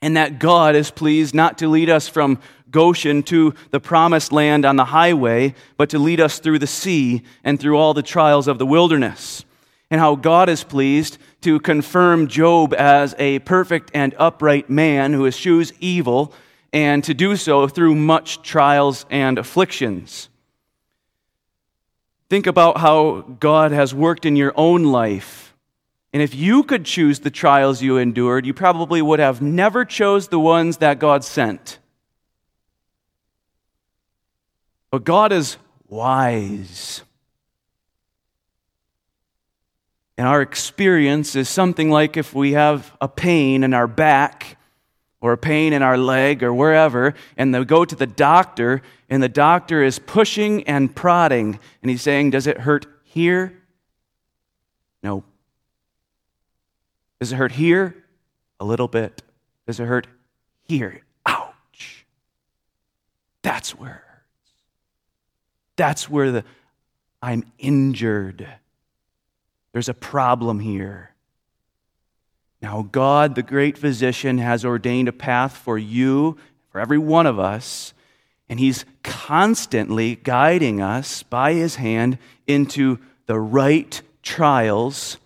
and 0.00 0.16
that 0.16 0.38
God 0.38 0.76
is 0.76 0.90
pleased 0.90 1.34
not 1.34 1.58
to 1.58 1.68
lead 1.68 1.90
us 1.90 2.08
from 2.08 2.38
Goshen 2.70 3.22
to 3.24 3.54
the 3.70 3.80
promised 3.80 4.32
land 4.32 4.64
on 4.64 4.76
the 4.76 4.84
highway, 4.84 5.54
but 5.76 5.90
to 5.90 5.98
lead 5.98 6.20
us 6.20 6.38
through 6.38 6.58
the 6.58 6.66
sea 6.66 7.22
and 7.42 7.58
through 7.58 7.78
all 7.78 7.94
the 7.94 8.02
trials 8.02 8.46
of 8.46 8.58
the 8.58 8.66
wilderness. 8.66 9.44
And 9.90 10.00
how 10.00 10.16
God 10.16 10.48
is 10.48 10.64
pleased 10.64 11.18
to 11.44 11.60
confirm 11.60 12.26
Job 12.26 12.74
as 12.74 13.14
a 13.18 13.38
perfect 13.40 13.90
and 13.94 14.14
upright 14.18 14.68
man 14.68 15.12
who 15.12 15.26
eschews 15.26 15.72
evil, 15.78 16.34
and 16.72 17.04
to 17.04 17.14
do 17.14 17.36
so 17.36 17.68
through 17.68 17.94
much 17.94 18.42
trials 18.42 19.06
and 19.10 19.38
afflictions. 19.38 20.28
Think 22.28 22.46
about 22.46 22.78
how 22.78 23.20
God 23.38 23.70
has 23.70 23.94
worked 23.94 24.26
in 24.26 24.34
your 24.34 24.52
own 24.56 24.82
life. 24.84 25.54
And 26.12 26.22
if 26.22 26.34
you 26.34 26.62
could 26.62 26.84
choose 26.84 27.20
the 27.20 27.30
trials 27.30 27.82
you 27.82 27.96
endured, 27.98 28.46
you 28.46 28.54
probably 28.54 29.02
would 29.02 29.20
have 29.20 29.40
never 29.40 29.84
chose 29.84 30.28
the 30.28 30.40
ones 30.40 30.78
that 30.78 30.98
God 30.98 31.22
sent. 31.24 31.78
But 34.90 35.04
God 35.04 35.32
is 35.32 35.58
wise. 35.88 37.03
And 40.16 40.28
our 40.28 40.42
experience 40.42 41.34
is 41.34 41.48
something 41.48 41.90
like 41.90 42.16
if 42.16 42.34
we 42.34 42.52
have 42.52 42.96
a 43.00 43.08
pain 43.08 43.64
in 43.64 43.74
our 43.74 43.88
back 43.88 44.56
or 45.20 45.32
a 45.32 45.38
pain 45.38 45.72
in 45.72 45.82
our 45.82 45.98
leg 45.98 46.42
or 46.42 46.54
wherever, 46.54 47.14
and 47.36 47.54
they 47.54 47.64
go 47.64 47.84
to 47.84 47.96
the 47.96 48.06
doctor, 48.06 48.82
and 49.08 49.22
the 49.22 49.28
doctor 49.28 49.82
is 49.82 49.98
pushing 49.98 50.62
and 50.64 50.94
prodding, 50.94 51.58
and 51.82 51.90
he's 51.90 52.02
saying, 52.02 52.30
Does 52.30 52.46
it 52.46 52.58
hurt 52.58 52.86
here? 53.02 53.60
No. 55.02 55.24
Does 57.18 57.32
it 57.32 57.36
hurt 57.36 57.52
here? 57.52 58.04
A 58.60 58.64
little 58.64 58.88
bit. 58.88 59.22
Does 59.66 59.80
it 59.80 59.86
hurt 59.86 60.06
here? 60.62 61.02
Ouch. 61.26 62.06
That's 63.42 63.74
where 63.74 63.90
it 63.90 63.94
hurts. 63.94 64.52
That's 65.76 66.10
where 66.10 66.30
the 66.30 66.44
I'm 67.22 67.44
injured. 67.58 68.46
There's 69.74 69.88
a 69.88 69.94
problem 69.94 70.60
here. 70.60 71.10
Now, 72.62 72.88
God, 72.92 73.34
the 73.34 73.42
great 73.42 73.76
physician, 73.76 74.38
has 74.38 74.64
ordained 74.64 75.08
a 75.08 75.12
path 75.12 75.56
for 75.56 75.76
you, 75.76 76.38
for 76.70 76.80
every 76.80 76.96
one 76.96 77.26
of 77.26 77.40
us, 77.40 77.92
and 78.48 78.60
He's 78.60 78.84
constantly 79.02 80.14
guiding 80.14 80.80
us 80.80 81.24
by 81.24 81.54
His 81.54 81.74
hand 81.74 82.18
into 82.46 83.00
the 83.26 83.40
right 83.40 84.00
trials, 84.22 85.16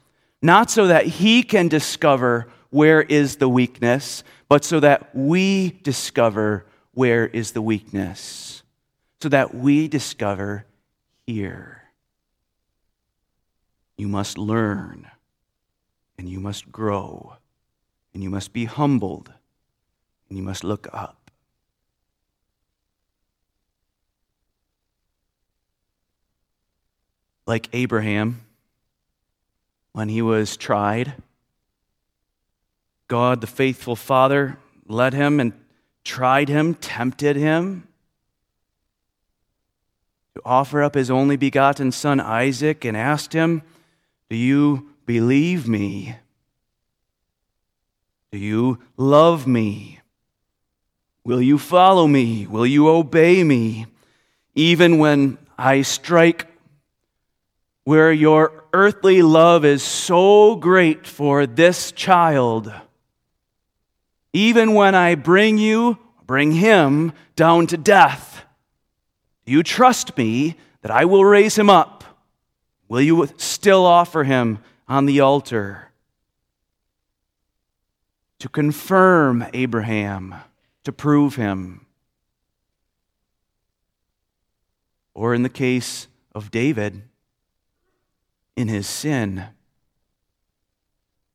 not 0.40 0.70
so 0.70 0.86
that 0.86 1.04
He 1.04 1.42
can 1.42 1.68
discover 1.68 2.48
where 2.70 3.02
is 3.02 3.36
the 3.36 3.50
weakness, 3.50 4.24
but 4.48 4.64
so 4.64 4.80
that 4.80 5.14
we 5.14 5.78
discover 5.82 6.64
where 6.92 7.26
is 7.26 7.52
the 7.52 7.60
weakness, 7.60 8.62
so 9.20 9.28
that 9.28 9.54
we 9.54 9.88
discover 9.88 10.64
here. 11.26 11.77
You 13.98 14.06
must 14.06 14.38
learn 14.38 15.10
and 16.16 16.28
you 16.28 16.40
must 16.40 16.70
grow, 16.72 17.36
and 18.14 18.22
you 18.22 18.30
must 18.30 18.52
be 18.52 18.64
humbled, 18.64 19.32
and 20.28 20.38
you 20.38 20.42
must 20.42 20.64
look 20.64 20.88
up. 20.92 21.30
Like 27.46 27.68
Abraham, 27.72 28.42
when 29.92 30.08
he 30.08 30.22
was 30.22 30.56
tried, 30.56 31.14
God, 33.06 33.40
the 33.40 33.46
faithful 33.46 33.96
Father, 33.96 34.58
led 34.86 35.12
him 35.12 35.40
and 35.40 35.52
tried 36.04 36.48
him, 36.48 36.74
tempted 36.74 37.36
him 37.36 37.86
to 40.34 40.42
offer 40.44 40.82
up 40.82 40.94
his 40.94 41.10
only 41.10 41.36
begotten 41.36 41.90
son 41.90 42.20
Isaac 42.20 42.84
and 42.84 42.96
asked 42.96 43.32
him, 43.32 43.62
Do 44.30 44.36
you 44.36 44.90
believe 45.06 45.66
me? 45.66 46.16
Do 48.30 48.38
you 48.38 48.78
love 48.96 49.46
me? 49.46 50.00
Will 51.24 51.40
you 51.40 51.58
follow 51.58 52.06
me? 52.06 52.46
Will 52.46 52.66
you 52.66 52.88
obey 52.88 53.42
me? 53.42 53.86
Even 54.54 54.98
when 54.98 55.38
I 55.56 55.82
strike 55.82 56.46
where 57.84 58.12
your 58.12 58.64
earthly 58.74 59.22
love 59.22 59.64
is 59.64 59.82
so 59.82 60.56
great 60.56 61.06
for 61.06 61.46
this 61.46 61.90
child, 61.92 62.70
even 64.34 64.74
when 64.74 64.94
I 64.94 65.14
bring 65.14 65.56
you, 65.56 65.98
bring 66.26 66.52
him 66.52 67.12
down 67.34 67.66
to 67.68 67.78
death, 67.78 68.44
you 69.46 69.62
trust 69.62 70.18
me 70.18 70.56
that 70.82 70.90
I 70.90 71.06
will 71.06 71.24
raise 71.24 71.56
him 71.56 71.70
up? 71.70 71.97
Will 72.88 73.00
you 73.00 73.28
still 73.36 73.84
offer 73.84 74.24
him 74.24 74.58
on 74.88 75.06
the 75.06 75.20
altar 75.20 75.88
to 78.38 78.48
confirm 78.48 79.44
Abraham, 79.52 80.34
to 80.84 80.92
prove 80.92 81.36
him. 81.36 81.86
Or 85.14 85.34
in 85.34 85.42
the 85.42 85.48
case 85.48 86.06
of 86.34 86.50
David, 86.50 87.02
in 88.56 88.68
his 88.68 88.86
sin, 88.86 89.46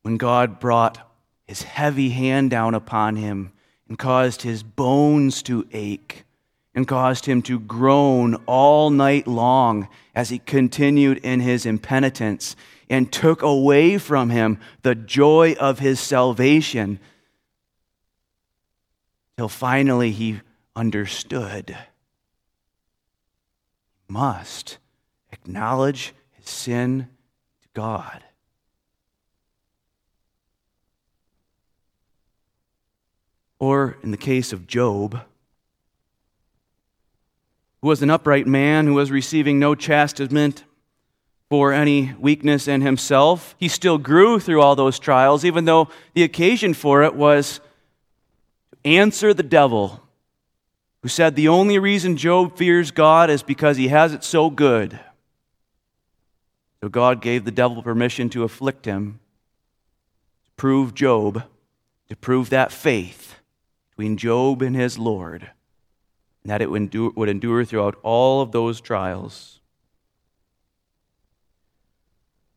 when 0.01 0.18
God 0.18 0.60
brought 0.60 1.10
his 1.45 1.64
heavy 1.64 2.10
hand 2.10 2.49
down 2.49 2.74
upon 2.74 3.18
him 3.18 3.51
and 3.88 3.97
caused 3.99 4.41
his 4.43 4.64
bones 4.64 5.43
to 5.43 5.68
ache 5.74 6.24
and 6.76 6.88
caused 6.88 7.26
him 7.26 7.41
to 7.43 7.59
groan 7.59 8.36
all 8.45 8.89
night 8.89 9.28
long 9.28 9.88
as 10.15 10.30
he 10.30 10.39
continued 10.39 11.17
in 11.19 11.39
his 11.39 11.65
impenitence 11.65 12.55
and 12.89 13.11
took 13.11 13.41
away 13.41 13.97
from 13.97 14.30
him 14.30 14.59
the 14.82 14.95
joy 14.95 15.55
of 15.59 15.80
his 15.80 15.99
salvation 15.99 16.99
till 19.38 19.49
finally 19.49 20.11
he 20.11 20.41
understood. 20.76 21.78
He 24.07 24.13
must 24.13 24.78
acknowledge 25.32 26.13
his 26.32 26.49
sin 26.49 27.07
to 27.61 27.67
God. 27.74 28.24
Or 33.59 33.97
in 34.03 34.11
the 34.11 34.17
case 34.17 34.51
of 34.51 34.67
Job, 34.67 35.21
who 37.84 37.89
was 37.89 38.01
an 38.01 38.09
upright 38.09 38.47
man 38.47 38.88
who 38.88 38.93
was 38.93 39.11
receiving 39.11 39.59
no 39.59 39.75
chastisement 39.75 40.63
for 41.49 41.73
any 41.73 42.13
weakness 42.17 42.65
in 42.65 42.79
himself. 42.79 43.55
He 43.59 43.67
still 43.67 43.97
grew 43.97 44.39
through 44.39 44.61
all 44.61 44.77
those 44.77 44.99
trials, 44.99 45.43
even 45.43 45.65
though 45.65 45.89
the 46.13 46.23
occasion 46.23 46.73
for 46.73 47.03
it 47.03 47.13
was 47.13 47.59
to 48.71 48.89
answer 48.89 49.34
the 49.34 49.43
devil, 49.43 50.01
who 51.01 51.09
said 51.09 51.36
the 51.36 51.49
only 51.49 51.77
reason 51.77 52.15
Job 52.15 52.57
fears 52.57 52.89
God 52.89 53.29
is 53.29 53.43
because 53.43 53.75
he 53.75 53.89
has 53.89 54.13
it 54.13 54.23
so 54.23 54.49
good. 54.49 54.97
So 56.81 56.88
God 56.88 57.21
gave 57.21 57.43
the 57.43 57.51
devil 57.51 57.84
permission 57.84 58.29
to 58.29 58.45
afflict 58.45 58.86
him, 58.86 59.19
to 60.45 60.51
prove 60.55 60.93
Job, 60.93 61.43
to 62.07 62.15
prove 62.15 62.49
that 62.49 62.71
faith 62.71 63.41
between 63.89 64.15
Job 64.15 64.61
and 64.61 64.73
his 64.73 64.97
Lord, 64.97 65.51
and 66.44 66.52
that 66.52 66.62
it 66.62 66.70
would 66.70 66.82
endure, 66.82 67.12
would 67.16 67.30
endure 67.30 67.64
throughout 67.66 67.98
all 68.04 68.41
of 68.41 68.52
those 68.52 68.82
trials. 68.82 69.60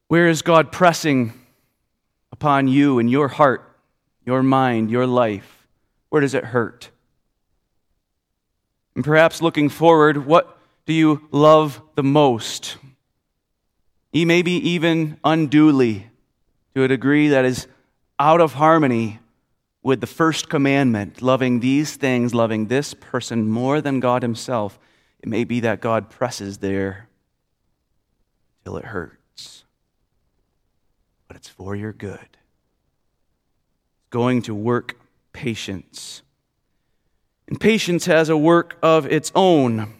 Where 0.08 0.28
is 0.28 0.42
God 0.42 0.70
pressing 0.70 1.32
upon 2.32 2.68
you 2.68 2.98
and 2.98 3.10
your 3.10 3.28
heart, 3.28 3.76
your 4.24 4.42
mind, 4.42 4.90
your 4.90 5.06
life? 5.06 5.66
Where 6.10 6.20
does 6.20 6.34
it 6.34 6.44
hurt? 6.44 6.90
And 8.94 9.04
perhaps 9.04 9.42
looking 9.42 9.68
forward, 9.68 10.26
what 10.26 10.58
do 10.86 10.92
you 10.92 11.28
love 11.30 11.82
the 11.96 12.02
most? 12.02 12.76
He 14.12 14.24
may 14.24 14.42
be 14.42 14.56
even 14.56 15.18
unduly 15.22 16.08
to 16.74 16.82
a 16.82 16.88
degree 16.88 17.28
that 17.28 17.44
is 17.44 17.66
out 18.18 18.40
of 18.40 18.54
harmony 18.54 19.18
with 19.86 20.00
the 20.00 20.06
first 20.06 20.48
commandment, 20.48 21.22
loving 21.22 21.60
these 21.60 21.96
things, 21.96 22.34
loving 22.34 22.66
this 22.66 22.92
person 22.94 23.48
more 23.48 23.80
than 23.80 24.00
God 24.00 24.22
Himself. 24.22 24.78
It 25.20 25.28
may 25.28 25.44
be 25.44 25.60
that 25.60 25.80
God 25.80 26.10
presses 26.10 26.58
there 26.58 27.08
till 28.64 28.76
it 28.76 28.84
hurts 28.86 29.16
but 31.28 31.36
it's 31.36 31.48
for 31.48 31.74
your 31.74 31.92
good. 31.92 32.18
It's 32.18 34.10
going 34.10 34.42
to 34.42 34.54
work 34.54 34.98
patience. 35.32 36.22
And 37.48 37.60
patience 37.60 38.06
has 38.06 38.28
a 38.28 38.36
work 38.36 38.76
of 38.82 39.06
its 39.06 39.32
own. 39.34 39.94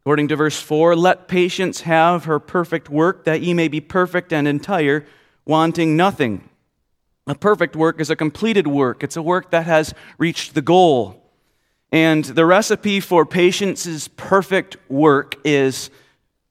According 0.00 0.28
to 0.28 0.36
verse 0.36 0.60
4, 0.60 0.96
let 0.96 1.28
patience 1.28 1.82
have 1.82 2.24
her 2.24 2.38
perfect 2.38 2.88
work, 2.90 3.24
that 3.24 3.40
ye 3.40 3.54
may 3.54 3.68
be 3.68 3.80
perfect 3.80 4.32
and 4.32 4.48
entire, 4.48 5.06
wanting 5.44 5.96
nothing. 5.96 6.48
A 7.26 7.34
perfect 7.34 7.76
work 7.76 8.00
is 8.00 8.10
a 8.10 8.16
completed 8.16 8.66
work, 8.66 9.02
it's 9.02 9.16
a 9.16 9.22
work 9.22 9.50
that 9.50 9.66
has 9.66 9.94
reached 10.18 10.54
the 10.54 10.62
goal. 10.62 11.18
And 11.92 12.24
the 12.24 12.46
recipe 12.46 13.00
for 13.00 13.26
patience's 13.26 14.08
perfect 14.08 14.76
work 14.88 15.36
is 15.44 15.90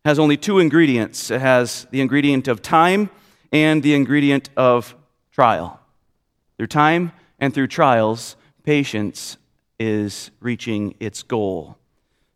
has 0.05 0.17
only 0.17 0.37
two 0.37 0.59
ingredients. 0.59 1.29
It 1.29 1.41
has 1.41 1.87
the 1.91 2.01
ingredient 2.01 2.47
of 2.47 2.61
time 2.61 3.09
and 3.51 3.83
the 3.83 3.93
ingredient 3.93 4.49
of 4.57 4.95
trial. 5.31 5.79
Through 6.57 6.67
time 6.67 7.11
and 7.39 7.53
through 7.53 7.67
trials, 7.67 8.35
patience 8.63 9.37
is 9.79 10.31
reaching 10.39 10.95
its 10.99 11.23
goal. 11.23 11.77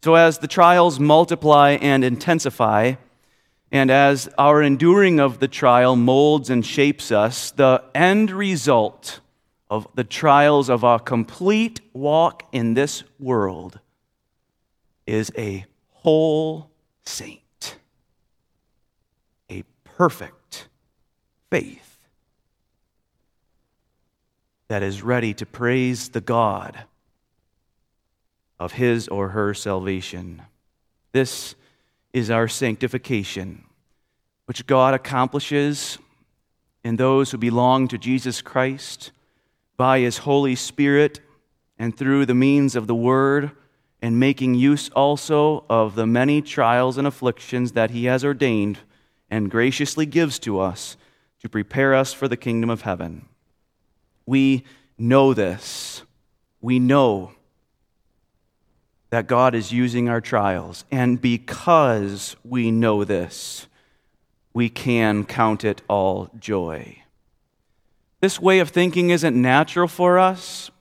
So, 0.04 0.16
as 0.16 0.40
the 0.40 0.48
trials 0.48 1.00
multiply 1.00 1.78
and 1.82 2.04
intensify, 2.04 2.96
and 3.76 3.92
as 3.92 4.30
our 4.38 4.64
enduring 4.64 5.20
of 5.20 5.40
the 5.40 5.50
trial 5.50 5.98
molds 5.98 6.50
and 6.50 6.66
shapes 6.66 7.12
us, 7.12 7.52
the 7.52 7.84
end 7.94 8.32
result 8.32 9.20
of 9.70 9.86
the 9.96 10.06
trials 10.06 10.70
of 10.70 10.86
our 10.86 10.98
complete 10.98 11.82
walk 11.92 12.48
in 12.54 12.74
this 12.74 13.04
world 13.20 13.82
is 15.06 15.30
a 15.38 15.66
whole 15.90 16.72
saint, 17.06 17.76
a 19.52 19.66
perfect 19.84 20.70
faith 21.50 21.98
that 24.70 24.84
is 24.84 25.02
ready 25.02 25.34
to 25.34 25.46
praise 25.46 26.08
the 26.08 26.22
God 26.22 26.86
of 28.58 28.72
his 28.72 29.10
or 29.10 29.28
her 29.30 29.54
salvation. 29.54 30.44
This 31.12 31.56
is 32.14 32.32
our 32.32 32.48
sanctification, 32.48 33.65
which 34.46 34.66
God 34.66 34.94
accomplishes 34.94 35.98
in 36.84 36.98
those 36.98 37.32
who 37.32 37.38
belong 37.38 37.88
to 37.88 37.98
Jesus 37.98 38.42
Christ 38.42 39.12
by 39.78 40.00
his 40.00 40.20
Holy 40.20 40.56
Spirit 40.56 41.20
and 41.78 41.98
through 41.98 42.26
the 42.26 42.36
means 42.36 42.76
of 42.76 42.88
the 42.88 42.96
Word 42.96 43.52
and 44.02 44.20
making 44.20 44.54
use 44.54 44.90
also 44.90 45.66
of 45.70 45.96
the 45.96 46.06
many 46.06 46.42
trials 46.42 46.98
and 46.98 47.08
afflictions 47.08 47.72
that 47.72 47.90
he 47.90 48.06
has 48.06 48.24
ordained 48.24 48.80
and 49.30 49.50
graciously 49.50 50.06
gives 50.06 50.38
to 50.40 50.60
us 50.60 50.96
to 51.42 51.50
prepare 51.50 51.96
us 51.96 52.14
for 52.14 52.28
the 52.28 52.38
kingdom 52.38 52.70
of 52.70 52.82
heaven. 52.82 53.26
We 54.26 54.64
know 54.98 55.34
this. 55.34 56.04
We 56.62 56.80
know 56.80 57.32
that 59.10 59.28
God 59.28 59.56
is 59.56 59.72
using 59.72 60.10
our 60.10 60.22
trials. 60.22 60.86
And 60.92 61.22
because 61.22 62.36
we 62.44 62.72
know 62.72 63.04
this, 63.04 63.68
we 64.56 64.70
can 64.70 65.26
count 65.26 65.66
it 65.66 65.82
all 65.90 66.30
joy. 66.40 67.04
This 68.22 68.40
way 68.40 68.60
of 68.60 68.70
thinking 68.70 69.10
isn't 69.10 69.40
natural 69.40 69.90
for 69.90 70.18
us. 70.18 70.72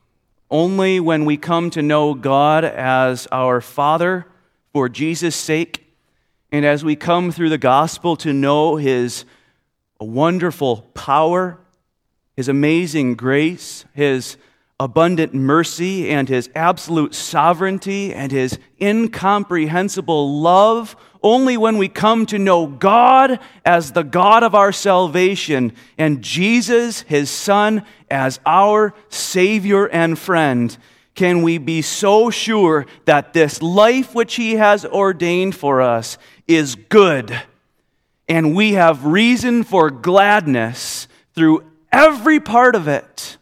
Only 0.49 1.01
when 1.01 1.25
we 1.25 1.37
come 1.37 1.70
to 1.70 1.83
know 1.83 2.14
God 2.14 2.64
as 2.64 3.27
our 3.33 3.61
Father 3.61 4.27
for 4.72 4.89
Jesus' 4.89 5.35
sake, 5.35 5.93
and 6.53 6.64
as 6.64 6.85
we 6.85 6.95
come 6.95 7.33
through 7.33 7.49
the 7.49 7.59
gospel 7.59 8.14
to 8.18 8.33
know 8.33 8.77
His 8.77 9.25
wonderful 9.99 10.83
power, 10.95 11.59
His 12.37 12.49
amazing 12.49 13.16
grace, 13.16 13.85
His 13.93 14.37
abundant 14.81 15.33
mercy 15.33 16.11
and 16.11 16.29
his 16.29 16.51
absolute 16.55 17.14
sovereignty 17.14 18.12
and 18.12 18.33
his 18.33 18.59
incomprehensible 18.81 20.41
love 20.41 20.97
only 21.25 21.57
when 21.57 21.79
we 21.79 21.89
come 21.89 22.27
to 22.27 22.39
know 22.39 22.68
God 22.68 23.41
as 23.64 23.91
the 23.91 24.05
God 24.05 24.45
of 24.45 24.55
our 24.55 24.70
salvation 24.70 25.72
and 25.99 26.22
Jesus, 26.22 27.01
his 27.01 27.31
Son, 27.31 27.85
as 28.09 28.39
our 28.47 28.95
Savior 29.09 29.87
and 29.87 30.16
friend 30.16 30.77
can 31.14 31.43
we 31.43 31.59
be 31.59 31.81
so 31.81 32.29
sure 32.29 32.87
that 33.05 33.33
this 33.33 33.62
life 33.62 34.14
which 34.14 34.35
he 34.35 34.57
has 34.57 34.85
ordained 34.85 35.55
for 35.55 35.81
us 35.81 36.18
is 36.49 36.75
good 36.75 37.41
and 38.29 38.55
we 38.55 38.72
have 38.72 39.05
reason 39.05 39.62
for 39.64 39.91
gladness 39.91 41.09
through 41.35 41.64
every 41.93 42.41
part 42.41 42.75
of 42.75 42.89
it. 42.89 43.39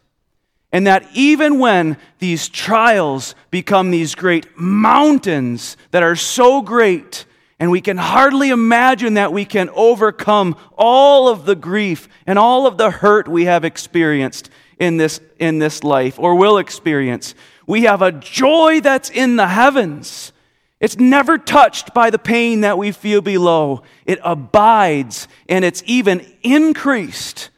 And 0.71 0.87
that 0.87 1.07
even 1.13 1.59
when 1.59 1.97
these 2.19 2.49
trials 2.49 3.35
become 3.51 3.91
these 3.91 4.15
great 4.15 4.57
mountains 4.57 5.77
that 5.91 6.03
are 6.03 6.15
so 6.15 6.61
great, 6.61 7.25
and 7.59 7.71
we 7.71 7.81
can 7.81 7.97
hardly 7.97 8.49
imagine 8.49 9.13
that 9.13 9.31
we 9.31 9.45
can 9.45 9.69
overcome 9.69 10.55
all 10.77 11.29
of 11.29 11.45
the 11.45 11.55
grief 11.55 12.09
and 12.25 12.39
all 12.39 12.67
of 12.67 12.77
the 12.77 12.89
hurt 12.89 13.27
we 13.27 13.45
have 13.45 13.63
experienced 13.63 14.49
in 14.79 14.97
this, 14.97 15.19
in 15.39 15.59
this 15.59 15.83
life 15.83 16.19
or 16.19 16.35
will 16.35 16.57
experience. 16.57 17.35
We 17.67 17.83
have 17.83 18.01
a 18.01 18.11
joy 18.11 18.81
that's 18.81 19.09
in 19.09 19.35
the 19.35 19.47
heavens. 19.47 20.33
It's 20.79 20.97
never 20.97 21.37
touched 21.37 21.93
by 21.93 22.09
the 22.09 22.19
pain 22.19 22.61
that 22.61 22.77
we 22.77 22.91
feel 22.91 23.21
below. 23.21 23.83
It 24.05 24.19
abides 24.23 25.27
and 25.47 25.63
it's 25.63 25.83
even 25.85 26.25
increased 26.41 27.49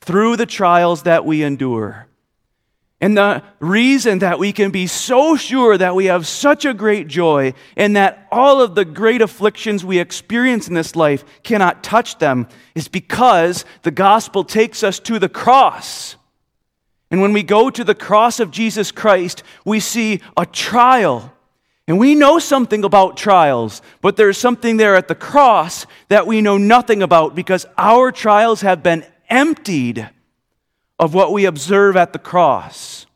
through 0.00 0.36
the 0.36 0.46
trials 0.46 1.02
that 1.02 1.24
we 1.24 1.42
endure. 1.42 2.06
And 3.00 3.16
the 3.16 3.42
reason 3.60 4.18
that 4.18 4.38
we 4.38 4.52
can 4.52 4.70
be 4.70 4.86
so 4.86 5.34
sure 5.34 5.78
that 5.78 5.94
we 5.94 6.06
have 6.06 6.26
such 6.26 6.66
a 6.66 6.74
great 6.74 7.08
joy 7.08 7.54
and 7.74 7.96
that 7.96 8.28
all 8.30 8.60
of 8.60 8.74
the 8.74 8.84
great 8.84 9.22
afflictions 9.22 9.82
we 9.82 9.98
experience 9.98 10.68
in 10.68 10.74
this 10.74 10.94
life 10.94 11.24
cannot 11.42 11.82
touch 11.82 12.18
them 12.18 12.46
is 12.74 12.88
because 12.88 13.64
the 13.82 13.90
gospel 13.90 14.44
takes 14.44 14.82
us 14.82 14.98
to 15.00 15.18
the 15.18 15.30
cross. 15.30 16.16
And 17.10 17.22
when 17.22 17.32
we 17.32 17.42
go 17.42 17.70
to 17.70 17.84
the 17.84 17.94
cross 17.94 18.38
of 18.38 18.50
Jesus 18.50 18.92
Christ, 18.92 19.42
we 19.64 19.80
see 19.80 20.20
a 20.36 20.44
trial. 20.44 21.32
And 21.88 21.98
we 21.98 22.14
know 22.14 22.38
something 22.38 22.84
about 22.84 23.16
trials, 23.16 23.80
but 24.02 24.16
there's 24.16 24.36
something 24.36 24.76
there 24.76 24.94
at 24.94 25.08
the 25.08 25.14
cross 25.14 25.86
that 26.08 26.26
we 26.26 26.42
know 26.42 26.58
nothing 26.58 27.02
about 27.02 27.34
because 27.34 27.64
our 27.78 28.12
trials 28.12 28.60
have 28.60 28.82
been 28.82 29.06
emptied 29.30 30.08
of 31.00 31.14
what 31.14 31.32
we 31.32 31.46
observe 31.46 31.96
at 31.96 32.12
the 32.12 32.18
cross, 32.18 33.06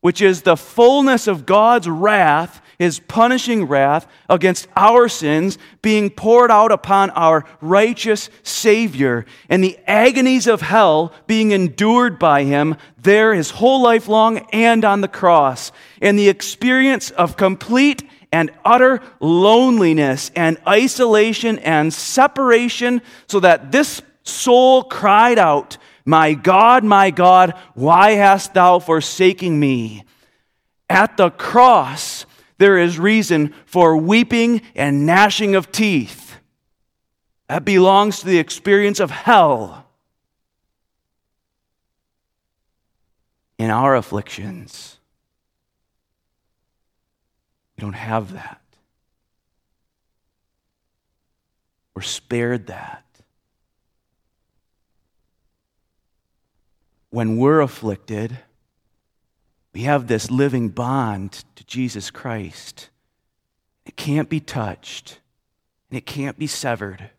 which 0.00 0.22
is 0.22 0.42
the 0.42 0.56
fullness 0.56 1.26
of 1.26 1.44
God's 1.44 1.88
wrath, 1.88 2.62
his 2.78 3.00
punishing 3.00 3.64
wrath 3.64 4.06
against 4.30 4.68
our 4.76 5.08
sins 5.08 5.58
being 5.82 6.10
poured 6.10 6.52
out 6.52 6.70
upon 6.70 7.10
our 7.10 7.44
righteous 7.60 8.30
Savior, 8.44 9.26
and 9.48 9.64
the 9.64 9.76
agonies 9.84 10.46
of 10.46 10.60
hell 10.60 11.12
being 11.26 11.50
endured 11.50 12.20
by 12.20 12.44
him 12.44 12.76
there 13.02 13.34
his 13.34 13.50
whole 13.50 13.82
life 13.82 14.06
long 14.06 14.38
and 14.52 14.84
on 14.84 15.00
the 15.00 15.08
cross, 15.08 15.72
and 16.00 16.16
the 16.16 16.28
experience 16.28 17.10
of 17.10 17.36
complete 17.36 18.08
and 18.30 18.52
utter 18.64 19.00
loneliness 19.18 20.30
and 20.36 20.56
isolation 20.68 21.58
and 21.58 21.92
separation, 21.92 23.02
so 23.26 23.40
that 23.40 23.72
this 23.72 24.02
soul 24.22 24.84
cried 24.84 25.38
out, 25.38 25.78
my 26.04 26.34
God, 26.34 26.84
my 26.84 27.10
God, 27.10 27.54
why 27.74 28.12
hast 28.12 28.54
thou 28.54 28.78
forsaken 28.78 29.58
me? 29.58 30.04
At 30.88 31.16
the 31.16 31.30
cross, 31.30 32.26
there 32.58 32.78
is 32.78 32.98
reason 32.98 33.54
for 33.64 33.96
weeping 33.96 34.62
and 34.74 35.06
gnashing 35.06 35.54
of 35.54 35.72
teeth. 35.72 36.36
That 37.48 37.64
belongs 37.64 38.20
to 38.20 38.26
the 38.26 38.38
experience 38.38 39.00
of 39.00 39.10
hell. 39.10 39.86
In 43.58 43.70
our 43.70 43.94
afflictions, 43.94 44.98
we 47.76 47.82
don't 47.82 47.92
have 47.92 48.32
that. 48.32 48.60
We're 51.94 52.02
spared 52.02 52.66
that. 52.66 53.03
When 57.14 57.36
we're 57.36 57.60
afflicted, 57.60 58.36
we 59.72 59.82
have 59.82 60.08
this 60.08 60.32
living 60.32 60.68
bond 60.68 61.44
to 61.54 61.64
Jesus 61.64 62.10
Christ. 62.10 62.90
It 63.86 63.94
can't 63.94 64.28
be 64.28 64.40
touched, 64.40 65.20
and 65.88 65.96
it 65.96 66.06
can't 66.06 66.36
be 66.36 66.48
severed. 66.48 67.10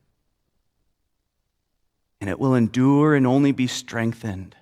And 2.19 2.29
it 2.29 2.41
will 2.41 2.55
endure 2.55 3.15
and 3.15 3.25
only 3.25 3.53
be 3.53 3.67
strengthened 3.67 4.57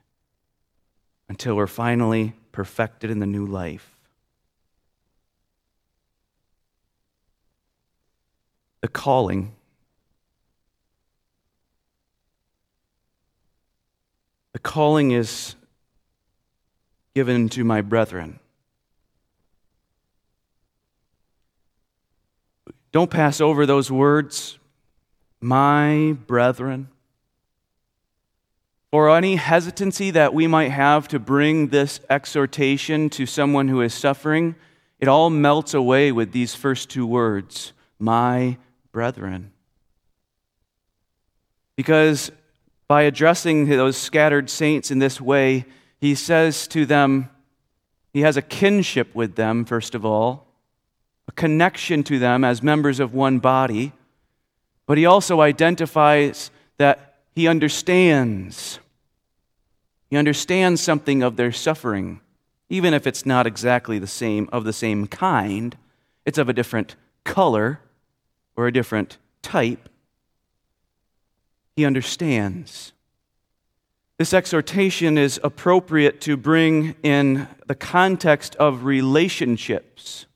until 1.28 1.56
we're 1.56 1.66
finally 1.66 2.34
perfected 2.52 3.10
in 3.10 3.18
the 3.18 3.26
new 3.26 3.48
life. 3.48 3.90
The 8.82 8.88
calling 8.88 9.56
calling 14.64 15.12
is 15.12 15.56
given 17.14 17.50
to 17.50 17.64
my 17.64 17.82
brethren. 17.82 18.40
Don't 22.92 23.12
pass 23.12 23.42
over 23.42 23.66
those 23.66 23.92
words, 23.92 24.58
my 25.42 26.16
brethren. 26.28 26.90
Or 28.92 29.10
any 29.10 29.36
hesitancy 29.36 30.12
that 30.12 30.34
we 30.34 30.46
might 30.46 30.70
have 30.70 31.08
to 31.08 31.20
bring 31.20 31.70
this 31.70 32.00
exhortation 32.10 33.10
to 33.12 33.26
someone 33.26 33.68
who 33.68 33.82
is 33.82 33.94
suffering, 33.94 34.56
it 35.00 35.08
all 35.08 35.32
melts 35.32 35.74
away 35.74 36.12
with 36.12 36.32
these 36.32 36.54
first 36.54 36.90
two 36.90 37.08
words, 37.08 37.74
my 37.98 38.58
brethren. 38.92 39.52
Because 41.76 42.32
by 42.88 43.04
addressing 43.04 43.68
those 43.68 43.98
scattered 43.98 44.50
saints 44.50 44.92
in 44.92 45.00
this 45.00 45.20
way, 45.22 45.66
he 46.00 46.16
says 46.16 46.68
to 46.68 46.86
them, 46.86 47.30
he 48.14 48.22
has 48.22 48.38
a 48.38 48.42
kinship 48.42 49.16
with 49.16 49.36
them, 49.36 49.66
first 49.66 49.96
of 49.96 50.06
all, 50.06 50.48
a 51.28 51.32
connection 51.32 52.04
to 52.04 52.20
them 52.20 52.44
as 52.44 52.62
members 52.62 53.00
of 53.00 53.14
one 53.14 53.40
body, 53.40 53.94
but 54.86 54.98
he 54.98 55.06
also 55.06 55.42
identifies 55.42 56.52
that 56.78 57.16
he 57.34 57.48
understands. 57.48 58.80
He 60.10 60.18
understands 60.18 60.82
something 60.82 61.24
of 61.24 61.38
their 61.38 61.52
suffering, 61.52 62.20
even 62.70 62.94
if 62.94 63.08
it's 63.08 63.26
not 63.26 63.48
exactly 63.48 63.98
the 63.98 64.08
same, 64.08 64.48
of 64.52 64.64
the 64.64 64.74
same 64.74 65.08
kind. 65.08 65.76
It's 66.26 66.38
of 66.38 66.50
a 66.50 66.54
different 66.54 66.96
color 67.24 67.80
or 68.56 68.68
a 68.68 68.74
different 68.74 69.18
type 69.42 69.90
he 71.76 71.86
understands. 71.86 72.94
This 74.18 74.34
exhortation 74.34 75.18
is 75.18 75.40
appropriate 75.44 76.22
to 76.22 76.38
bring 76.38 76.96
in 77.04 77.48
the 77.68 77.76
context 77.76 78.56
of 78.58 78.86
relationships, 78.86 80.28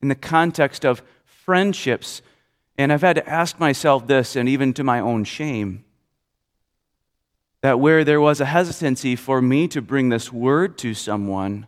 in 0.00 0.08
the 0.08 0.14
context 0.14 0.84
of 0.84 1.02
friendships. 1.24 2.22
And 2.78 2.92
I've 2.92 3.02
had 3.02 3.16
to 3.16 3.28
ask 3.28 3.58
myself 3.58 4.06
this, 4.06 4.36
and 4.36 4.48
even 4.48 4.72
to 4.74 4.84
my 4.84 5.00
own 5.00 5.24
shame, 5.24 5.84
that 7.62 7.80
where 7.80 8.04
there 8.04 8.20
was 8.20 8.40
a 8.40 8.46
hesitancy 8.46 9.16
for 9.16 9.42
me 9.42 9.68
to 9.68 9.82
bring 9.82 10.08
this 10.08 10.32
word 10.32 10.78
to 10.78 10.94
someone, 10.94 11.66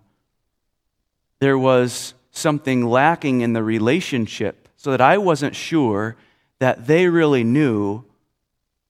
there 1.40 1.58
was 1.58 2.14
something 2.30 2.86
lacking 2.86 3.40
in 3.40 3.52
the 3.52 3.62
relationship 3.62 4.68
so 4.76 4.90
that 4.90 5.00
I 5.00 5.18
wasn't 5.18 5.54
sure 5.54 6.16
that 6.60 6.86
they 6.86 7.08
really 7.08 7.44
knew 7.44 8.04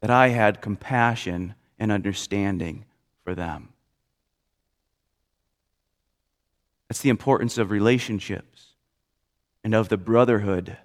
that 0.03 0.11
I 0.11 0.29
had 0.29 0.61
compassion 0.61 1.55
and 1.79 1.93
understanding 1.93 2.85
for 3.25 3.37
them. 3.37 3.69
That's 6.89 7.01
the 7.01 7.09
importance 7.09 7.57
of 7.57 7.71
relationships 7.71 8.71
and 9.63 9.75
of 9.75 9.89
the 9.89 9.97
brotherhood 9.97 10.77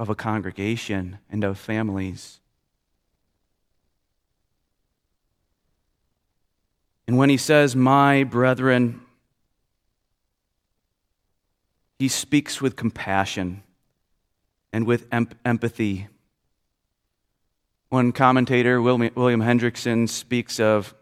of 0.00 0.10
a 0.10 0.16
congregation 0.16 1.18
and 1.30 1.44
of 1.44 1.58
families. 1.58 2.40
And 7.06 7.16
when 7.16 7.30
he 7.30 7.36
says, 7.36 7.76
My 7.76 8.24
brethren, 8.24 9.00
he 12.00 12.08
speaks 12.08 12.60
with 12.60 12.74
compassion 12.74 13.62
and 14.72 14.86
with 14.86 15.06
em- 15.12 15.28
empathy. 15.44 16.08
One 17.90 18.12
commentator, 18.12 18.80
William 18.80 19.40
Hendriksen, 19.40 20.08
speaks 20.08 20.60
of 20.60 20.94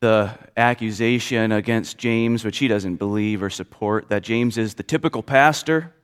the 0.00 0.30
accusation 0.58 1.52
against 1.52 1.96
James, 1.96 2.44
which 2.44 2.58
he 2.58 2.68
doesn't 2.68 2.96
believe 2.96 3.42
or 3.42 3.48
support, 3.48 4.10
that 4.10 4.22
James 4.22 4.58
is 4.58 4.74
the 4.74 4.82
typical 4.82 5.22
pastor 5.22 5.94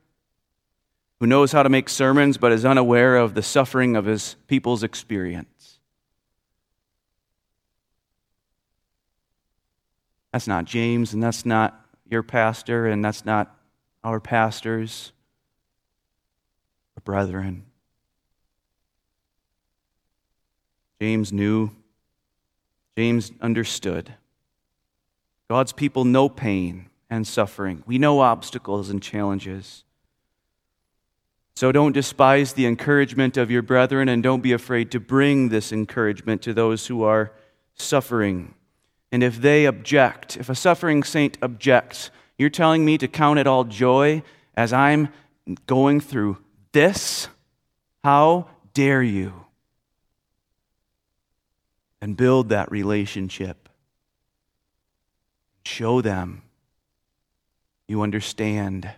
who 1.19 1.27
knows 1.27 1.51
how 1.51 1.61
to 1.61 1.69
make 1.69 1.89
sermons 1.89 2.37
but 2.37 2.51
is 2.51 2.65
unaware 2.65 3.17
of 3.17 3.35
the 3.35 3.43
suffering 3.43 3.95
of 3.95 4.05
his 4.05 4.35
people's 4.47 4.81
experience. 4.81 5.79
That's 10.31 10.47
not 10.47 10.65
James, 10.65 11.13
and 11.13 11.21
that's 11.21 11.45
not 11.45 11.79
your 12.09 12.23
pastor, 12.23 12.87
and 12.87 13.05
that's 13.05 13.25
not 13.25 13.55
our 14.03 14.19
pastors 14.19 15.11
or 16.97 17.01
brethren. 17.01 17.63
James 20.99 21.31
knew 21.31 21.71
James 22.97 23.31
understood. 23.41 24.13
God's 25.49 25.71
people 25.71 26.03
know 26.03 26.27
pain 26.27 26.89
and 27.09 27.25
suffering. 27.25 27.83
We 27.85 27.97
know 27.97 28.19
obstacles 28.19 28.89
and 28.89 29.01
challenges. 29.01 29.83
So 31.55 31.71
don't 31.71 31.93
despise 31.93 32.53
the 32.53 32.65
encouragement 32.65 33.37
of 33.37 33.49
your 33.49 33.61
brethren 33.61 34.09
and 34.09 34.21
don't 34.21 34.41
be 34.41 34.51
afraid 34.51 34.91
to 34.91 34.99
bring 34.99 35.49
this 35.49 35.71
encouragement 35.71 36.41
to 36.43 36.53
those 36.53 36.87
who 36.87 37.03
are 37.03 37.31
suffering. 37.75 38.53
And 39.11 39.23
if 39.23 39.41
they 39.41 39.65
object, 39.65 40.37
if 40.37 40.49
a 40.49 40.55
suffering 40.55 41.03
saint 41.03 41.37
objects, 41.41 42.11
you're 42.37 42.49
telling 42.49 42.83
me 42.83 42.97
to 42.97 43.07
count 43.07 43.39
it 43.39 43.47
all 43.47 43.63
joy 43.63 44.21
as 44.55 44.73
I'm 44.73 45.09
going 45.65 46.01
through 46.01 46.37
this? 46.73 47.27
How 48.03 48.49
dare 48.73 49.01
you? 49.01 49.46
And 52.01 52.17
build 52.17 52.49
that 52.49 52.71
relationship. 52.71 53.69
Show 55.65 56.01
them 56.01 56.43
you 57.87 58.01
understand 58.01 58.89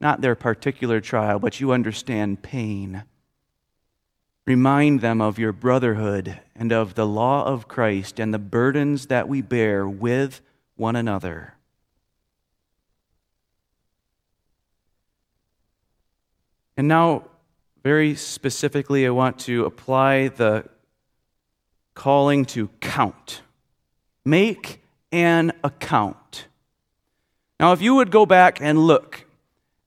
not 0.00 0.20
their 0.20 0.34
particular 0.34 1.00
trial, 1.00 1.38
but 1.38 1.60
you 1.60 1.72
understand 1.72 2.42
pain. 2.42 3.04
Remind 4.46 5.00
them 5.00 5.20
of 5.20 5.38
your 5.38 5.52
brotherhood 5.52 6.40
and 6.54 6.72
of 6.72 6.94
the 6.94 7.06
law 7.06 7.44
of 7.44 7.68
Christ 7.68 8.20
and 8.20 8.32
the 8.32 8.38
burdens 8.38 9.06
that 9.06 9.28
we 9.28 9.42
bear 9.42 9.88
with 9.88 10.40
one 10.76 10.94
another. 10.94 11.54
And 16.76 16.86
now, 16.86 17.24
very 17.82 18.14
specifically, 18.14 19.04
I 19.06 19.10
want 19.10 19.38
to 19.40 19.64
apply 19.64 20.28
the 20.28 20.68
calling 21.98 22.44
to 22.44 22.68
count. 22.80 23.42
Make 24.24 24.80
an 25.10 25.52
account. 25.64 26.46
Now, 27.58 27.72
if 27.72 27.82
you 27.82 27.96
would 27.96 28.12
go 28.12 28.24
back 28.24 28.60
and 28.60 28.78
look 28.78 29.24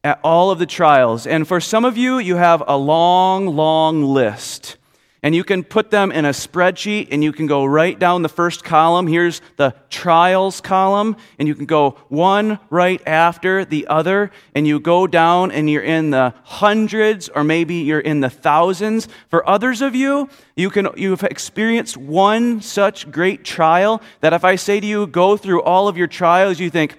at 0.03 0.19
all 0.21 0.51
of 0.51 0.59
the 0.59 0.65
trials, 0.65 1.25
and 1.25 1.47
for 1.47 1.61
some 1.61 1.85
of 1.85 1.95
you, 1.95 2.19
you 2.19 2.35
have 2.35 2.61
a 2.67 2.75
long, 2.75 3.55
long 3.55 4.03
list 4.03 4.75
and 5.23 5.35
you 5.35 5.43
can 5.43 5.63
put 5.63 5.91
them 5.91 6.11
in 6.11 6.25
a 6.25 6.29
spreadsheet 6.29 7.09
and 7.11 7.23
you 7.23 7.31
can 7.31 7.45
go 7.45 7.63
right 7.63 7.97
down 7.97 8.23
the 8.23 8.29
first 8.29 8.63
column. 8.63 9.05
Here's 9.05 9.41
the 9.57 9.75
trials 9.89 10.61
column, 10.61 11.15
and 11.37 11.47
you 11.47 11.53
can 11.53 11.65
go 11.65 11.91
one 12.09 12.59
right 12.69 13.01
after 13.07 13.63
the 13.63 13.87
other, 13.87 14.31
and 14.55 14.65
you 14.65 14.79
go 14.79 15.05
down 15.05 15.51
and 15.51 15.69
you're 15.69 15.83
in 15.83 16.09
the 16.09 16.33
hundreds 16.43 17.29
or 17.29 17.43
maybe 17.43 17.75
you're 17.75 17.99
in 17.99 18.21
the 18.21 18.29
thousands. 18.29 19.07
For 19.29 19.47
others 19.47 19.81
of 19.81 19.93
you, 19.93 20.29
you 20.55 20.69
can 20.69 20.89
you've 20.97 21.23
experienced 21.23 21.97
one 21.97 22.61
such 22.61 23.11
great 23.11 23.43
trial 23.43 24.01
that 24.21 24.33
if 24.33 24.43
I 24.43 24.55
say 24.55 24.79
to 24.79 24.87
you, 24.87 25.05
go 25.05 25.37
through 25.37 25.61
all 25.61 25.87
of 25.87 25.97
your 25.97 26.07
trials, 26.07 26.59
you 26.59 26.69
think, 26.69 26.97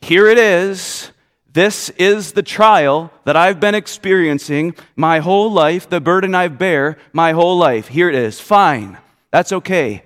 here 0.00 0.26
it 0.26 0.38
is. 0.38 1.12
This 1.54 1.88
is 1.90 2.32
the 2.32 2.42
trial 2.42 3.12
that 3.22 3.36
I've 3.36 3.60
been 3.60 3.76
experiencing 3.76 4.74
my 4.96 5.20
whole 5.20 5.52
life, 5.52 5.88
the 5.88 6.00
burden 6.00 6.34
I 6.34 6.48
bear 6.48 6.98
my 7.12 7.30
whole 7.30 7.56
life. 7.56 7.86
Here 7.86 8.08
it 8.08 8.16
is. 8.16 8.40
Fine. 8.40 8.98
That's 9.30 9.52
okay. 9.52 10.02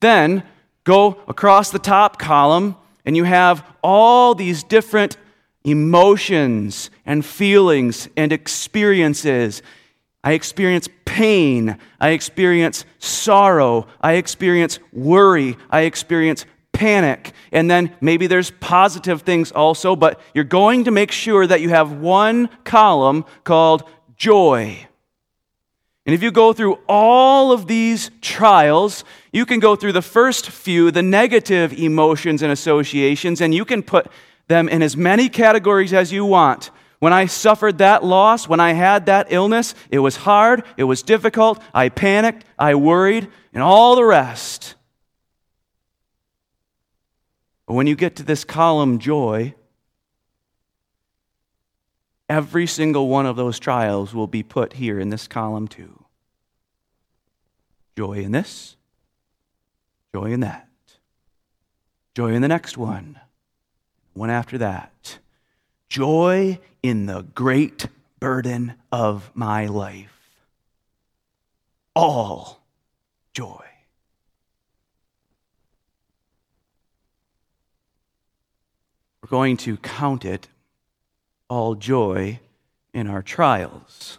Then 0.00 0.42
go 0.82 1.20
across 1.28 1.70
the 1.70 1.78
top 1.78 2.18
column, 2.18 2.74
and 3.04 3.16
you 3.16 3.22
have 3.22 3.64
all 3.84 4.34
these 4.34 4.64
different 4.64 5.16
emotions 5.62 6.90
and 7.06 7.24
feelings 7.24 8.08
and 8.16 8.32
experiences. 8.32 9.62
I 10.24 10.32
experience 10.32 10.88
pain. 11.04 11.78
I 12.00 12.10
experience 12.10 12.84
sorrow. 12.98 13.86
I 14.00 14.14
experience 14.14 14.80
worry. 14.92 15.56
I 15.70 15.82
experience 15.82 16.46
panic. 16.80 17.32
And 17.52 17.70
then 17.70 17.94
maybe 18.00 18.26
there's 18.26 18.50
positive 18.52 19.20
things 19.20 19.52
also, 19.52 19.94
but 19.94 20.18
you're 20.32 20.44
going 20.44 20.84
to 20.84 20.90
make 20.90 21.12
sure 21.12 21.46
that 21.46 21.60
you 21.60 21.68
have 21.68 21.92
one 21.92 22.48
column 22.64 23.26
called 23.44 23.86
joy. 24.16 24.86
And 26.06 26.14
if 26.14 26.22
you 26.22 26.30
go 26.30 26.54
through 26.54 26.78
all 26.88 27.52
of 27.52 27.66
these 27.66 28.10
trials, 28.22 29.04
you 29.30 29.44
can 29.44 29.60
go 29.60 29.76
through 29.76 29.92
the 29.92 30.00
first 30.00 30.48
few, 30.48 30.90
the 30.90 31.02
negative 31.02 31.74
emotions 31.74 32.40
and 32.40 32.50
associations, 32.50 33.42
and 33.42 33.54
you 33.54 33.66
can 33.66 33.82
put 33.82 34.06
them 34.48 34.66
in 34.66 34.80
as 34.80 34.96
many 34.96 35.28
categories 35.28 35.92
as 35.92 36.10
you 36.10 36.24
want. 36.24 36.70
When 36.98 37.12
I 37.12 37.26
suffered 37.26 37.76
that 37.78 38.02
loss, 38.02 38.48
when 38.48 38.58
I 38.58 38.72
had 38.72 39.04
that 39.04 39.26
illness, 39.28 39.74
it 39.90 39.98
was 39.98 40.16
hard, 40.16 40.64
it 40.78 40.84
was 40.84 41.02
difficult, 41.02 41.62
I 41.74 41.90
panicked, 41.90 42.46
I 42.58 42.74
worried, 42.74 43.28
and 43.52 43.62
all 43.62 43.96
the 43.96 44.04
rest. 44.04 44.76
But 47.70 47.74
when 47.74 47.86
you 47.86 47.94
get 47.94 48.16
to 48.16 48.24
this 48.24 48.42
column, 48.42 48.98
joy, 48.98 49.54
every 52.28 52.66
single 52.66 53.06
one 53.06 53.26
of 53.26 53.36
those 53.36 53.60
trials 53.60 54.12
will 54.12 54.26
be 54.26 54.42
put 54.42 54.72
here 54.72 54.98
in 54.98 55.10
this 55.10 55.28
column 55.28 55.68
too. 55.68 56.04
Joy 57.96 58.14
in 58.14 58.32
this, 58.32 58.74
joy 60.12 60.32
in 60.32 60.40
that, 60.40 60.68
joy 62.16 62.32
in 62.32 62.42
the 62.42 62.48
next 62.48 62.76
one, 62.76 63.20
one 64.14 64.30
after 64.30 64.58
that. 64.58 65.20
Joy 65.88 66.58
in 66.82 67.06
the 67.06 67.22
great 67.22 67.86
burden 68.18 68.74
of 68.90 69.30
my 69.32 69.66
life. 69.66 70.18
All 71.94 72.64
joy. 73.32 73.64
We're 79.19 79.19
going 79.30 79.56
to 79.56 79.76
count 79.76 80.24
it 80.24 80.48
all 81.48 81.76
joy 81.76 82.40
in 82.92 83.06
our 83.06 83.22
trials. 83.22 84.18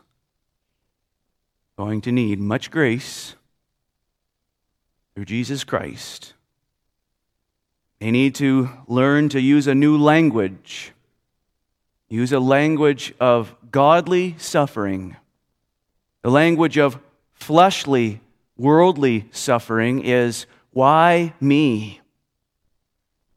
Going 1.77 1.99
to 2.01 2.13
need 2.13 2.39
much 2.39 2.71
grace 2.71 3.35
through 5.13 5.25
Jesus 5.25 5.65
Christ. 5.65 6.33
They 7.99 8.09
need 8.09 8.35
to 8.35 8.69
learn 8.87 9.27
to 9.29 9.41
use 9.41 9.67
a 9.67 9.75
new 9.75 9.97
language, 9.97 10.93
use 12.07 12.31
a 12.31 12.39
language 12.39 13.13
of 13.19 13.53
godly 13.69 14.35
suffering. 14.37 15.17
The 16.21 16.31
language 16.31 16.77
of 16.77 16.97
fleshly, 17.33 18.21
worldly 18.55 19.27
suffering 19.31 20.05
is 20.05 20.45
why 20.71 21.33
me? 21.41 21.99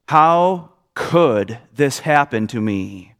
How 0.07 0.71
could 0.95 1.59
this 1.75 2.01
happen 2.01 2.47
to 2.49 2.61
me? 2.61 3.15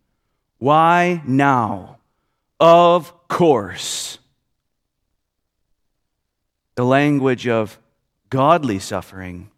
Why 0.59 1.23
now? 1.27 1.99
Of 2.61 3.29
course. 3.29 4.19
The 6.77 6.85
language 6.85 7.47
of 7.47 7.79
godly 8.31 8.79
suffering 8.79 9.51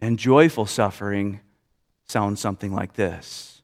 and 0.00 0.18
joyful 0.18 0.66
suffering 0.66 1.40
sounds 2.06 2.40
something 2.40 2.72
like 2.72 2.94
this 2.94 3.62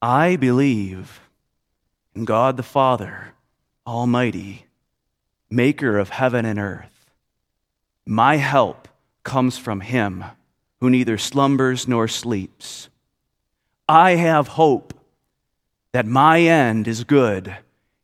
I 0.00 0.36
believe 0.36 1.20
in 2.14 2.24
God 2.24 2.56
the 2.56 2.62
Father, 2.62 3.34
Almighty, 3.86 4.66
maker 5.50 5.98
of 5.98 6.10
heaven 6.10 6.44
and 6.44 6.58
earth. 6.58 7.10
My 8.04 8.36
help 8.36 8.88
comes 9.22 9.56
from 9.56 9.80
him 9.80 10.24
who 10.82 10.90
neither 10.90 11.16
slumbers 11.16 11.86
nor 11.86 12.08
sleeps. 12.08 12.88
I 13.88 14.16
have 14.16 14.48
hope 14.48 14.92
that 15.92 16.06
my 16.06 16.40
end 16.40 16.88
is 16.88 17.04
good, 17.04 17.56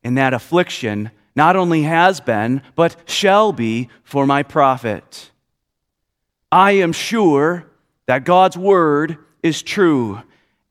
and 0.04 0.16
that 0.16 0.32
affliction 0.32 1.10
not 1.34 1.56
only 1.56 1.82
has 1.82 2.20
been, 2.20 2.62
but 2.76 2.94
shall 3.04 3.52
be 3.52 3.88
for 4.04 4.26
my 4.26 4.44
profit. 4.44 5.32
I 6.52 6.70
am 6.72 6.92
sure 6.92 7.66
that 8.06 8.22
God's 8.22 8.56
word 8.56 9.18
is 9.42 9.60
true, 9.60 10.22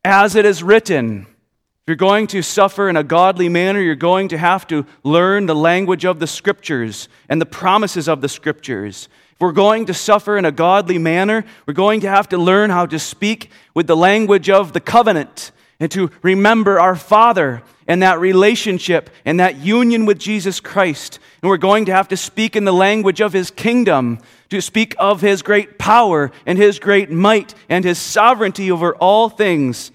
as 0.05 0.37
it 0.37 0.45
is 0.45 0.63
written. 0.63 1.23
If 1.23 1.87
you're 1.87 1.97
going 1.97 2.27
to 2.27 2.41
suffer 2.41 2.87
in 2.87 2.95
a 2.95 3.03
godly 3.03 3.49
manner, 3.49 3.81
you're 3.81 3.95
going 3.95 4.29
to 4.29 4.37
have 4.37 4.65
to 4.67 4.85
learn 5.03 5.45
the 5.45 5.55
language 5.55 6.05
of 6.05 6.19
the 6.19 6.27
scriptures 6.27 7.09
and 7.27 7.41
the 7.41 7.45
promises 7.45 8.07
of 8.07 8.21
the 8.21 8.29
scriptures. 8.29 9.09
If 9.37 9.41
we're 9.41 9.51
going 9.51 9.85
to 9.85 9.93
suffer 9.93 10.35
in 10.35 10.45
a 10.45 10.51
godly 10.51 10.97
manner, 10.97 11.45
we're 11.67 11.75
going 11.75 11.99
to 11.99 12.09
have 12.09 12.27
to 12.29 12.39
learn 12.39 12.71
how 12.71 12.87
to 12.87 12.97
speak 12.97 13.51
with 13.75 13.85
the 13.85 13.95
language 13.95 14.49
of 14.49 14.73
the 14.73 14.79
covenant 14.79 15.51
and 15.79 15.91
to 15.91 16.09
remember 16.23 16.79
our 16.79 16.95
Father 16.95 17.61
and 17.87 18.01
that 18.01 18.19
relationship 18.19 19.11
and 19.25 19.39
that 19.39 19.57
union 19.57 20.07
with 20.07 20.17
Jesus 20.17 20.59
Christ. 20.59 21.19
And 21.43 21.49
we're 21.49 21.57
going 21.57 21.85
to 21.85 21.91
have 21.91 22.07
to 22.07 22.17
speak 22.17 22.55
in 22.55 22.65
the 22.65 22.73
language 22.73 23.21
of 23.21 23.31
His 23.31 23.51
kingdom, 23.51 24.17
to 24.49 24.59
speak 24.59 24.95
of 24.97 25.21
His 25.21 25.43
great 25.43 25.77
power 25.77 26.31
and 26.47 26.57
His 26.57 26.79
great 26.79 27.11
might 27.11 27.53
and 27.69 27.85
His 27.85 27.99
sovereignty 27.99 28.71
over 28.71 28.95
all 28.95 29.29
things. 29.29 29.89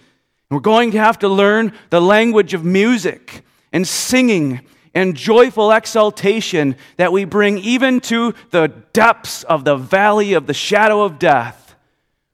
And 0.51 0.57
we're 0.57 0.61
going 0.61 0.93
to 0.93 0.99
have 0.99 1.19
to 1.19 1.29
learn 1.29 1.73
the 1.91 2.01
language 2.01 2.55
of 2.55 2.65
music 2.65 3.43
and 3.73 3.89
singing 3.89 4.61
and 4.95 5.17
joyful 5.17 5.71
exaltation 5.71 6.77
that 6.97 7.13
we 7.13 7.25
bring 7.25 7.59
even 7.59 8.01
to 8.01 8.35
the 8.51 8.69
depths 8.93 9.43
of 9.45 9.65
the 9.65 9.77
valley 9.77 10.35
of 10.35 10.47
the 10.47 10.55
shadow 10.55 11.03
of 11.03 11.19
death, 11.19 11.75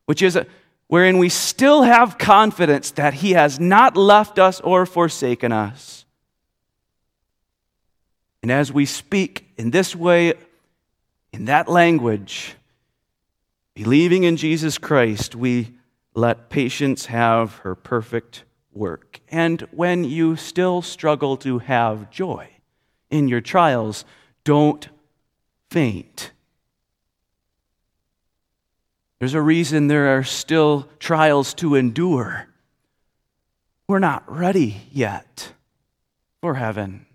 which 0.07 0.23
is 0.23 0.37
a 0.37 0.47
wherein 0.89 1.19
we 1.19 1.29
still 1.29 1.83
have 1.83 2.19
confidence 2.19 2.91
that 2.93 3.15
He 3.15 3.33
has 3.33 3.61
not 3.61 3.97
left 3.97 4.39
us 4.39 4.61
or 4.61 4.87
forsaken 4.87 5.53
us. 5.53 6.05
And 8.43 8.51
as 8.51 8.73
we 8.73 8.87
speak 8.87 9.53
in 9.57 9.71
this 9.71 9.95
way, 9.95 10.35
in 11.33 11.45
that 11.45 11.69
language, 11.69 12.57
believing 13.75 14.25
in 14.25 14.37
Jesus 14.37 14.79
Christ, 14.79 15.35
we 15.35 15.75
let 16.15 16.49
patience 16.49 17.07
have 17.07 17.57
her 17.57 17.75
perfect 17.75 18.45
work. 18.79 19.21
And 19.29 19.63
when 19.73 20.05
you 20.05 20.37
still 20.37 20.81
struggle 20.81 21.37
to 21.39 21.59
have 21.59 22.11
joy 22.11 22.49
in 23.11 23.29
your 23.29 23.41
trials, 23.41 24.05
don't 24.45 24.89
faint. 25.71 26.33
There's 29.19 29.35
a 29.35 29.43
reason 29.43 29.89
there 29.89 30.17
are 30.17 30.23
still 30.23 30.89
trials 31.01 31.53
to 31.55 31.75
endure. 31.75 32.47
We're 33.89 33.99
not 33.99 34.23
ready 34.31 34.83
yet 34.93 35.53
for 36.41 36.55
heaven. 36.55 37.07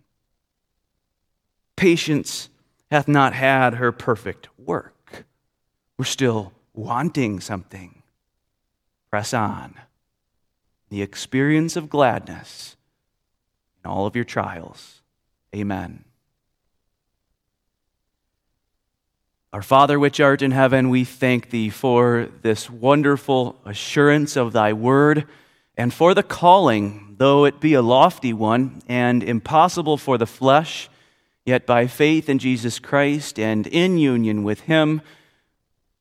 Patience 1.76 2.50
hath 2.92 3.08
not 3.08 3.34
had 3.34 3.76
her 3.76 3.92
perfect 3.92 4.50
work. 4.58 5.26
We're 5.98 6.06
still 6.06 6.52
wanting 6.74 7.40
something. 7.40 8.04
Press 9.10 9.34
on. 9.34 9.76
The 10.94 11.02
experience 11.02 11.76
of 11.76 11.90
gladness 11.90 12.78
in 13.84 13.90
all 13.90 14.06
of 14.06 14.16
your 14.16 14.26
trials. 14.26 15.02
Amen. 15.56 16.06
Our 19.52 19.64
Father, 19.64 20.00
which 20.00 20.20
art 20.20 20.44
in 20.44 20.52
heaven, 20.52 20.90
we 20.90 21.04
thank 21.04 21.50
thee 21.50 21.72
for 21.72 22.30
this 22.44 22.70
wonderful 22.70 23.60
assurance 23.66 24.36
of 24.36 24.54
thy 24.54 24.74
word 24.74 25.26
and 25.76 25.92
for 25.92 26.14
the 26.14 26.22
calling, 26.22 27.16
though 27.18 27.46
it 27.46 27.60
be 27.60 27.74
a 27.74 27.82
lofty 27.82 28.32
one 28.32 28.84
and 28.88 29.24
impossible 29.24 29.98
for 29.98 30.20
the 30.20 30.28
flesh, 30.28 30.90
yet 31.44 31.66
by 31.66 31.88
faith 31.88 32.30
in 32.30 32.38
Jesus 32.38 32.78
Christ 32.78 33.40
and 33.40 33.66
in 33.66 33.98
union 33.98 34.44
with 34.44 34.60
him, 34.60 35.02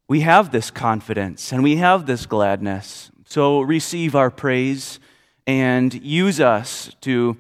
we 0.07 0.21
have 0.21 0.53
this 0.53 0.71
confidence 0.71 1.51
and 1.51 1.63
we 1.63 1.77
have 1.77 2.05
this 2.05 2.27
gladness. 2.27 3.11
So 3.33 3.63
receive 3.63 4.15
our 4.15 4.31
praise 4.31 5.01
and 5.47 5.95
use 5.95 6.39
us 6.39 6.95
to 7.01 7.39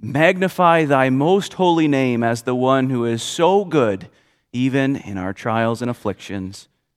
magnify 0.00 0.84
thy 0.84 1.10
most 1.10 1.52
holy 1.52 1.86
name 1.86 2.24
as 2.24 2.42
the 2.42 2.56
one 2.56 2.90
who 2.90 3.04
is 3.04 3.22
so 3.22 3.64
good 3.64 4.08
even 4.52 4.96
in 4.96 5.18
our 5.18 5.32
trials 5.32 5.80
and 5.80 5.88
afflictions. 5.88 6.66